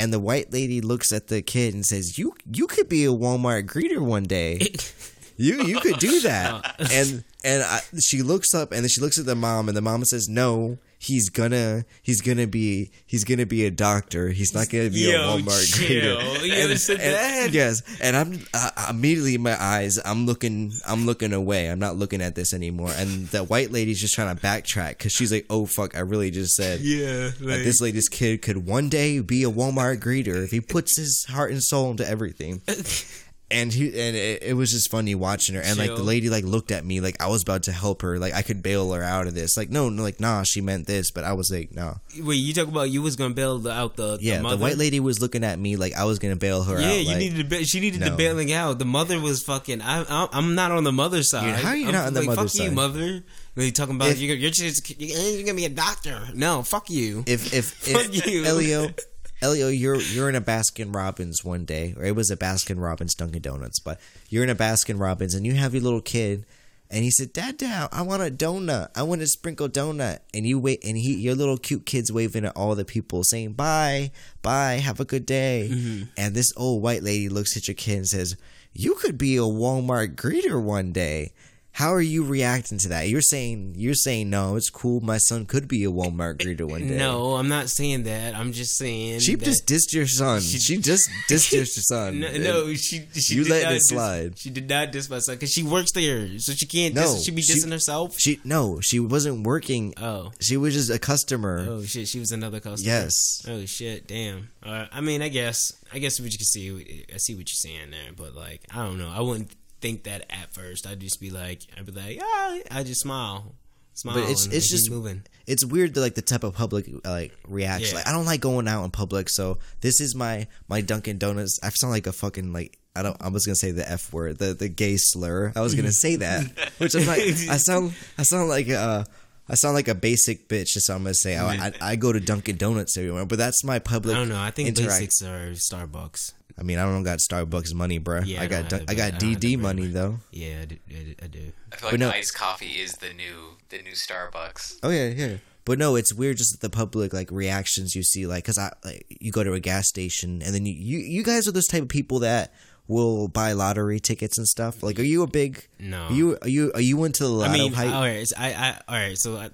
And 0.00 0.12
the 0.12 0.20
white 0.20 0.52
lady 0.52 0.80
looks 0.80 1.10
at 1.12 1.26
the 1.26 1.42
kid 1.42 1.74
and 1.74 1.84
says, 1.84 2.18
"You 2.18 2.32
you 2.50 2.66
could 2.68 2.88
be 2.88 3.04
a 3.04 3.08
Walmart 3.10 3.64
greeter 3.66 3.98
one 4.00 4.24
day. 4.24 4.60
you 5.36 5.62
you 5.64 5.80
could 5.80 5.98
do 5.98 6.20
that." 6.20 6.76
and 6.92 7.24
and 7.42 7.62
I, 7.64 7.80
she 8.00 8.22
looks 8.22 8.54
up, 8.54 8.70
and 8.72 8.82
then 8.82 8.88
she 8.88 9.00
looks 9.00 9.18
at 9.18 9.26
the 9.26 9.34
mom, 9.34 9.68
and 9.68 9.76
the 9.76 9.82
mom 9.82 10.04
says, 10.04 10.28
"No." 10.28 10.78
He's 11.00 11.28
gonna 11.30 11.84
he's 12.02 12.20
gonna 12.20 12.48
be 12.48 12.90
he's 13.06 13.22
gonna 13.22 13.46
be 13.46 13.64
a 13.64 13.70
doctor. 13.70 14.30
He's 14.30 14.52
not 14.52 14.68
gonna 14.68 14.90
be 14.90 15.08
a 15.12 15.14
Walmart 15.18 15.72
chill. 15.76 16.18
greeter. 16.18 16.44
You 16.44 16.52
And- 16.70 16.80
said 16.80 17.00
and- 17.00 17.14
that? 17.14 17.52
Yes, 17.52 17.82
and 18.00 18.16
I'm 18.16 18.40
uh, 18.52 18.70
immediately 18.90 19.36
in 19.36 19.42
my 19.42 19.56
eyes. 19.62 19.98
I'm 20.04 20.26
looking. 20.26 20.72
I'm 20.88 21.06
looking 21.06 21.32
away. 21.32 21.70
I'm 21.70 21.78
not 21.78 21.94
looking 21.96 22.20
at 22.20 22.34
this 22.34 22.52
anymore. 22.52 22.90
And 22.96 23.28
the 23.28 23.44
white 23.44 23.70
lady's 23.70 24.00
just 24.00 24.14
trying 24.14 24.34
to 24.34 24.42
backtrack 24.42 24.98
because 24.98 25.12
she's 25.12 25.30
like, 25.30 25.46
"Oh 25.48 25.66
fuck! 25.66 25.96
I 25.96 26.00
really 26.00 26.32
just 26.32 26.56
said 26.56 26.80
Yeah, 26.80 27.30
that 27.30 27.40
like, 27.40 27.62
this 27.62 27.80
lady's 27.80 28.08
kid 28.08 28.42
could 28.42 28.66
one 28.66 28.88
day 28.88 29.20
be 29.20 29.44
a 29.44 29.50
Walmart 29.50 29.98
greeter 30.00 30.42
if 30.44 30.50
he 30.50 30.60
puts 30.60 30.96
his 30.96 31.24
heart 31.28 31.52
and 31.52 31.62
soul 31.62 31.92
into 31.92 32.08
everything." 32.08 32.60
And 33.50 33.72
he 33.72 33.86
and 33.86 34.14
it, 34.14 34.42
it 34.42 34.52
was 34.54 34.72
just 34.72 34.90
funny 34.90 35.14
watching 35.14 35.54
her. 35.54 35.62
And 35.62 35.78
like 35.78 35.88
the 35.96 36.02
lady 36.02 36.28
like 36.28 36.44
looked 36.44 36.70
at 36.70 36.84
me 36.84 37.00
like 37.00 37.16
I 37.18 37.28
was 37.28 37.42
about 37.42 37.62
to 37.62 37.72
help 37.72 38.02
her. 38.02 38.18
Like 38.18 38.34
I 38.34 38.42
could 38.42 38.62
bail 38.62 38.92
her 38.92 39.02
out 39.02 39.26
of 39.26 39.34
this. 39.34 39.56
Like 39.56 39.70
no, 39.70 39.88
no, 39.88 40.02
like 40.02 40.20
nah, 40.20 40.42
she 40.42 40.60
meant 40.60 40.86
this. 40.86 41.10
But 41.10 41.24
I 41.24 41.32
was 41.32 41.50
like, 41.50 41.72
no. 41.72 41.96
wait, 42.20 42.34
you 42.36 42.52
talk 42.52 42.68
about 42.68 42.90
you 42.90 43.00
was 43.00 43.16
gonna 43.16 43.32
bail 43.32 43.66
out 43.66 43.96
the 43.96 44.18
Yeah, 44.20 44.42
the, 44.42 44.50
the, 44.50 44.56
white 44.58 44.76
lady 44.76 45.00
was 45.00 45.22
looking 45.22 45.44
at 45.44 45.58
me 45.58 45.76
like 45.76 45.94
I 45.94 46.04
was 46.04 46.18
gonna 46.18 46.36
bail 46.36 46.62
her 46.64 46.78
Yeah, 46.78 46.88
out. 46.90 46.96
you 46.98 47.06
like, 47.08 47.16
needed 47.16 47.48
to. 47.50 47.56
Ba- 47.58 47.64
she 47.64 47.80
needed 47.80 48.02
the 48.02 48.10
bailing 48.10 48.52
out. 48.52 48.78
The 48.78 48.84
mother 48.84 49.18
was 49.18 49.42
fucking. 49.42 49.80
I, 49.80 50.28
I'm 50.30 50.54
not 50.54 50.70
on 50.70 50.84
the 50.84 50.92
mother 50.92 51.22
side. 51.22 51.46
Dude, 51.46 51.64
how 51.64 51.70
are 51.70 51.76
you 51.76 51.86
I'm 51.86 51.92
not 51.92 52.06
on 52.08 52.12
the 52.12 52.20
like, 52.20 52.26
mother 52.28 52.48
fuck 52.48 52.54
you, 52.54 52.66
side? 52.66 52.74
mother. 52.74 53.24
When 53.54 53.64
you 53.66 53.72
talking 53.72 53.96
about 53.96 54.10
If- 54.10 54.20
you're, 54.20 54.36
you're 54.36 54.50
just 54.50 55.00
you're 55.00 55.42
gonna 55.42 55.56
be 55.56 55.64
a 55.64 55.70
doctor. 55.70 56.20
No, 56.34 56.62
fuck 56.62 56.90
you. 56.90 57.24
if 57.26 57.54
if, 57.54 57.64
Fuck 57.72 58.14
if 58.14 58.26
you. 58.26 58.44
Elio, 58.44 58.90
Elio, 59.40 59.68
you're 59.68 60.00
you're 60.00 60.28
in 60.28 60.34
a 60.34 60.40
Baskin 60.40 60.94
Robbins 60.94 61.44
one 61.44 61.64
day, 61.64 61.94
or 61.96 62.04
it 62.04 62.16
was 62.16 62.30
a 62.30 62.36
Baskin 62.36 62.80
Robbins 62.80 63.14
Dunkin' 63.14 63.42
Donuts, 63.42 63.78
but 63.78 64.00
you're 64.28 64.42
in 64.42 64.50
a 64.50 64.54
Baskin 64.54 64.98
Robbins 64.98 65.34
and 65.34 65.46
you 65.46 65.54
have 65.54 65.74
your 65.74 65.82
little 65.82 66.00
kid, 66.00 66.44
and 66.90 67.04
he 67.04 67.10
said, 67.10 67.32
"Dad, 67.32 67.56
Dad, 67.56 67.88
I 67.92 68.02
want 68.02 68.22
a 68.22 68.30
donut. 68.30 68.88
I 68.96 69.04
want 69.04 69.22
a 69.22 69.26
sprinkle 69.28 69.68
donut." 69.68 70.20
And 70.34 70.44
you 70.44 70.58
wait, 70.58 70.84
and 70.84 70.96
he, 70.96 71.14
your 71.14 71.36
little 71.36 71.56
cute 71.58 71.86
kid's 71.86 72.10
waving 72.10 72.46
at 72.46 72.56
all 72.56 72.74
the 72.74 72.84
people, 72.84 73.22
saying, 73.22 73.52
"Bye, 73.52 74.10
bye, 74.42 74.74
have 74.74 74.98
a 74.98 75.04
good 75.04 75.24
day." 75.24 75.68
Mm-hmm. 75.70 76.02
And 76.16 76.34
this 76.34 76.52
old 76.56 76.82
white 76.82 77.04
lady 77.04 77.28
looks 77.28 77.56
at 77.56 77.68
your 77.68 77.76
kid 77.76 77.98
and 77.98 78.08
says, 78.08 78.36
"You 78.72 78.94
could 78.94 79.18
be 79.18 79.36
a 79.36 79.40
Walmart 79.40 80.16
greeter 80.16 80.60
one 80.60 80.92
day." 80.92 81.32
How 81.72 81.94
are 81.94 82.00
you 82.02 82.24
reacting 82.24 82.78
to 82.78 82.88
that? 82.88 83.08
You're 83.08 83.20
saying 83.20 83.74
you're 83.76 83.94
saying 83.94 84.28
no, 84.30 84.56
it's 84.56 84.68
cool. 84.68 85.00
My 85.00 85.18
son 85.18 85.46
could 85.46 85.68
be 85.68 85.84
a 85.84 85.90
Walmart 85.92 86.38
greeter 86.38 86.68
one 86.68 86.88
day. 86.88 86.96
No, 86.98 87.36
I'm 87.36 87.46
not 87.48 87.68
saying 87.70 88.02
that. 88.02 88.34
I'm 88.34 88.52
just 88.52 88.76
saying 88.76 89.20
She 89.20 89.36
just 89.36 89.64
dissed 89.66 89.92
your 89.92 90.08
son. 90.08 90.40
She, 90.40 90.78
just 90.78 91.08
dissed 91.30 91.52
your 91.52 91.64
son. 91.66 92.18
No, 92.18 92.32
no, 92.36 92.74
she, 92.74 93.06
she 93.14 93.34
You 93.36 93.44
let 93.44 93.70
it 93.70 93.74
dis- 93.74 93.88
slide. 93.90 94.36
she 94.38 94.50
did 94.50 94.68
not 94.68 94.90
diss 94.90 95.08
my 95.08 95.20
son 95.20 95.36
because 95.36 95.52
she 95.52 95.62
works 95.62 95.92
there, 95.92 96.36
so 96.40 96.50
she 96.52 96.66
can't. 96.66 96.94
No, 96.96 97.02
diss, 97.02 97.22
she 97.24 97.30
be 97.30 97.42
she- 97.42 97.52
dissing 97.54 97.70
herself. 97.70 98.18
She 98.18 98.40
no, 98.42 98.80
she 98.80 98.98
wasn't 98.98 99.46
working. 99.46 99.94
oh, 99.98 100.32
She 100.40 100.56
was 100.56 100.74
just 100.74 100.90
a 100.90 100.98
customer. 100.98 101.64
oh 101.68 101.82
shit, 101.84 102.08
she 102.08 102.18
was 102.18 102.32
another 102.32 102.58
customer. 102.58 102.90
Yes. 102.92 103.44
Oh 103.46 103.64
shit, 103.66 104.08
damn. 104.08 104.48
Uh, 104.64 104.86
I 104.90 105.00
mean, 105.00 105.22
I 105.22 105.28
guess, 105.28 105.72
I 105.92 106.00
guess 106.00 106.18
what 106.18 106.32
you 106.32 106.38
can 106.38 106.44
see, 106.44 107.04
I 107.14 107.18
see 107.18 107.34
what 107.36 107.48
you're 107.48 107.72
saying 107.72 107.92
there, 107.92 108.10
but 108.16 108.34
like, 108.34 108.62
I 108.74 108.84
don't 108.84 108.98
know. 108.98 109.12
I 109.14 109.20
wouldn't 109.20 109.52
think 109.80 110.04
that 110.04 110.26
at 110.30 110.52
first. 110.52 110.86
I'd 110.86 111.00
just 111.00 111.20
be 111.20 111.30
like, 111.30 111.62
I'd 111.76 111.86
be 111.86 111.92
like, 111.92 112.18
ah, 112.22 112.58
I 112.70 112.82
just 112.82 113.00
smile, 113.00 113.54
smile. 113.94 114.14
But 114.16 114.30
it's 114.30 114.46
and 114.46 114.54
it's 114.54 114.68
just 114.70 114.90
moving. 114.90 115.22
It's 115.46 115.64
weird 115.64 115.94
the 115.94 116.00
like 116.00 116.14
the 116.14 116.22
type 116.22 116.44
of 116.44 116.54
public 116.54 116.86
like 117.04 117.32
reaction. 117.46 117.90
Yeah. 117.90 117.96
Like 117.96 118.08
I 118.08 118.12
don't 118.12 118.26
like 118.26 118.40
going 118.40 118.68
out 118.68 118.84
in 118.84 118.90
public, 118.90 119.28
so 119.28 119.58
this 119.80 120.00
is 120.00 120.14
my 120.14 120.46
my 120.68 120.80
Dunkin' 120.80 121.18
Donuts. 121.18 121.58
I 121.62 121.70
sound 121.70 121.92
like 121.92 122.06
a 122.06 122.12
fucking 122.12 122.52
like 122.52 122.78
I 122.94 123.02
don't. 123.02 123.16
I 123.20 123.28
was 123.28 123.46
gonna 123.46 123.56
say 123.56 123.70
the 123.70 123.88
f 123.88 124.12
word, 124.12 124.38
the 124.38 124.54
the 124.54 124.68
gay 124.68 124.96
slur. 124.96 125.52
I 125.54 125.60
was 125.60 125.74
gonna 125.74 125.92
say 125.92 126.16
that, 126.16 126.44
which 126.78 126.94
I'm 126.94 127.06
like. 127.06 127.20
I 127.20 127.56
sound 127.56 127.94
I 128.18 128.22
sound 128.24 128.48
like 128.48 128.68
uh 128.68 129.04
I 129.48 129.54
sound 129.54 129.74
like 129.74 129.88
a 129.88 129.94
basic 129.94 130.48
bitch. 130.48 130.68
So 130.68 130.94
I'm 130.94 131.02
gonna 131.04 131.14
say 131.14 131.36
I, 131.36 131.68
I, 131.68 131.72
I 131.80 131.96
go 131.96 132.12
to 132.12 132.20
Dunkin' 132.20 132.56
Donuts 132.56 132.96
everywhere, 132.98 133.24
but 133.24 133.38
that's 133.38 133.64
my 133.64 133.78
public. 133.78 134.14
I 134.16 134.18
don't 134.18 134.28
know. 134.28 134.40
I 134.40 134.50
think 134.50 134.68
interact- 134.68 135.00
basics 135.00 135.22
are 135.22 135.52
Starbucks. 135.52 136.32
I 136.58 136.62
mean, 136.62 136.78
I 136.78 136.84
don't 136.84 137.02
got 137.04 137.18
Starbucks 137.20 137.72
money, 137.74 138.00
bruh. 138.00 138.24
Yeah, 138.26 138.40
I 138.40 138.44
I 138.44 138.46
got 138.48 138.68
don't 138.68 138.80
have 138.80 138.80
Dun- 138.80 138.86
the 138.86 138.92
I 138.92 138.94
got 138.94 139.04
I 139.04 139.10
don't 139.18 139.30
have 139.32 139.40
the 139.40 139.46
DD 139.46 139.52
big 139.52 139.58
money 139.60 139.82
money. 139.82 139.92
though. 139.92 140.18
Yeah, 140.32 140.60
I 140.62 140.64
do. 140.64 140.76
I 141.22 141.26
do. 141.28 141.52
I 141.72 141.76
feel 141.76 141.86
like 141.88 141.90
But 141.92 142.00
no- 142.00 142.10
iced 142.10 142.34
coffee 142.34 142.80
is 142.80 142.92
the 142.94 143.12
new 143.14 143.56
the 143.68 143.78
new 143.82 143.92
Starbucks. 143.92 144.78
Oh 144.82 144.90
yeah, 144.90 145.08
yeah. 145.08 145.36
But 145.64 145.78
no, 145.78 145.96
it's 145.96 146.14
weird 146.14 146.38
just 146.38 146.60
the 146.60 146.70
public 146.70 147.12
like 147.12 147.30
reactions 147.30 147.94
you 147.94 148.02
see, 148.02 148.26
like 148.26 148.44
because 148.44 148.56
I 148.58 148.72
like 148.84 149.04
you 149.08 149.30
go 149.30 149.44
to 149.44 149.52
a 149.52 149.60
gas 149.60 149.86
station 149.86 150.40
and 150.42 150.54
then 150.54 150.64
you, 150.66 150.72
you 150.72 150.98
you 150.98 151.22
guys 151.22 151.46
are 151.46 151.52
those 151.52 151.66
type 151.66 151.82
of 151.82 151.88
people 151.88 152.20
that 152.20 152.54
will 152.86 153.28
buy 153.28 153.52
lottery 153.52 154.00
tickets 154.00 154.38
and 154.38 154.48
stuff. 154.48 154.82
Like, 154.82 154.98
are 154.98 155.02
you 155.02 155.22
a 155.22 155.26
big? 155.26 155.68
No. 155.78 156.04
Are 156.06 156.12
you 156.12 156.38
are 156.40 156.48
you 156.48 156.72
are 156.74 156.80
you 156.80 157.04
into 157.04 157.24
the 157.24 157.28
lotto 157.28 157.50
I 157.50 157.52
mean, 157.52 157.72
hype? 157.74 157.92
all 157.92 158.00
right. 158.00 158.32
I, 158.36 158.52
I, 158.54 158.80
all 158.88 158.94
right. 159.08 159.18
So, 159.18 159.36
I, 159.36 159.50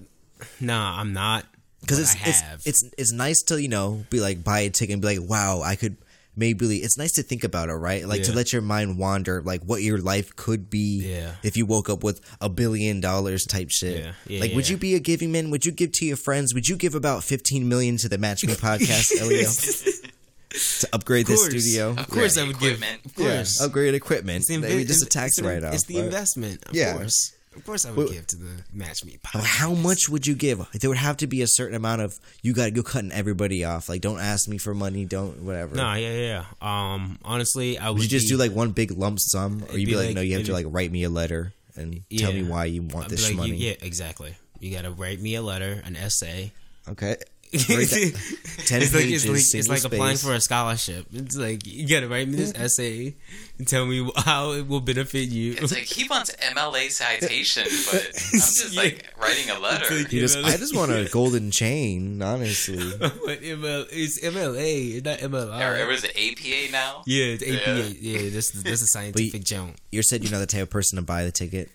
nah, 0.61 1.01
I'm 1.01 1.12
not. 1.12 1.45
Because 1.81 1.99
it's 1.99 2.14
it's, 2.25 2.67
it's 2.67 2.85
it's 2.97 3.12
nice 3.12 3.43
to 3.43 3.61
you 3.61 3.69
know 3.69 4.05
be 4.09 4.21
like 4.21 4.43
buy 4.45 4.61
a 4.61 4.71
ticket 4.71 4.93
and 4.95 5.03
be 5.03 5.19
like, 5.19 5.29
wow, 5.29 5.62
I 5.62 5.75
could 5.77 5.97
maybe. 6.37 6.79
It's 6.79 6.97
nice 6.99 7.12
to 7.12 7.23
think 7.23 7.44
about 7.44 7.68
it, 7.68 7.75
right? 7.75 8.07
Like 8.07 8.23
to 8.25 8.33
let 8.33 8.53
your 8.53 8.62
mind 8.62 8.99
wander, 8.99 9.42
like 9.42 9.62
what 9.62 9.83
your 9.83 9.99
life 9.99 10.35
could 10.37 10.68
be 10.70 11.11
Yeah. 11.12 11.33
if 11.42 11.57
you 11.57 11.66
woke 11.66 11.88
up 11.88 12.03
with 12.05 12.20
a 12.40 12.49
billion 12.49 13.01
dollars 13.01 13.44
type 13.47 13.70
shit. 13.70 14.05
Yeah. 14.05 14.12
Yeah, 14.27 14.40
like, 14.40 14.53
would 14.55 14.68
you 14.68 14.77
be 14.77 14.94
a 14.94 15.01
giving 15.01 15.33
man? 15.33 15.51
Would 15.51 15.64
you 15.66 15.73
give 15.73 15.92
to 15.92 16.05
your 16.07 16.16
friends? 16.16 16.55
Would 16.55 16.68
you 16.68 16.77
give 16.77 16.94
about 16.94 17.25
fifteen 17.25 17.68
million 17.68 17.97
to 17.99 18.09
the 18.09 18.18
Match 18.18 18.44
Me 18.44 18.53
podcast, 18.55 19.12
Elio, 19.20 19.49
to 19.51 20.88
upgrade 20.92 21.27
this 21.27 21.44
studio? 21.44 21.90
Of 21.90 22.09
course, 22.09 22.37
Yeah. 22.37 22.44
I 22.44 22.47
would 22.47 22.59
give. 22.61 22.73
Equipment. 22.83 23.07
Of 23.07 23.12
Yeah, 23.18 23.35
course, 23.37 23.61
upgrade 23.61 23.94
equipment. 23.94 24.37
It's 24.38 24.47
the 24.49 24.59
Maybe 24.59 24.85
just 24.85 25.03
a 25.03 25.07
tax 25.07 25.40
write 25.40 25.64
off. 25.64 25.75
It's 25.75 25.85
the 25.85 25.99
investment. 25.99 26.64
Of 26.66 26.75
Yeah. 26.75 26.97
course. 26.97 27.33
Of 27.57 27.64
course, 27.64 27.85
I 27.87 27.90
would 27.90 27.97
Well- 27.97 28.09
give 28.12 28.27
to 28.29 28.37
the 28.37 28.51
Match 28.73 29.05
Me. 29.05 29.19
How 29.25 29.75
much 29.75 30.09
would 30.09 30.27
you 30.27 30.35
give? 30.35 30.61
There 30.73 30.90
would 30.90 30.99
have 30.99 31.17
to 31.19 31.27
be 31.27 31.40
a 31.43 31.47
certain 31.47 31.77
amount 31.77 32.03
of 32.03 32.19
you 32.43 32.53
got 32.53 32.75
you're 32.75 32.83
cutting 32.85 33.12
everybody 33.12 33.64
off. 33.64 33.88
Like, 33.88 34.01
don't 34.01 34.19
ask 34.21 34.49
me 34.49 34.59
for 34.59 34.75
money. 34.75 35.05
Don't 35.05 35.43
whatever. 35.43 35.75
No, 35.77 35.95
yeah, 35.95 36.12
yeah. 36.12 36.45
yeah. 36.62 36.95
Um, 36.95 37.19
honestly, 37.25 37.79
I 37.79 37.90
would, 37.90 37.95
Would 38.01 38.03
you 38.05 38.09
just 38.19 38.27
be- 38.27 38.31
do 38.31 38.37
like 38.37 38.53
one 38.53 38.73
big 38.73 38.90
lump 38.90 39.21
sum, 39.21 39.64
or 39.71 39.79
you'd 39.79 39.87
be 39.87 39.93
be 39.93 39.97
like, 39.97 40.07
like- 40.09 40.14
no, 40.17 40.21
you 40.21 40.37
have 40.37 40.47
to 40.47 40.53
like 40.53 40.67
write 40.69 40.90
me 40.93 41.05
a 41.05 41.11
letter 41.11 41.53
and 41.77 42.03
tell 42.17 42.33
me 42.33 42.43
why 42.43 42.64
you 42.67 42.83
want 42.83 43.07
I'd 43.07 43.11
this 43.11 43.23
like, 43.25 43.31
you- 43.33 43.37
money? 43.37 43.57
yeah, 43.57 43.75
exactly. 43.83 44.35
You 44.61 44.75
gotta 44.75 44.90
write 44.90 45.21
me 45.21 45.35
a 45.35 45.43
letter, 45.43 45.81
an 45.85 45.97
essay. 45.97 46.53
Okay, 46.88 47.17
ten 48.67 48.83
it's 48.83 48.95
like 48.95 49.05
it's 49.05 49.27
like, 49.27 49.37
it's 49.61 49.69
like 49.69 49.85
applying 49.85 50.17
for 50.17 50.33
a 50.35 50.40
scholarship. 50.40 51.07
It's 51.12 51.37
like 51.37 51.67
you 51.67 51.87
gotta 51.88 52.09
write 52.09 52.29
me 52.29 52.37
this 52.37 52.53
essay 52.55 53.14
and 53.59 53.69
tell 53.69 53.87
me 53.87 54.09
how 54.17 54.53
it 54.53 54.67
will 54.67 54.81
benefit 54.81 55.29
you. 55.29 55.53
It's 55.53 55.73
like 55.73 55.85
he 55.85 56.09
wants 56.09 56.31
MLA 56.37 56.90
citation, 56.90 57.64
but 57.90 58.05
I'm 58.07 58.12
just 58.40 58.75
like 58.77 59.12
writing 59.21 59.51
a 59.51 59.59
letter. 59.61 59.95
like- 59.95 60.12
You 60.12 60.21
just, 60.21 60.37
I 60.38 60.57
just 60.57 60.75
want 60.77 60.90
a 60.93 61.09
golden 61.11 61.51
chain, 61.51 62.21
honestly. 62.23 62.93
But 62.99 63.40
ML, 63.43 63.87
it's 63.90 64.21
MLA, 64.21 64.97
it's 64.97 65.05
not 65.05 65.19
MLI. 65.19 65.61
or, 65.83 65.87
or 65.88 65.93
is 65.93 66.05
it 66.05 66.11
APA 66.17 66.73
now? 66.73 67.03
yeah, 67.07 67.25
it's 67.38 67.43
APA. 67.43 67.79
Yeah. 68.01 68.19
Yeah, 68.21 68.31
that's 68.31 68.51
that's 68.51 68.83
a 68.83 68.87
scientific 68.87 69.45
jump, 69.45 69.77
You 69.93 70.03
said 70.03 70.23
you're 70.23 70.33
not 70.33 70.40
the 70.40 70.47
type 70.47 70.62
of 70.62 70.71
person 70.71 70.97
to 70.97 71.03
buy 71.03 71.25
the 71.25 71.33
ticket. 71.33 71.71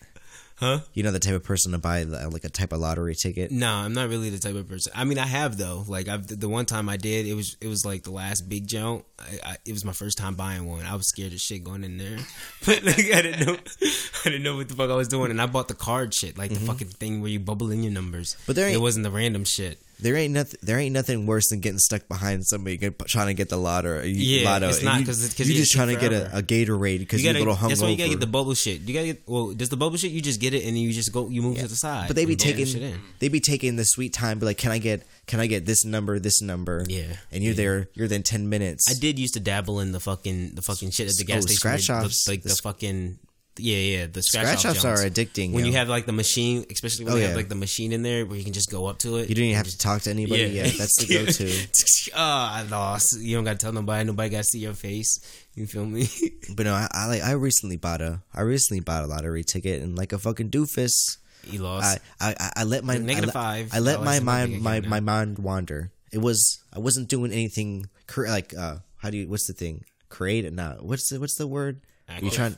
Huh? 0.59 0.79
You're 0.93 1.05
not 1.05 1.13
the 1.13 1.19
type 1.19 1.35
of 1.35 1.43
person 1.43 1.71
to 1.71 1.77
buy 1.77 2.03
uh, 2.03 2.29
like 2.29 2.43
a 2.43 2.49
type 2.49 2.73
of 2.73 2.79
lottery 2.79 3.15
ticket. 3.15 3.51
No, 3.51 3.71
I'm 3.71 3.93
not 3.93 4.09
really 4.09 4.29
the 4.29 4.39
type 4.39 4.55
of 4.55 4.67
person. 4.67 4.91
I 4.95 5.05
mean, 5.05 5.17
I 5.17 5.25
have 5.25 5.57
though. 5.57 5.83
Like, 5.87 6.07
I've 6.07 6.27
the 6.27 6.49
one 6.49 6.65
time 6.65 6.89
I 6.89 6.97
did, 6.97 7.25
it 7.25 7.33
was 7.33 7.57
it 7.61 7.67
was 7.67 7.85
like 7.85 8.03
the 8.03 8.11
last 8.11 8.49
big 8.49 8.67
jump. 8.67 9.05
I, 9.19 9.51
I, 9.51 9.57
it 9.65 9.71
was 9.71 9.85
my 9.85 9.93
first 9.93 10.17
time 10.17 10.35
buying 10.35 10.67
one. 10.67 10.85
I 10.85 10.95
was 10.95 11.07
scared 11.07 11.33
as 11.33 11.41
shit 11.41 11.63
going 11.63 11.83
in 11.83 11.97
there, 11.97 12.17
but 12.65 12.83
like 12.83 13.13
I 13.13 13.21
didn't 13.21 13.45
know, 13.45 13.57
I 14.25 14.29
didn't 14.29 14.43
know 14.43 14.57
what 14.57 14.67
the 14.67 14.75
fuck 14.75 14.89
I 14.89 14.95
was 14.95 15.07
doing, 15.07 15.31
and 15.31 15.41
I 15.41 15.45
bought 15.45 15.67
the 15.67 15.75
card 15.75 16.13
shit, 16.13 16.37
like 16.37 16.49
the 16.49 16.57
mm-hmm. 16.57 16.67
fucking 16.67 16.87
thing 16.87 17.21
where 17.21 17.31
you 17.31 17.39
bubble 17.39 17.71
in 17.71 17.83
your 17.83 17.93
numbers. 17.93 18.35
But 18.45 18.55
there 18.55 18.67
ain't- 18.67 18.75
it 18.75 18.79
wasn't 18.79 19.03
the 19.03 19.11
random 19.11 19.45
shit. 19.45 19.79
There 20.01 20.15
ain't 20.15 20.33
nothing. 20.33 20.59
There 20.63 20.79
ain't 20.79 20.93
nothing 20.93 21.25
worse 21.25 21.49
than 21.49 21.59
getting 21.59 21.79
stuck 21.79 22.07
behind 22.07 22.45
somebody 22.45 22.77
get- 22.77 22.97
trying 23.07 23.27
to 23.27 23.33
get 23.33 23.49
the 23.49 23.57
lotto. 23.57 23.99
Uh, 23.99 24.03
yeah, 24.03 24.45
lotto. 24.49 24.69
it's 24.69 24.81
not 24.81 24.99
You- 25.01 25.05
'cause 25.05 25.23
it- 25.23 25.35
'cause 25.35 25.47
you 25.47 25.55
you 25.55 25.59
just 25.61 25.73
trying 25.73 25.89
to 25.93 25.99
get 25.99 26.13
a, 26.13 26.37
a 26.37 26.41
Gatorade 26.41 26.99
because 26.99 27.21
You 27.21 27.29
you 27.29 27.33
are 27.33 27.37
a 27.37 27.39
little 27.39 27.55
hungover. 27.55 27.67
that's 27.69 27.81
why 27.81 27.89
you 27.89 27.97
gotta 27.97 28.09
get 28.11 28.19
the 28.21 28.27
bubble 28.27 28.53
shit. 28.53 28.81
You 28.81 28.93
gotta 28.93 29.07
get 29.07 29.21
well. 29.27 29.53
Does 29.53 29.69
the 29.69 29.77
bubble 29.77 29.97
shit? 29.97 30.11
You 30.11 30.21
just 30.21 30.39
get 30.39 30.53
it 30.53 30.59
and 30.63 30.75
then 30.75 30.83
you 30.83 30.93
just 30.93 31.11
go. 31.11 31.27
You 31.29 31.41
move 31.41 31.57
to 31.59 31.67
the 31.67 31.75
side. 31.75 32.07
but 32.07 32.15
they 32.15 32.25
be 32.25 32.35
taking 32.35 32.93
they 33.19 33.27
be 33.27 33.39
taking 33.41 33.75
the 33.75 33.85
sweet 33.85 34.13
time. 34.13 34.39
Be 34.39 34.45
like, 34.45 34.57
can 34.57 34.71
I 34.71 34.77
get 34.77 35.05
can 35.27 35.39
I 35.39 35.47
get 35.47 35.65
this 35.65 35.83
number, 35.85 36.17
this 36.19 36.41
number? 36.41 36.85
Yeah. 36.87 37.03
and 37.31 37.43
you're 37.43 37.53
there. 37.53 37.89
You're 37.93 38.07
there 38.07 38.15
in 38.15 38.23
ten 38.23 38.47
minutes. 38.49 38.89
I 38.89 38.93
did 38.93 39.19
used 39.19 39.33
to 39.35 39.39
dabble 39.39 39.79
in 39.81 39.91
the 39.91 39.99
fucking 39.99 40.55
the 40.55 40.61
fucking 40.61 40.91
shit 40.91 41.09
at 41.09 41.17
the 41.17 41.23
gas 41.25 41.39
Oh, 41.39 41.41
station. 41.41 41.57
scratch 41.57 41.89
offs. 41.89 42.27
like 42.27 42.41
The 42.43 42.49
the, 42.49 42.55
fucking 42.55 43.19
yeah, 43.59 43.97
yeah. 43.99 44.05
The 44.07 44.21
scratch, 44.23 44.59
Scratch 44.59 44.65
off 44.65 44.85
offs 44.85 44.85
are 44.85 45.05
addicting, 45.09 45.51
When 45.53 45.65
yo. 45.65 45.71
you 45.71 45.77
have 45.77 45.89
like 45.89 46.05
the 46.05 46.11
machine, 46.13 46.65
especially 46.71 47.05
when 47.05 47.13
Oh, 47.13 47.17
you 47.17 47.21
yeah. 47.23 47.27
have 47.29 47.37
like 47.37 47.49
the 47.49 47.55
machine 47.55 47.91
in 47.91 48.01
there 48.01 48.25
where 48.25 48.37
you 48.37 48.43
can 48.43 48.53
just 48.53 48.71
go 48.71 48.87
up 48.87 48.99
to 48.99 49.17
it. 49.17 49.29
You 49.29 49.35
don't 49.35 49.45
even 49.45 49.57
have 49.57 49.67
to 49.67 49.77
talk 49.77 50.01
to 50.03 50.09
anybody. 50.09 50.43
Yeah, 50.45 50.63
that's 50.63 50.97
the 50.97 51.13
go-to. 51.25 52.11
oh, 52.15 52.19
I 52.57 52.63
lost. 52.69 53.19
You 53.19 53.35
don't 53.35 53.43
gotta 53.43 53.57
tell 53.57 53.71
nobody. 53.73 54.03
Nobody 54.05 54.29
gotta 54.29 54.43
see 54.43 54.59
your 54.59 54.73
face. 54.73 55.19
You 55.55 55.67
feel 55.67 55.85
me? 55.85 56.07
But 56.55 56.65
no, 56.65 56.73
I, 56.73 56.87
I 56.91 57.05
like. 57.07 57.21
I 57.23 57.31
recently 57.33 57.77
bought 57.77 58.01
a. 58.01 58.21
I 58.33 58.41
recently 58.41 58.79
bought 58.79 59.03
a 59.03 59.07
lottery 59.07 59.43
ticket 59.43 59.81
and 59.83 59.95
like 59.97 60.13
a 60.13 60.17
fucking 60.17 60.49
doofus. 60.49 61.17
you 61.45 61.61
lost. 61.61 61.99
I, 62.19 62.33
I, 62.39 62.51
I 62.57 62.63
let 62.63 62.83
my 62.83 62.97
Negative 62.97 63.23
I 63.23 63.25
let, 63.25 63.33
five. 63.33 63.69
I 63.73 63.79
let 63.79 64.01
my 64.03 64.19
mind 64.19 64.61
my, 64.61 64.79
my 64.81 64.99
mind 64.99 65.37
wander. 65.37 65.91
It 66.11 66.17
was 66.19 66.63
I 66.73 66.79
wasn't 66.79 67.07
doing 67.07 67.31
anything 67.31 67.85
like 68.17 68.55
uh 68.57 68.77
how 68.97 69.11
do 69.11 69.17
you 69.17 69.29
what's 69.29 69.45
the 69.45 69.53
thing 69.53 69.85
create 70.09 70.43
it 70.43 70.51
not 70.53 70.83
what's 70.83 71.09
the 71.09 71.19
what's 71.19 71.35
the 71.35 71.45
word 71.45 71.81
you 72.09 72.15
Active. 72.15 72.33
trying 72.33 72.57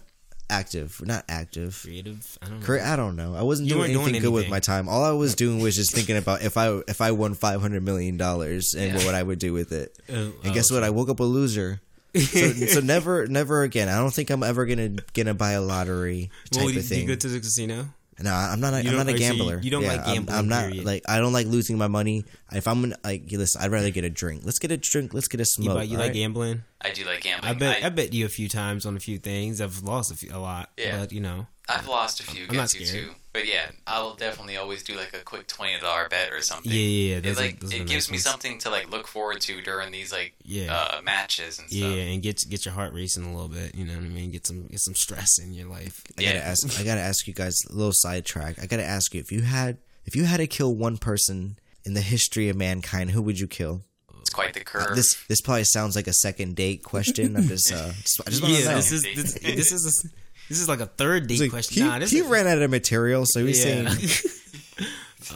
active 0.51 1.01
not 1.05 1.23
active 1.29 1.79
Creative. 1.83 2.37
I 2.41 2.47
don't 2.49 2.59
know. 2.67 2.79
I 2.83 2.95
don't 2.95 3.15
know 3.15 3.35
I 3.35 3.41
wasn't 3.41 3.69
doing 3.69 3.79
weren't 3.81 3.91
anything 3.95 4.21
good 4.21 4.33
with 4.33 4.49
my 4.49 4.59
time 4.59 4.87
all 4.89 5.03
I 5.03 5.11
was 5.11 5.33
doing 5.33 5.59
was 5.59 5.75
just 5.75 5.93
thinking 5.95 6.17
about 6.17 6.43
if 6.43 6.57
I 6.57 6.81
if 6.87 7.01
I 7.01 7.11
won 7.11 7.33
five 7.33 7.61
hundred 7.61 7.83
million 7.83 8.17
dollars 8.17 8.75
and 8.75 8.99
Yeah. 8.99 9.05
what 9.05 9.15
I 9.15 9.23
would 9.23 9.39
do 9.39 9.53
with 9.53 9.71
it 9.71 9.97
Oh, 10.09 10.13
and 10.13 10.33
oh, 10.45 10.53
guess 10.53 10.69
what 10.71 10.83
I 10.83 10.89
woke 10.91 11.09
up 11.09 11.19
a 11.19 11.23
loser. 11.23 11.81
so, 12.13 12.21
so 12.75 12.79
never, 12.81 13.25
never 13.27 13.63
again. 13.63 13.87
I 13.87 13.95
don't 13.97 14.13
think 14.13 14.29
I'm 14.29 14.43
ever 14.43 14.65
gonna 14.65 14.89
gonna 15.13 15.33
buy 15.33 15.51
a 15.53 15.61
lottery 15.61 16.29
type 16.51 16.59
Well, 16.63 16.67
of 16.69 16.75
you, 16.75 16.81
thing. 16.81 17.01
you 17.01 17.07
go 17.07 17.15
to 17.15 17.27
the 17.29 17.39
casino. 17.39 17.87
No, 18.23 18.33
I'm 18.33 18.59
not. 18.59 18.73
A, 18.73 18.83
You 18.83 18.89
I'm 18.91 18.95
don't- 18.97 19.09
a 19.09 19.13
or 19.13 19.17
so 19.17 19.23
you- 19.23 19.29
gambler. 19.37 19.59
you 19.63 19.71
don't 19.71 19.81
Yeah, 19.83 19.87
like 19.93 19.99
I'm- 20.01 20.13
gambling, 20.15 20.37
I'm, 20.37 20.47
not 20.47 20.65
period. 20.69 20.85
like 20.85 21.03
I 21.09 21.17
don't 21.19 21.33
like 21.33 21.47
losing 21.47 21.77
my 21.77 21.87
money. 21.87 22.25
If 22.51 22.67
I'm 22.67 22.81
gonna 22.81 22.97
like, 23.03 23.23
listen, 23.31 23.61
I'd 23.61 23.71
rather 23.71 23.89
get 23.91 24.03
a 24.03 24.09
drink. 24.09 24.41
Let's 24.45 24.59
get 24.59 24.71
a 24.71 24.77
drink. 24.77 25.13
Let's 25.13 25.27
get 25.27 25.39
a 25.39 25.41
You, 25.41 25.45
smoke. 25.45 25.75
buy- 25.77 25.83
you 25.83 25.97
like 25.97 26.07
right? 26.07 26.13
gambling? 26.13 26.63
I 26.81 26.91
do 26.91 27.03
like 27.05 27.21
gambling. 27.21 27.49
I 27.49 27.53
bet. 27.53 27.83
I, 27.83 27.87
I, 27.87 27.89
bet 27.89 28.13
you 28.13 28.25
a 28.25 28.29
few 28.29 28.47
times 28.49 28.85
on 28.85 28.95
a 28.95 28.99
few 28.99 29.17
things. 29.17 29.61
I've 29.61 29.83
lost 29.83 30.11
a, 30.11 30.15
few, 30.15 30.29
a 30.33 30.39
lot. 30.39 30.69
Yeah. 30.77 30.99
But 30.99 31.11
you 31.11 31.21
know, 31.21 31.47
I've 31.69 31.87
lost 31.87 32.19
a 32.19 32.23
few 32.23 32.41
I'm 32.49 32.55
not 32.55 32.73
against 32.73 32.79
you 32.79 32.85
scared. 32.85 33.05
too. 33.05 33.15
But 33.33 33.47
yeah, 33.47 33.71
I'll 33.87 34.15
definitely 34.15 34.57
always 34.57 34.83
do 34.83 34.95
like 34.95 35.13
a 35.13 35.19
quick 35.23 35.47
twenty 35.47 35.79
dollar 35.79 36.09
bet 36.09 36.33
or 36.33 36.41
something. 36.41 36.69
Yeah, 36.71 36.77
yeah, 36.79 37.15
yeah, 37.23 37.31
It 37.31 37.37
like 37.37 37.63
it 37.73 37.87
gives 37.87 38.09
me 38.09 38.15
ones. 38.15 38.23
something 38.23 38.57
to 38.59 38.69
like 38.69 38.91
look 38.91 39.07
forward 39.07 39.39
to 39.41 39.61
during 39.61 39.91
these 39.91 40.11
like 40.11 40.33
Yeah. 40.43 40.73
uh, 40.75 41.01
matches 41.01 41.57
and 41.59 41.69
stuff. 41.69 41.79
yeah, 41.95 42.03
and 42.03 42.21
get 42.21 42.43
get 42.49 42.65
your 42.65 42.73
heart 42.73 42.93
racing 42.93 43.23
a 43.23 43.31
little 43.31 43.47
bit. 43.47 43.73
You 43.73 43.85
know 43.85 43.93
what 43.95 44.03
I 44.03 44.09
mean? 44.09 44.31
Get 44.31 44.45
some 44.45 44.67
get 44.67 44.81
some 44.81 44.95
stress 44.95 45.37
in 45.39 45.53
your 45.53 45.69
life. 45.69 46.03
I 46.17 46.23
gotta 46.23 46.35
Yeah. 46.37 46.41
ask. 46.43 46.79
I 46.79 46.83
gotta 46.83 46.99
ask 47.01 47.25
you 47.25 47.33
guys 47.33 47.63
a 47.69 47.73
little 47.73 47.93
sidetrack. 47.93 48.61
I 48.61 48.65
gotta 48.65 48.83
ask 48.85 49.13
you 49.13 49.21
if 49.21 49.31
you 49.31 49.41
had 49.43 49.77
if 50.05 50.15
you 50.15 50.25
had 50.25 50.37
to 50.37 50.47
kill 50.47 50.75
one 50.75 50.97
person 50.97 51.57
in 51.85 51.93
the 51.93 52.01
history 52.01 52.49
of 52.49 52.57
mankind, 52.57 53.11
who 53.11 53.21
would 53.21 53.39
you 53.39 53.47
kill? 53.47 53.83
It's 54.19 54.29
quite 54.29 54.53
the 54.53 54.59
curve. 54.59 54.95
This 54.95 55.15
this 55.29 55.39
probably 55.39 55.63
sounds 55.63 55.95
like 55.95 56.07
a 56.07 56.13
second 56.13 56.55
date 56.57 56.83
question. 56.83 57.35
I'm 57.37 57.47
just 57.47 57.71
uh, 57.71 57.91
just, 58.01 58.21
I 58.27 58.29
just 58.29 58.41
want 58.43 58.55
to 58.55 58.59
yeah, 58.63 58.69
know. 58.71 58.75
this 58.75 58.91
is 58.91 59.03
this, 59.03 59.33
this 59.35 59.71
is 59.71 60.05
a, 60.05 60.09
this 60.51 60.61
is 60.61 60.69
like 60.69 60.79
a 60.81 60.85
third 60.85 61.27
date 61.27 61.39
like, 61.39 61.49
question. 61.49 61.83
he, 61.83 61.89
nah, 61.89 61.99
this 61.99 62.11
he 62.11 62.19
is, 62.19 62.27
ran 62.27 62.47
out 62.47 62.61
of 62.61 62.69
material, 62.69 63.25
so 63.25 63.45
he's 63.45 63.63
Yeah. 63.63 63.89
saying 63.89 64.21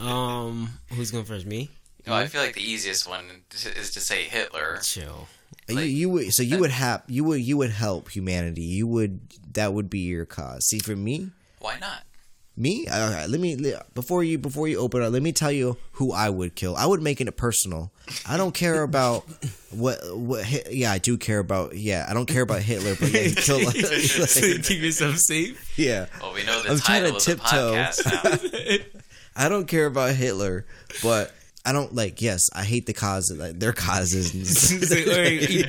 um, 0.00 0.68
who's 0.92 1.10
going 1.10 1.24
first? 1.24 1.46
Me? 1.46 1.70
no, 2.06 2.14
I 2.14 2.26
feel 2.26 2.40
like 2.40 2.54
the 2.54 2.62
easiest 2.62 3.08
one 3.08 3.24
is 3.52 3.90
to 3.92 4.00
say 4.00 4.24
Hitler. 4.24 4.78
Chill. 4.82 5.28
you, 5.68 5.80
you 5.80 6.08
would 6.10 6.32
so 6.32 6.42
you 6.42 6.58
would 6.58 6.70
have 6.70 7.02
you 7.08 7.24
would 7.24 7.40
you 7.40 7.56
would 7.56 7.70
help 7.70 8.10
humanity. 8.10 8.62
You 8.62 8.86
would 8.86 9.20
that 9.54 9.72
would 9.72 9.90
be 9.90 10.00
your 10.00 10.26
cause. 10.26 10.66
See, 10.66 10.78
for 10.78 10.94
me, 10.94 11.30
Why 11.58 11.78
not? 11.80 12.02
Me? 12.58 12.86
Uh, 12.86 12.98
all 13.04 13.10
right, 13.12 13.28
let 13.28 13.38
me 13.38 13.74
before 13.94 14.24
you 14.24 14.38
before 14.38 14.66
you 14.66 14.78
open 14.78 15.02
up. 15.02 15.12
Let 15.12 15.22
me 15.22 15.32
tell 15.32 15.52
you 15.52 15.76
who 15.92 16.12
I 16.12 16.30
would 16.30 16.54
kill. 16.54 16.74
I 16.74 16.86
would 16.86 17.02
make 17.02 17.20
it 17.20 17.30
personal. 17.36 17.90
I 18.26 18.36
don't 18.38 18.54
care 18.54 18.82
about 18.82 19.24
what 19.70 19.98
what. 20.16 20.72
Yeah, 20.72 20.90
I 20.90 20.96
do 20.98 21.18
care 21.18 21.38
about. 21.38 21.76
Yeah, 21.76 22.06
I 22.08 22.14
don't 22.14 22.24
care 22.26 22.40
about 22.42 22.62
Hitler, 22.62 22.94
but 22.98 23.10
yeah, 23.12 23.20
he 23.20 23.34
killed. 23.34 23.64
Like, 23.64 23.76
so 23.76 24.40
keep 24.62 24.80
yourself 24.82 25.16
safe. 25.18 25.78
yeah, 25.78 26.06
Well, 26.22 26.32
we 26.32 26.44
know 26.44 26.62
the 26.62 26.70
I'm 26.70 26.78
trying 26.78 27.02
title 27.02 27.20
to 27.20 27.32
of 27.32 27.38
the 27.38 27.44
tiptoe. 27.44 27.74
podcast 27.74 28.70
now. 28.70 28.84
I 29.36 29.48
don't 29.50 29.66
care 29.68 29.84
about 29.84 30.14
Hitler, 30.14 30.64
but 31.02 31.30
I 31.66 31.72
don't 31.72 31.94
like. 31.94 32.22
Yes, 32.22 32.48
I 32.54 32.62
hate 32.64 32.86
the 32.86 32.92
causes, 32.94 33.36
like 33.38 33.58
their 33.58 33.72
causes. 33.72 34.32
All 34.92 35.22
right, 35.22 35.32
E- 35.50 35.64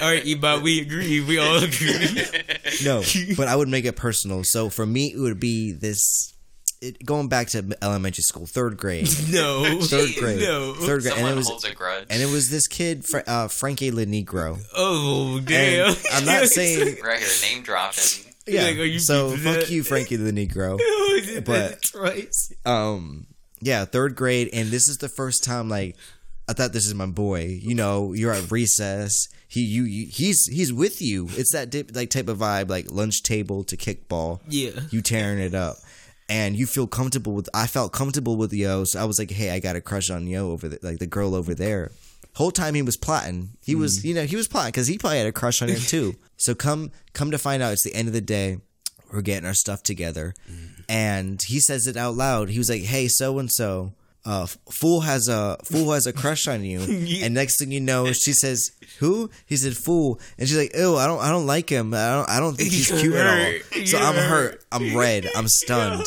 all 0.00 0.08
right, 0.10 0.22
Eba, 0.24 0.60
we 0.62 0.80
agree. 0.80 1.20
We 1.20 1.38
all 1.38 1.56
agree. 1.62 2.22
no, 2.84 3.02
but 3.36 3.48
I 3.48 3.56
would 3.56 3.68
make 3.68 3.84
it 3.86 3.96
personal. 3.96 4.44
So 4.44 4.68
for 4.68 4.84
me, 4.86 5.12
it 5.14 5.18
would 5.18 5.40
be 5.40 5.72
this. 5.72 6.34
It, 6.80 7.04
going 7.04 7.26
back 7.28 7.48
to 7.48 7.76
elementary 7.82 8.22
school, 8.22 8.46
third 8.46 8.76
grade, 8.76 9.08
No, 9.30 9.80
third 9.82 10.10
grade, 10.16 10.40
No. 10.42 10.74
third 10.74 11.02
grade, 11.02 11.14
and 11.14 11.22
Someone 11.22 11.32
it 11.32 11.36
was 11.36 11.48
holds 11.48 11.64
a 11.64 11.74
grudge. 11.74 12.06
and 12.08 12.22
it 12.22 12.26
was 12.30 12.50
this 12.50 12.68
kid, 12.68 13.04
Fra- 13.04 13.24
uh, 13.26 13.48
Frankie 13.48 13.90
Le 13.90 14.06
Negro. 14.06 14.60
Oh 14.76 15.40
damn! 15.40 15.88
And 15.88 15.96
I'm 16.12 16.24
not 16.24 16.46
saying 16.46 16.98
right 17.02 17.18
here, 17.18 17.28
name 17.50 17.64
dropping. 17.64 18.32
yeah. 18.46 18.62
Like, 18.64 18.76
are 18.78 18.84
you 18.84 19.00
so 19.00 19.30
fuck 19.30 19.54
that? 19.56 19.70
you, 19.70 19.82
Frankie 19.82 20.14
the 20.16 20.30
Negro. 20.30 20.78
but 21.34 21.44
But- 21.44 21.82
twice. 21.82 22.52
Um, 22.64 23.26
yeah, 23.60 23.84
third 23.84 24.16
grade, 24.16 24.50
and 24.52 24.68
this 24.68 24.88
is 24.88 24.98
the 24.98 25.08
first 25.08 25.44
time 25.44 25.68
like 25.68 25.96
I 26.48 26.54
thought 26.54 26.72
this 26.72 26.86
is 26.86 26.94
my 26.94 27.06
boy. 27.06 27.58
You 27.60 27.74
know, 27.74 28.12
you're 28.14 28.32
at 28.32 28.50
recess. 28.50 29.28
He 29.48 29.60
you, 29.60 29.84
you 29.84 30.06
he's 30.06 30.46
he's 30.46 30.72
with 30.72 31.02
you. 31.02 31.28
It's 31.32 31.52
that 31.52 31.70
dip, 31.70 31.94
like 31.94 32.10
type 32.10 32.28
of 32.28 32.38
vibe, 32.38 32.70
like 32.70 32.90
lunch 32.90 33.22
table 33.22 33.64
to 33.64 33.76
kickball. 33.76 34.40
Yeah. 34.48 34.70
you 34.90 35.02
tearing 35.02 35.38
it 35.38 35.54
up. 35.54 35.76
And 36.30 36.56
you 36.56 36.66
feel 36.66 36.86
comfortable 36.86 37.32
with. 37.32 37.48
I 37.54 37.66
felt 37.66 37.92
comfortable 37.92 38.36
with 38.36 38.52
Yo, 38.52 38.84
so 38.84 39.00
I 39.00 39.06
was 39.06 39.18
like, 39.18 39.30
"Hey, 39.30 39.50
I 39.50 39.60
got 39.60 39.76
a 39.76 39.80
crush 39.80 40.10
on 40.10 40.26
Yo 40.26 40.50
over 40.50 40.68
there, 40.68 40.78
like 40.82 40.98
the 40.98 41.06
girl 41.06 41.34
over 41.34 41.54
there." 41.54 41.90
Whole 42.34 42.50
time 42.50 42.74
he 42.74 42.82
was 42.82 42.98
plotting. 42.98 43.50
He 43.64 43.74
was, 43.74 44.00
mm. 44.00 44.04
you 44.04 44.14
know, 44.14 44.24
he 44.24 44.36
was 44.36 44.46
plotting 44.46 44.72
because 44.72 44.86
he 44.86 44.98
probably 44.98 45.18
had 45.18 45.26
a 45.26 45.32
crush 45.32 45.62
on 45.62 45.68
her 45.70 45.74
too. 45.74 46.14
so 46.36 46.54
come, 46.54 46.92
come 47.14 47.30
to 47.30 47.38
find 47.38 47.62
out, 47.62 47.72
it's 47.72 47.82
the 47.82 47.94
end 47.94 48.08
of 48.08 48.14
the 48.14 48.20
day. 48.20 48.58
We're 49.10 49.22
getting 49.22 49.46
our 49.46 49.54
stuff 49.54 49.82
together, 49.82 50.34
mm. 50.48 50.77
And 50.88 51.40
he 51.42 51.60
says 51.60 51.86
it 51.86 51.96
out 51.96 52.14
loud. 52.14 52.48
He 52.50 52.58
was 52.58 52.68
like, 52.70 52.82
"Hey, 52.82 53.08
so 53.08 53.38
and 53.38 53.50
so, 53.50 53.92
uh, 54.24 54.46
fool 54.70 55.00
has 55.02 55.28
a 55.28 55.56
fool 55.64 55.92
has 55.92 56.06
a 56.06 56.12
crush 56.12 56.46
on 56.48 56.64
you." 56.64 56.80
and 57.22 57.34
next 57.34 57.58
thing 57.58 57.70
you 57.72 57.80
know, 57.80 58.12
she 58.12 58.32
says, 58.32 58.70
"Who?" 58.98 59.30
He 59.46 59.56
said, 59.56 59.76
"Fool," 59.76 60.20
and 60.38 60.48
she's 60.48 60.58
like, 60.58 60.74
"Ew, 60.74 60.96
I 60.96 61.06
don't, 61.06 61.20
I 61.20 61.30
don't 61.30 61.46
like 61.46 61.68
him. 61.68 61.92
I 61.94 62.10
don't, 62.12 62.28
I 62.30 62.40
don't 62.40 62.56
think 62.56 62.70
he's 62.70 62.90
You're 62.90 62.98
cute 63.00 63.14
at 63.14 63.26
all." 63.26 63.84
So 63.86 63.98
You're 63.98 64.06
I'm 64.06 64.14
hurt. 64.14 64.28
hurt. 64.28 64.64
I'm 64.72 64.96
red. 64.96 65.28
I'm 65.36 65.46
stunned. 65.48 66.06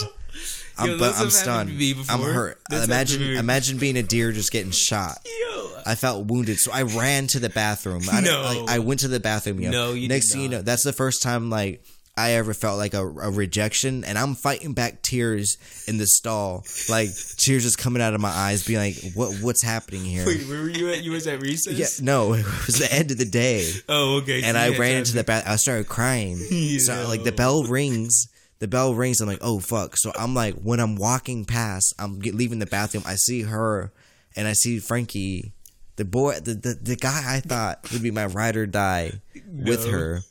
I'm, 0.77 0.91
Yo, 0.91 0.97
but 0.97 1.13
I'm 1.15 1.25
to 1.25 1.31
stunned. 1.31 1.69
I'm 2.09 2.21
hurt. 2.21 2.59
Imagine, 2.71 3.21
imagine 3.37 3.77
being 3.77 3.97
a 3.97 4.03
deer 4.03 4.31
just 4.31 4.51
getting 4.51 4.71
shot. 4.71 5.17
Yo. 5.25 5.67
I 5.85 5.95
felt 5.95 6.25
wounded, 6.25 6.57
so 6.57 6.71
I 6.71 6.83
ran 6.83 7.27
to 7.27 7.39
the 7.39 7.49
bathroom. 7.49 8.03
I, 8.11 8.21
No. 8.21 8.41
like, 8.41 8.69
I 8.69 8.79
went 8.79 9.01
to 9.01 9.07
the 9.07 9.19
bathroom. 9.19 9.59
Yo. 9.59 9.69
No, 9.69 9.93
you 9.93 10.07
Next 10.07 10.31
thing 10.31 10.41
you 10.41 10.49
know, 10.49 10.61
that's 10.63 10.83
the 10.83 10.93
first 10.93 11.21
time 11.21 11.49
like 11.51 11.83
I 12.17 12.31
ever 12.33 12.53
felt 12.53 12.77
like 12.77 12.93
a, 12.93 13.05
a 13.07 13.31
rejection, 13.31 14.03
and 14.03 14.17
I'm 14.17 14.35
fighting 14.35 14.73
back 14.73 15.01
tears 15.01 15.57
in 15.87 15.97
the 15.97 16.05
stall, 16.05 16.65
like 16.89 17.09
tears 17.37 17.63
just 17.63 17.77
coming 17.77 18.01
out 18.01 18.13
of 18.13 18.19
my 18.19 18.29
eyes, 18.29 18.65
being 18.65 18.79
like, 18.79 19.13
"What? 19.13 19.35
What's 19.37 19.63
happening 19.63 20.03
here?" 20.03 20.25
Wait, 20.25 20.41
where 20.47 20.61
were 20.61 20.69
you 20.69 20.89
at? 20.89 21.03
You 21.03 21.11
was 21.11 21.25
at 21.27 21.39
recess? 21.41 21.73
Yeah, 22.01 22.05
no, 22.05 22.33
it 22.35 22.45
was 22.65 22.77
the 22.79 22.93
end 22.93 23.11
of 23.11 23.17
the 23.17 23.25
day, 23.25 23.71
Oh, 23.87 24.17
okay. 24.17 24.43
and 24.43 24.57
so 24.57 24.61
I 24.61 24.77
ran 24.77 24.97
into 24.97 25.13
the 25.13 25.23
bath. 25.23 25.45
I 25.47 25.55
started 25.55 25.87
crying. 25.87 26.37
So 26.79 27.05
like 27.07 27.23
the 27.23 27.31
bell 27.31 27.63
rings. 27.63 28.27
The 28.59 28.67
bell 28.67 28.93
rings. 28.93 29.21
I'm 29.21 29.27
like, 29.27 29.39
oh 29.41 29.59
fuck. 29.59 29.97
So 29.97 30.11
I'm 30.19 30.35
like, 30.35 30.53
when 30.55 30.79
I'm 30.79 30.95
walking 30.95 31.45
past, 31.45 31.95
I'm 31.97 32.19
get, 32.19 32.35
leaving 32.35 32.59
the 32.59 32.65
bathroom. 32.67 33.03
I 33.07 33.15
see 33.15 33.43
her, 33.43 33.91
and 34.35 34.47
I 34.47 34.53
see 34.53 34.79
Frankie, 34.79 35.53
the 35.95 36.05
boy, 36.05 36.39
the 36.41 36.53
the, 36.55 36.73
the 36.79 36.95
guy 36.95 37.23
I 37.25 37.39
thought 37.39 37.91
would 37.91 38.03
be 38.03 38.11
my 38.11 38.25
ride 38.25 38.57
or 38.57 38.65
die 38.67 39.13
with 39.47 39.87
her. 39.89 40.21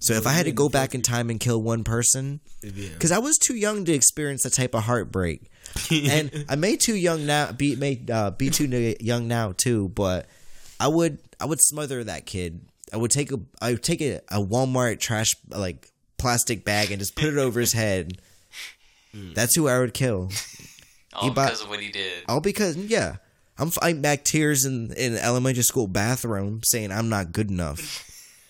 So 0.00 0.14
if 0.14 0.26
I 0.26 0.32
had 0.32 0.46
to 0.46 0.52
go 0.52 0.68
back 0.68 0.94
in 0.94 1.02
time 1.02 1.28
and 1.28 1.40
kill 1.40 1.60
one 1.60 1.82
person, 1.84 2.40
because 2.62 3.10
I 3.10 3.18
was 3.18 3.36
too 3.36 3.56
young 3.56 3.84
to 3.84 3.92
experience 3.92 4.44
that 4.44 4.52
type 4.52 4.74
of 4.74 4.84
heartbreak, 4.84 5.50
and 5.90 6.44
I 6.48 6.54
may 6.56 6.76
too 6.76 6.94
young 6.94 7.26
now 7.26 7.52
be 7.52 7.74
may 7.76 8.00
uh, 8.10 8.30
be 8.30 8.48
too 8.50 8.94
young 9.00 9.26
now 9.28 9.52
too. 9.52 9.88
But 9.88 10.26
I 10.78 10.88
would 10.88 11.18
I 11.40 11.46
would 11.46 11.60
smother 11.60 12.04
that 12.04 12.26
kid. 12.26 12.60
I 12.92 12.96
would 12.96 13.10
take 13.10 13.32
a 13.32 13.40
I 13.60 13.72
would 13.72 13.82
take 13.82 14.00
a, 14.00 14.20
a 14.30 14.40
Walmart 14.40 15.00
trash 15.00 15.34
like 15.48 15.90
plastic 16.16 16.64
bag 16.64 16.90
and 16.90 17.00
just 17.00 17.16
put 17.16 17.26
it 17.26 17.38
over 17.38 17.58
his 17.60 17.72
head. 17.72 18.20
That's 19.34 19.54
who 19.56 19.66
I 19.68 19.80
would 19.80 19.94
kill. 19.94 20.30
All 21.12 21.24
He 21.24 21.30
bought- 21.30 21.46
because 21.46 21.62
of 21.62 21.68
what 21.70 21.80
he 21.80 21.90
did. 21.90 22.22
All 22.28 22.40
because 22.40 22.76
yeah, 22.76 23.16
I'm 23.58 23.70
fighting 23.70 24.00
back 24.02 24.24
tears 24.24 24.64
in 24.64 24.92
in 24.92 25.16
elementary 25.16 25.64
school 25.64 25.88
bathroom, 25.88 26.60
saying 26.62 26.92
I'm 26.92 27.08
not 27.08 27.32
good 27.32 27.50
enough. 27.50 28.04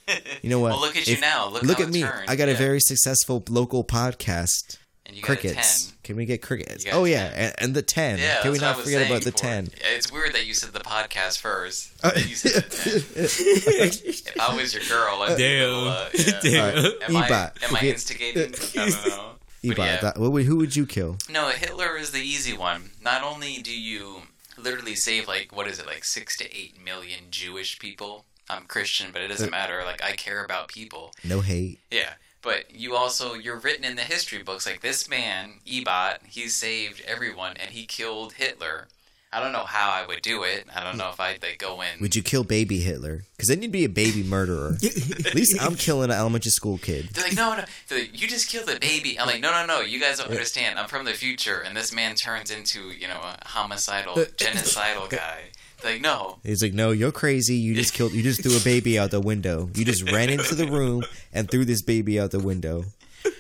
You 0.42 0.51
know 0.51 0.61
what? 0.61 0.71
Well, 0.73 0.81
look 0.81 0.97
at 0.97 1.07
you 1.07 1.21
now. 1.21 1.49
Look 1.51 1.79
how 1.79 1.85
at 1.85 1.90
me. 1.90 2.03
turned. 2.03 2.29
I 2.31 2.37
got 2.37 2.49
a 2.49 2.55
very 2.55 2.81
successful 2.81 3.42
local 3.49 3.85
podcast. 3.85 4.79
And 5.07 5.16
you 5.16 5.23
got 5.23 5.33
a 5.33 5.37
Crickets. 5.37 5.87
10. 5.87 5.94
Can 6.05 6.16
we 6.16 6.25
get 6.27 6.42
crickets? 6.42 6.85
Oh 6.92 7.05
yeah, 7.05 7.33
and, 7.35 7.55
and 7.59 7.75
the 7.75 7.81
ten. 7.83 8.18
Yeah, 8.18 8.40
Can 8.42 8.53
we 8.53 8.59
that's 8.59 8.62
what 8.62 8.68
I 8.68 8.77
not 8.77 8.85
forget 8.85 9.01
saying 9.01 9.11
about 9.12 9.23
the 9.25 9.31
ten? 9.31 9.64
Yeah, 9.81 9.87
It's 9.97 10.12
weird 10.12 10.35
that 10.35 10.47
you 10.47 10.53
said 10.55 10.73
the 10.73 10.81
podcast 10.81 11.40
first. 11.40 11.92
Uh, 12.04 12.11
You 12.15 12.35
said 12.35 12.63
the 12.65 12.77
10. 12.77 14.09
if 14.09 14.40
I 14.40 14.54
was 14.54 14.75
your 14.75 14.83
girl, 14.85 15.23
I'd 15.23 15.37
be 15.37 15.44
a 15.44 15.59
Damn. 15.61 15.69
little, 15.69 15.88
uh, 15.88 16.09
yeah. 16.15 16.40
Damn. 16.42 17.15
Am 17.17 17.17
I, 17.17 17.50
am 17.63 17.77
I 17.77 17.81
instigating? 17.87 18.54
I 18.54 18.88
don't 18.90 19.09
know. 19.09 19.31
But 19.65 19.77
Ebot, 19.77 19.79
yeah. 19.79 20.00
that- 20.00 20.19
what 20.19 20.33
would- 20.33 20.44
who 20.46 20.56
would 20.56 20.77
you 20.77 20.87
kill? 20.87 21.17
No, 21.31 21.48
Hitler 21.48 21.96
is 21.96 22.11
the 22.13 22.21
easy 22.21 22.56
one. 22.56 22.90
Not 23.02 23.23
only 23.25 23.59
do 23.63 23.79
you 23.79 24.23
literally 24.56 24.94
save 24.94 25.27
like 25.29 25.54
what 25.54 25.67
is 25.69 25.79
it, 25.79 25.87
like 25.87 26.04
six 26.04 26.37
to 26.38 26.44
eight 26.56 26.83
million 26.83 27.25
Jewish 27.31 27.79
people. 27.79 28.25
I'm 28.51 28.65
Christian, 28.65 29.11
but 29.13 29.23
it 29.23 29.29
doesn't 29.29 29.51
matter. 29.51 29.83
Like 29.85 30.03
I 30.03 30.13
care 30.13 30.44
about 30.44 30.69
people. 30.69 31.13
No 31.25 31.40
hate. 31.40 31.81
Yeah. 31.90 32.15
But 32.40 32.75
you 32.75 32.94
also 32.94 33.35
you're 33.35 33.59
written 33.59 33.85
in 33.85 33.96
the 33.96 34.03
history 34.03 34.42
books 34.42 34.67
like 34.67 34.81
this 34.81 35.09
man, 35.09 35.55
Ebot, 35.67 36.19
he 36.29 36.49
saved 36.49 37.03
everyone 37.07 37.57
and 37.57 37.71
he 37.71 37.85
killed 37.85 38.35
Hitler. 38.35 38.88
I 39.31 39.40
don't 39.40 39.53
know 39.53 39.65
how 39.65 39.90
I 39.90 40.07
would 40.07 40.23
do 40.23 40.42
it. 40.42 40.65
I 40.75 40.83
don't 40.83 40.96
know 40.96 41.11
if 41.11 41.21
I'd 41.21 41.42
like 41.42 41.59
go 41.59 41.83
in 41.83 42.01
Would 42.01 42.17
you 42.17 42.23
kill 42.23 42.44
baby 42.44 42.79
Hitler? 42.81 43.25
Because 43.37 43.49
then 43.49 43.61
you'd 43.61 43.73
be 43.73 43.85
a 43.85 43.88
baby 43.88 44.23
murderer. 44.23 44.79
At 44.83 45.35
least 45.35 45.61
I'm 45.61 45.75
killing 45.75 46.11
an 46.11 46.17
elementary 46.17 46.51
school 46.51 46.79
kid. 46.79 47.11
They're 47.13 47.25
like, 47.25 47.37
no, 47.37 47.55
no. 47.55 47.65
They're 47.88 47.99
like, 47.99 48.19
you 48.19 48.27
just 48.27 48.49
killed 48.49 48.71
a 48.71 48.79
baby. 48.79 49.21
I'm 49.21 49.27
like, 49.27 49.42
no, 49.42 49.51
no, 49.51 49.67
no. 49.67 49.81
You 49.81 50.01
guys 50.01 50.19
don't 50.19 50.31
understand. 50.31 50.79
I'm 50.79 50.88
from 50.88 51.05
the 51.05 51.13
future, 51.13 51.61
and 51.61 51.77
this 51.77 51.92
man 51.92 52.15
turns 52.15 52.51
into, 52.51 52.88
you 52.88 53.07
know, 53.07 53.21
a 53.21 53.37
homicidal, 53.46 54.15
genocidal 54.15 55.11
guy. 55.11 55.40
They're 55.83 55.92
like, 55.92 56.00
no. 56.02 56.38
He's 56.42 56.62
like, 56.62 56.74
no, 56.74 56.90
you're 56.90 57.12
crazy. 57.12 57.54
You 57.54 57.74
just 57.74 57.94
killed. 57.94 58.12
You 58.12 58.22
just 58.22 58.42
threw 58.42 58.56
a 58.56 58.60
baby 58.60 58.98
out 58.98 59.10
the 59.10 59.20
window. 59.20 59.70
You 59.74 59.85
just 59.85 60.10
ran 60.10 60.29
into 60.31 60.54
the 60.54 60.66
room 60.66 61.04
and 61.33 61.50
threw 61.50 61.64
this 61.64 61.83
baby 61.83 62.18
out 62.18 62.31
the 62.33 62.40
window. 62.40 62.85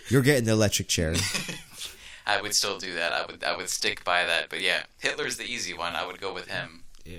You're 0.08 0.22
getting 0.22 0.44
the 0.44 0.52
electric 0.52 0.88
chair. 0.88 1.14
I 2.26 2.40
would 2.42 2.54
still 2.54 2.78
do 2.78 2.94
that. 2.94 3.12
I 3.12 3.24
would, 3.26 3.42
I 3.42 3.56
would 3.56 3.68
stick 3.70 4.04
by 4.04 4.24
that. 4.24 4.50
But 4.50 4.60
yeah, 4.60 4.82
Hitler's 4.98 5.36
the 5.38 5.44
easy 5.44 5.72
one. 5.74 5.94
I 5.96 6.06
would 6.06 6.20
go 6.20 6.32
with 6.34 6.46
him. 6.48 6.84
Yeah, 7.04 7.16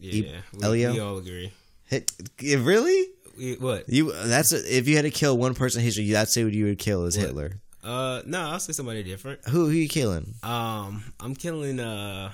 E- 0.00 0.24
yeah. 0.26 0.40
We, 0.54 0.64
Elio? 0.64 0.92
we 0.94 1.00
all 1.00 1.18
agree. 1.18 1.52
Hit, 1.84 2.10
really? 2.40 3.08
We, 3.36 3.54
what? 3.56 3.88
You? 3.88 4.12
That's 4.12 4.52
if 4.52 4.88
you 4.88 4.96
had 4.96 5.02
to 5.02 5.10
kill 5.10 5.36
one 5.36 5.54
person 5.54 5.80
in 5.80 5.84
history, 5.84 6.10
that's 6.10 6.34
who 6.34 6.46
you 6.46 6.64
would 6.66 6.78
kill 6.78 7.04
is 7.04 7.14
Hitler. 7.14 7.60
Uh, 7.84 8.22
no, 8.24 8.40
I'll 8.40 8.58
say 8.58 8.72
somebody 8.72 9.02
different. 9.02 9.40
Who? 9.48 9.66
Who 9.66 9.70
you 9.72 9.88
killing? 9.88 10.34
Um, 10.42 11.04
I'm 11.20 11.34
killing 11.36 11.78
uh 11.78 12.32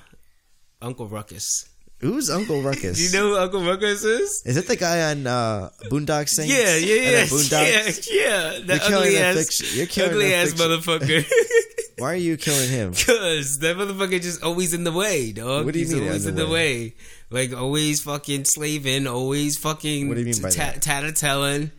Uncle 0.81 1.09
Ruckus. 1.09 1.69
Who's 2.03 2.29
Uncle 2.31 2.61
Ruckus? 2.69 2.99
Do 2.99 3.05
you 3.05 3.13
know 3.13 3.29
who 3.35 3.39
Uncle 3.41 3.63
Ruckus 3.65 4.05
is? 4.05 4.43
Is 4.45 4.57
that 4.57 4.67
the 4.67 4.77
guy 4.77 5.11
on 5.13 5.27
uh, 5.27 5.71
Boondock 5.85 6.29
Saints? 6.29 6.53
Yeah, 6.53 6.77
yeah, 6.77 7.11
yeah, 7.11 7.25
Boondocks? 7.25 8.11
yeah, 8.13 8.53
yeah. 8.53 8.53
You're 8.59 8.79
killing 8.79 8.95
ugly 9.09 9.19
ass, 9.19 9.37
fiction- 9.37 9.79
you're 9.79 9.87
killing 9.87 10.11
ugly 10.13 10.35
ass 10.35 10.51
fiction. 10.51 10.67
motherfucker. 10.71 11.25
Why 11.99 12.13
are 12.15 12.17
you 12.17 12.37
killing 12.37 12.69
him? 12.71 12.93
Cause 12.93 13.59
that 13.61 13.77
motherfucker 13.77 14.21
just 14.21 14.43
always 14.43 14.75
in 14.75 14.83
the 14.85 14.91
way, 14.93 15.31
dog. 15.33 15.65
What 15.65 15.75
do 15.75 15.79
you 15.81 15.85
He's 15.87 15.95
mean 15.95 16.05
always 16.05 16.27
in 16.27 16.35
the 16.35 16.45
the 16.47 16.51
way? 16.51 16.95
Like 17.31 17.53
always 17.55 18.03
fucking 18.03 18.45
slaving, 18.47 19.07
always 19.07 19.57
fucking. 19.59 20.09
What 20.09 20.15
do 20.15 20.21
you 20.21 20.27
mean 20.27 20.43
by 20.43 20.51
that? 20.51 20.83
Tattletelling. 20.83 21.71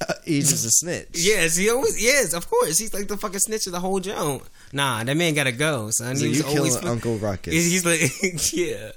Uh, 0.00 0.12
he's 0.24 0.50
just 0.50 0.64
a 0.64 0.70
snitch. 0.70 1.08
Yes, 1.14 1.56
he 1.56 1.68
always 1.70 2.00
yes, 2.00 2.32
of 2.32 2.48
course. 2.48 2.78
He's 2.78 2.94
like 2.94 3.08
the 3.08 3.16
fucking 3.16 3.40
snitch 3.40 3.66
of 3.66 3.72
the 3.72 3.80
whole 3.80 3.98
joint. 3.98 4.42
Nah, 4.72 5.02
that 5.02 5.16
man 5.16 5.34
gotta 5.34 5.50
go, 5.50 5.90
son. 5.90 6.14
So 6.16 6.22
he 6.24 6.28
was 6.28 6.38
you 6.38 6.44
always 6.46 6.76
killing 6.76 6.82
fu- 6.82 6.88
Uncle 6.88 7.16
Ruckus? 7.16 7.52
He's 7.52 7.84
like, 7.84 8.52
yeah, 8.52 8.92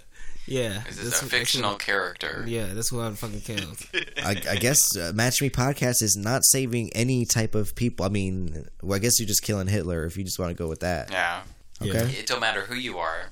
yeah. 0.47 0.81
This 0.87 0.97
That's 0.97 0.99
is 0.99 1.19
a 1.19 1.23
who- 1.23 1.29
fictional 1.29 1.71
who- 1.71 1.77
character. 1.77 2.43
Yeah, 2.47 2.67
that's 2.73 2.89
who 2.89 3.01
I 3.01 3.11
fucking 3.11 3.41
killed. 3.41 3.77
I, 4.23 4.31
I 4.49 4.55
guess 4.57 4.95
uh, 4.97 5.11
Match 5.15 5.41
Me 5.41 5.49
podcast 5.49 6.01
is 6.01 6.15
not 6.17 6.43
saving 6.43 6.91
any 6.93 7.25
type 7.25 7.55
of 7.55 7.75
people. 7.75 8.05
I 8.05 8.09
mean, 8.09 8.67
well, 8.81 8.95
I 8.95 8.99
guess 8.99 9.19
you're 9.19 9.27
just 9.27 9.43
killing 9.43 9.67
Hitler 9.67 10.05
if 10.05 10.17
you 10.17 10.23
just 10.23 10.39
want 10.39 10.49
to 10.49 10.55
go 10.55 10.67
with 10.67 10.79
that. 10.81 11.11
Yeah. 11.11 11.41
Okay, 11.81 12.11
It 12.19 12.27
don't 12.27 12.39
matter 12.39 12.61
who 12.61 12.75
you 12.75 12.99
are. 12.99 13.31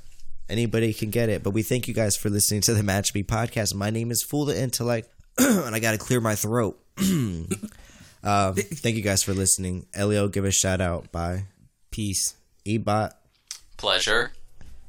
anybody 0.50 0.92
can 0.94 1.12
get 1.12 1.30
it. 1.30 1.44
But 1.44 1.52
we 1.52 1.62
thank 1.62 1.88
you 1.88 1.94
guys 1.94 2.18
for 2.18 2.30
listening 2.32 2.62
to 2.62 2.74
the 2.74 2.82
Match 2.82 3.14
Me 3.14 3.22
podcast. 3.22 3.76
My 3.76 3.92
name 3.92 4.10
is 4.10 4.24
Fool 4.24 4.46
the 4.46 4.60
Intellect, 4.60 5.08
and 5.38 5.76
I 5.76 5.80
got 5.80 5.92
to 5.92 5.98
clear 6.00 6.20
my 6.20 6.34
throat. 6.34 6.80
um, 6.98 8.56
thank 8.56 8.96
you 8.96 9.02
guys 9.04 9.22
for 9.24 9.34
listening. 9.34 9.86
Elio, 9.94 10.28
give 10.28 10.46
a 10.46 10.52
shout 10.52 10.82
out. 10.82 11.12
Bye. 11.12 11.44
Peace. 11.92 12.34
Ebot. 12.66 13.12
Pleasure. 13.78 14.32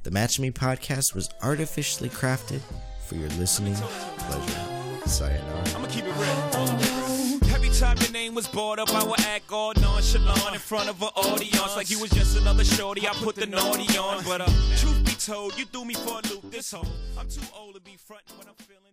The 0.02 0.10
Match 0.10 0.40
Me 0.40 0.50
podcast 0.50 1.14
was 1.14 1.28
artificially 1.42 2.08
crafted 2.08 2.62
for 3.06 3.16
your 3.16 3.28
listening 3.30 3.74
pleasure. 3.74 4.60
Sayonara. 5.04 5.68
I'ma 5.76 5.88
keep 5.88 6.06
it 6.06 6.14
real. 6.16 7.54
Every 7.54 7.68
time 7.68 7.98
your 7.98 8.10
name 8.10 8.34
was 8.34 8.48
brought 8.48 8.78
up, 8.78 8.88
I 8.94 9.04
would 9.04 9.20
act 9.20 9.52
all 9.52 9.74
nonchalant 9.74 10.54
in 10.54 10.58
front 10.58 10.88
of 10.88 11.02
an 11.02 11.08
audience 11.16 11.76
like 11.76 11.90
you 11.90 11.98
was 12.00 12.10
just 12.12 12.38
another 12.38 12.64
shorty. 12.64 13.06
I 13.06 13.12
put 13.12 13.36
the 13.36 13.44
naughty 13.44 13.98
on, 13.98 14.24
but 14.24 14.40
uh, 14.40 14.46
truth 14.78 15.04
be 15.04 15.12
told, 15.12 15.58
you 15.58 15.66
threw 15.66 15.84
me 15.84 15.92
for 15.92 16.20
a 16.24 16.28
loop. 16.28 16.50
This 16.50 16.72
whole 16.72 16.86
I'm 17.18 17.28
too 17.28 17.42
old 17.54 17.74
to 17.74 17.80
be 17.82 17.98
when 18.08 18.48
I'm 18.48 18.54
feeling. 18.54 18.89